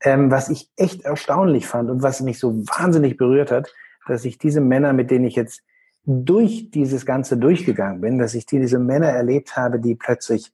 ähm, 0.00 0.32
was 0.32 0.48
ich 0.48 0.70
echt 0.76 1.02
erstaunlich 1.04 1.68
fand 1.68 1.88
und 1.88 2.02
was 2.02 2.20
mich 2.20 2.40
so 2.40 2.66
wahnsinnig 2.66 3.16
berührt 3.16 3.52
hat, 3.52 3.72
dass 4.08 4.24
ich 4.24 4.38
diese 4.38 4.60
Männer, 4.60 4.92
mit 4.92 5.12
denen 5.12 5.24
ich 5.24 5.36
jetzt 5.36 5.62
durch 6.10 6.70
dieses 6.70 7.06
Ganze 7.06 7.36
durchgegangen 7.36 8.00
bin, 8.00 8.18
dass 8.18 8.34
ich 8.34 8.46
diese 8.46 8.78
Männer 8.78 9.08
erlebt 9.08 9.56
habe, 9.56 9.78
die 9.78 9.94
plötzlich 9.94 10.52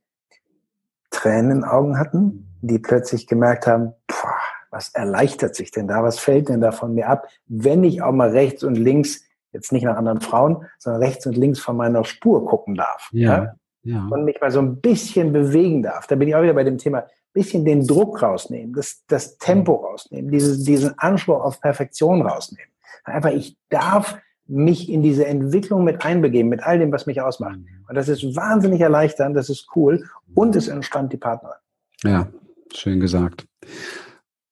Tränen 1.10 1.50
in 1.50 1.60
den 1.60 1.64
Augen 1.64 1.98
hatten, 1.98 2.48
die 2.60 2.78
plötzlich 2.78 3.26
gemerkt 3.26 3.66
haben, 3.66 3.92
boah, 4.06 4.36
was 4.70 4.90
erleichtert 4.90 5.54
sich 5.54 5.70
denn 5.70 5.88
da, 5.88 6.02
was 6.02 6.18
fällt 6.18 6.48
denn 6.48 6.60
da 6.60 6.72
von 6.72 6.94
mir 6.94 7.08
ab, 7.08 7.28
wenn 7.46 7.84
ich 7.84 8.02
auch 8.02 8.12
mal 8.12 8.30
rechts 8.30 8.62
und 8.64 8.74
links 8.74 9.22
jetzt 9.52 9.72
nicht 9.72 9.84
nach 9.84 9.96
anderen 9.96 10.20
Frauen, 10.20 10.66
sondern 10.78 11.02
rechts 11.02 11.26
und 11.26 11.36
links 11.36 11.60
von 11.60 11.76
meiner 11.76 12.04
Spur 12.04 12.46
gucken 12.46 12.74
darf. 12.74 13.08
Ja, 13.12 13.54
ja. 13.82 14.06
Und 14.10 14.24
mich 14.24 14.40
mal 14.40 14.50
so 14.50 14.60
ein 14.60 14.80
bisschen 14.80 15.32
bewegen 15.32 15.82
darf. 15.82 16.06
Da 16.06 16.16
bin 16.16 16.28
ich 16.28 16.34
auch 16.34 16.42
wieder 16.42 16.54
bei 16.54 16.64
dem 16.64 16.76
Thema, 16.76 17.06
bisschen 17.32 17.64
den 17.64 17.86
Druck 17.86 18.22
rausnehmen, 18.22 18.74
das, 18.74 19.04
das 19.06 19.38
Tempo 19.38 19.74
rausnehmen, 19.74 20.30
dieses, 20.30 20.64
diesen 20.64 20.98
Anspruch 20.98 21.40
auf 21.40 21.60
Perfektion 21.60 22.22
rausnehmen. 22.22 22.70
Einfach, 23.04 23.30
ich 23.30 23.56
darf 23.68 24.18
mich 24.48 24.88
in 24.88 25.02
diese 25.02 25.26
Entwicklung 25.26 25.84
mit 25.84 26.04
einbegeben, 26.04 26.48
mit 26.48 26.62
all 26.62 26.78
dem, 26.78 26.92
was 26.92 27.06
mich 27.06 27.20
ausmacht. 27.20 27.58
Mhm. 27.58 27.66
Und 27.88 27.94
das 27.94 28.08
ist 28.08 28.36
wahnsinnig 28.36 28.80
erleichternd, 28.80 29.36
das 29.36 29.48
ist 29.50 29.68
cool 29.74 30.04
und 30.34 30.54
es 30.56 30.68
entspannt 30.68 31.12
die 31.12 31.16
Partner. 31.16 31.54
Ja, 32.02 32.28
schön 32.74 33.00
gesagt. 33.00 33.46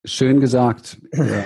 Schön 0.05 0.41
gesagt. 0.41 0.99
Ja 1.13 1.45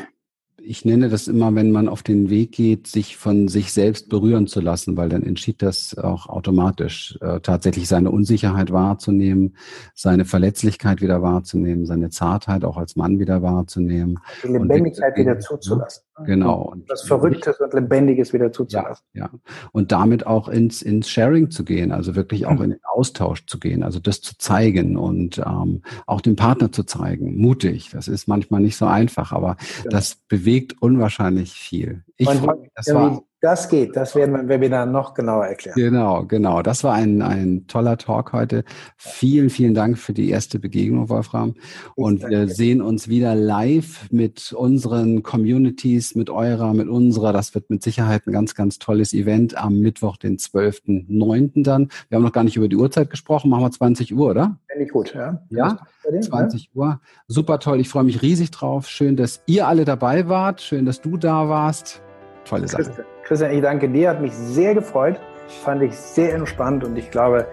ich 0.68 0.84
nenne 0.84 1.08
das 1.08 1.28
immer, 1.28 1.54
wenn 1.54 1.70
man 1.70 1.88
auf 1.88 2.02
den 2.02 2.28
Weg 2.28 2.52
geht, 2.52 2.86
sich 2.86 3.16
von 3.16 3.48
sich 3.48 3.72
selbst 3.72 4.10
berühren 4.10 4.46
zu 4.46 4.60
lassen, 4.60 4.98
weil 4.98 5.08
dann 5.08 5.22
entschied 5.22 5.62
das 5.62 5.96
auch 5.96 6.28
automatisch, 6.28 7.18
äh, 7.22 7.40
tatsächlich 7.40 7.88
seine 7.88 8.10
Unsicherheit 8.10 8.70
wahrzunehmen, 8.70 9.56
seine 9.94 10.26
Verletzlichkeit 10.26 11.00
wieder 11.00 11.22
wahrzunehmen, 11.22 11.86
seine 11.86 12.10
Zartheit 12.10 12.64
auch 12.64 12.76
als 12.76 12.96
Mann 12.96 13.18
wieder 13.18 13.40
wahrzunehmen. 13.40 14.18
Die 14.42 14.48
Lebendigkeit 14.48 15.14
und, 15.16 15.22
wieder 15.22 15.40
zuzulassen. 15.40 16.04
Genau. 16.24 16.62
Und 16.62 16.90
das 16.90 17.02
Verrücktes 17.02 17.60
und 17.60 17.72
Lebendiges 17.72 18.32
wieder 18.32 18.52
zuzulassen. 18.52 19.04
Ja, 19.12 19.30
ja. 19.32 19.38
Und 19.72 19.92
damit 19.92 20.26
auch 20.26 20.48
ins, 20.48 20.82
ins 20.82 21.08
Sharing 21.08 21.50
zu 21.50 21.64
gehen, 21.64 21.92
also 21.92 22.14
wirklich 22.14 22.46
auch 22.46 22.56
mhm. 22.56 22.62
in 22.62 22.70
den 22.70 22.80
Austausch 22.84 23.46
zu 23.46 23.58
gehen, 23.58 23.82
also 23.82 24.00
das 24.00 24.20
zu 24.20 24.36
zeigen 24.38 24.96
und 24.96 25.38
ähm, 25.38 25.82
auch 26.06 26.20
dem 26.20 26.36
Partner 26.36 26.72
zu 26.72 26.84
zeigen. 26.84 27.36
Mutig. 27.36 27.90
Das 27.92 28.08
ist 28.08 28.28
manchmal 28.28 28.60
nicht 28.60 28.76
so 28.76 28.86
einfach, 28.86 29.32
aber 29.32 29.56
genau. 29.82 29.90
das 29.90 30.16
bewegt 30.28 30.80
unwahrscheinlich 30.80 31.52
viel. 31.52 32.04
Ich 32.16 32.28
freue 32.28 32.60
mich, 32.60 32.70
das 32.74 32.92
war 32.92 33.22
das 33.40 33.68
geht, 33.68 33.94
das 33.94 34.16
werden 34.16 34.34
wir 34.34 34.40
im 34.40 34.48
Webinar 34.48 34.84
noch 34.84 35.14
genauer 35.14 35.46
erklären. 35.46 35.76
Genau, 35.76 36.24
genau. 36.24 36.62
Das 36.62 36.82
war 36.82 36.94
ein, 36.94 37.22
ein 37.22 37.68
toller 37.68 37.96
Talk 37.96 38.32
heute. 38.32 38.64
Vielen, 38.96 39.48
vielen 39.48 39.74
Dank 39.74 39.96
für 39.96 40.12
die 40.12 40.28
erste 40.30 40.58
Begegnung, 40.58 41.08
Wolfram. 41.08 41.54
Und 41.94 42.28
wir 42.28 42.48
sehen 42.48 42.82
uns 42.82 43.06
wieder 43.06 43.36
live 43.36 44.10
mit 44.10 44.52
unseren 44.52 45.22
Communities, 45.22 46.16
mit 46.16 46.30
eurer, 46.30 46.74
mit 46.74 46.88
unserer. 46.88 47.32
Das 47.32 47.54
wird 47.54 47.70
mit 47.70 47.82
Sicherheit 47.82 48.26
ein 48.26 48.32
ganz, 48.32 48.56
ganz 48.56 48.80
tolles 48.80 49.14
Event 49.14 49.56
am 49.56 49.78
Mittwoch, 49.78 50.16
den 50.16 50.38
12.09. 50.38 51.62
dann. 51.62 51.90
Wir 52.08 52.16
haben 52.16 52.24
noch 52.24 52.32
gar 52.32 52.44
nicht 52.44 52.56
über 52.56 52.68
die 52.68 52.76
Uhrzeit 52.76 53.08
gesprochen. 53.08 53.50
Machen 53.50 53.62
wir 53.62 53.70
20 53.70 54.16
Uhr, 54.16 54.30
oder? 54.30 54.58
Finde 54.66 54.84
ich 54.84 54.90
gut, 54.90 55.14
ja. 55.14 55.40
Ja, 55.50 55.78
20 56.20 56.70
Uhr. 56.74 57.00
Super 57.28 57.60
toll. 57.60 57.78
Ich 57.78 57.88
freue 57.88 58.04
mich 58.04 58.20
riesig 58.20 58.50
drauf. 58.50 58.88
Schön, 58.88 59.14
dass 59.14 59.42
ihr 59.46 59.68
alle 59.68 59.84
dabei 59.84 60.28
wart. 60.28 60.60
Schön, 60.60 60.86
dass 60.86 61.00
du 61.00 61.16
da 61.16 61.48
warst. 61.48 62.02
Tolle 62.48 62.68
Sache. 62.68 63.04
Christian, 63.24 63.52
ich 63.52 63.62
danke 63.62 63.88
dir, 63.88 64.10
hat 64.10 64.20
mich 64.20 64.34
sehr 64.34 64.74
gefreut, 64.74 65.20
fand 65.62 65.82
ich 65.82 65.96
sehr 65.96 66.34
entspannt 66.34 66.84
und 66.84 66.96
ich 66.96 67.10
glaube 67.10 67.46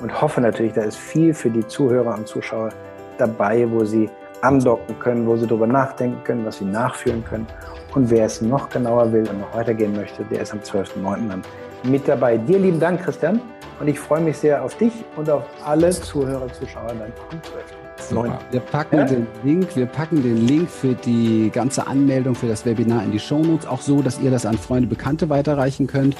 und 0.00 0.20
hoffe 0.20 0.40
natürlich, 0.40 0.72
da 0.72 0.82
ist 0.82 0.96
viel 0.96 1.32
für 1.32 1.50
die 1.50 1.66
Zuhörer 1.66 2.14
und 2.14 2.26
Zuschauer 2.26 2.70
dabei, 3.18 3.66
wo 3.70 3.84
sie 3.84 4.10
andocken 4.42 4.98
können, 4.98 5.26
wo 5.26 5.36
sie 5.36 5.46
darüber 5.46 5.66
nachdenken 5.66 6.22
können, 6.24 6.44
was 6.44 6.58
sie 6.58 6.64
nachführen 6.64 7.24
können. 7.24 7.46
Und 7.94 8.10
wer 8.10 8.26
es 8.26 8.40
noch 8.40 8.68
genauer 8.68 9.12
will 9.12 9.28
und 9.28 9.40
noch 9.40 9.54
weitergehen 9.54 9.94
möchte, 9.94 10.24
der 10.24 10.42
ist 10.42 10.52
am 10.52 10.58
12.09. 10.60 11.28
dann 11.28 11.42
mit 11.84 12.08
dabei. 12.08 12.36
Dir 12.36 12.58
lieben 12.58 12.80
Dank, 12.80 13.02
Christian. 13.02 13.40
Und 13.80 13.88
ich 13.88 13.98
freue 13.98 14.20
mich 14.20 14.38
sehr 14.38 14.62
auf 14.62 14.76
dich 14.76 14.92
und 15.16 15.28
auf 15.30 15.44
alle 15.64 15.90
Zuhörer, 15.90 16.46
Zuschauer 16.52 16.88
dann 16.88 17.12
am 17.30 17.42
12. 17.42 17.91
Super. 17.98 18.38
Wir 18.50 18.60
packen 18.60 18.96
ja? 18.96 19.04
den 19.04 19.26
Link, 19.44 19.74
wir 19.76 19.86
packen 19.86 20.22
den 20.22 20.46
Link 20.46 20.68
für 20.70 20.94
die 20.94 21.50
ganze 21.52 21.86
Anmeldung 21.86 22.34
für 22.34 22.48
das 22.48 22.66
Webinar 22.66 23.04
in 23.04 23.12
die 23.12 23.18
Shownotes, 23.18 23.66
auch 23.66 23.80
so, 23.80 24.02
dass 24.02 24.20
ihr 24.20 24.30
das 24.30 24.46
an 24.46 24.58
Freunde, 24.58 24.88
Bekannte 24.88 25.28
weiterreichen 25.28 25.86
könnt. 25.86 26.16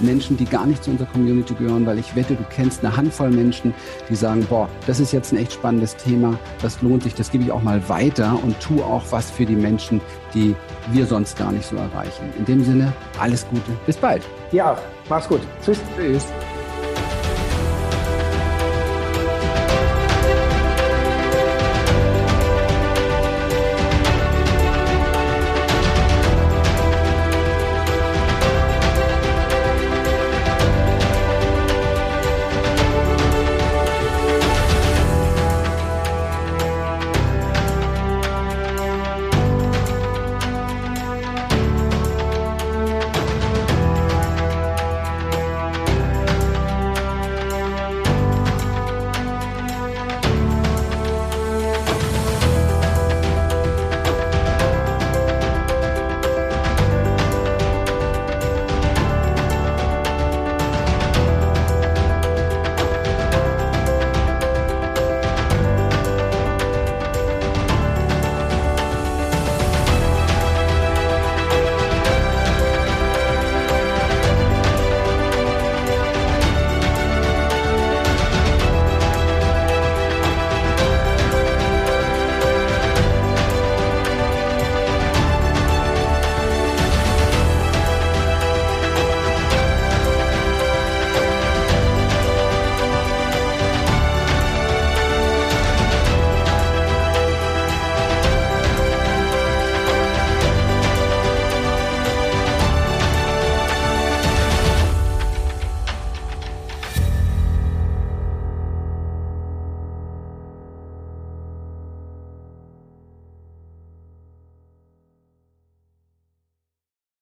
Menschen, 0.00 0.36
die 0.36 0.44
gar 0.44 0.66
nicht 0.66 0.82
zu 0.82 0.90
unserer 0.90 1.08
Community 1.08 1.54
gehören, 1.54 1.86
weil 1.86 1.98
ich 1.98 2.16
wette, 2.16 2.34
du 2.34 2.44
kennst 2.50 2.84
eine 2.84 2.96
Handvoll 2.96 3.30
Menschen, 3.30 3.74
die 4.08 4.14
sagen, 4.14 4.46
boah, 4.48 4.68
das 4.86 5.00
ist 5.00 5.12
jetzt 5.12 5.32
ein 5.32 5.38
echt 5.38 5.52
spannendes 5.52 5.96
Thema, 5.96 6.38
das 6.62 6.80
lohnt 6.82 7.02
sich, 7.02 7.14
das 7.14 7.30
gebe 7.30 7.44
ich 7.44 7.52
auch 7.52 7.62
mal 7.62 7.88
weiter 7.88 8.38
und 8.42 8.58
tu 8.60 8.82
auch 8.82 9.04
was 9.10 9.30
für 9.30 9.46
die 9.46 9.56
Menschen, 9.56 10.00
die 10.34 10.54
wir 10.92 11.06
sonst 11.06 11.36
gar 11.38 11.52
nicht 11.52 11.66
so 11.66 11.76
erreichen. 11.76 12.32
In 12.38 12.44
dem 12.44 12.64
Sinne, 12.64 12.92
alles 13.20 13.46
Gute, 13.48 13.72
bis 13.86 13.96
bald. 13.96 14.22
Ja, 14.52 14.76
mach's 15.08 15.28
gut. 15.28 15.40
Tschüss. 15.62 15.80
Tschüss. 15.96 16.26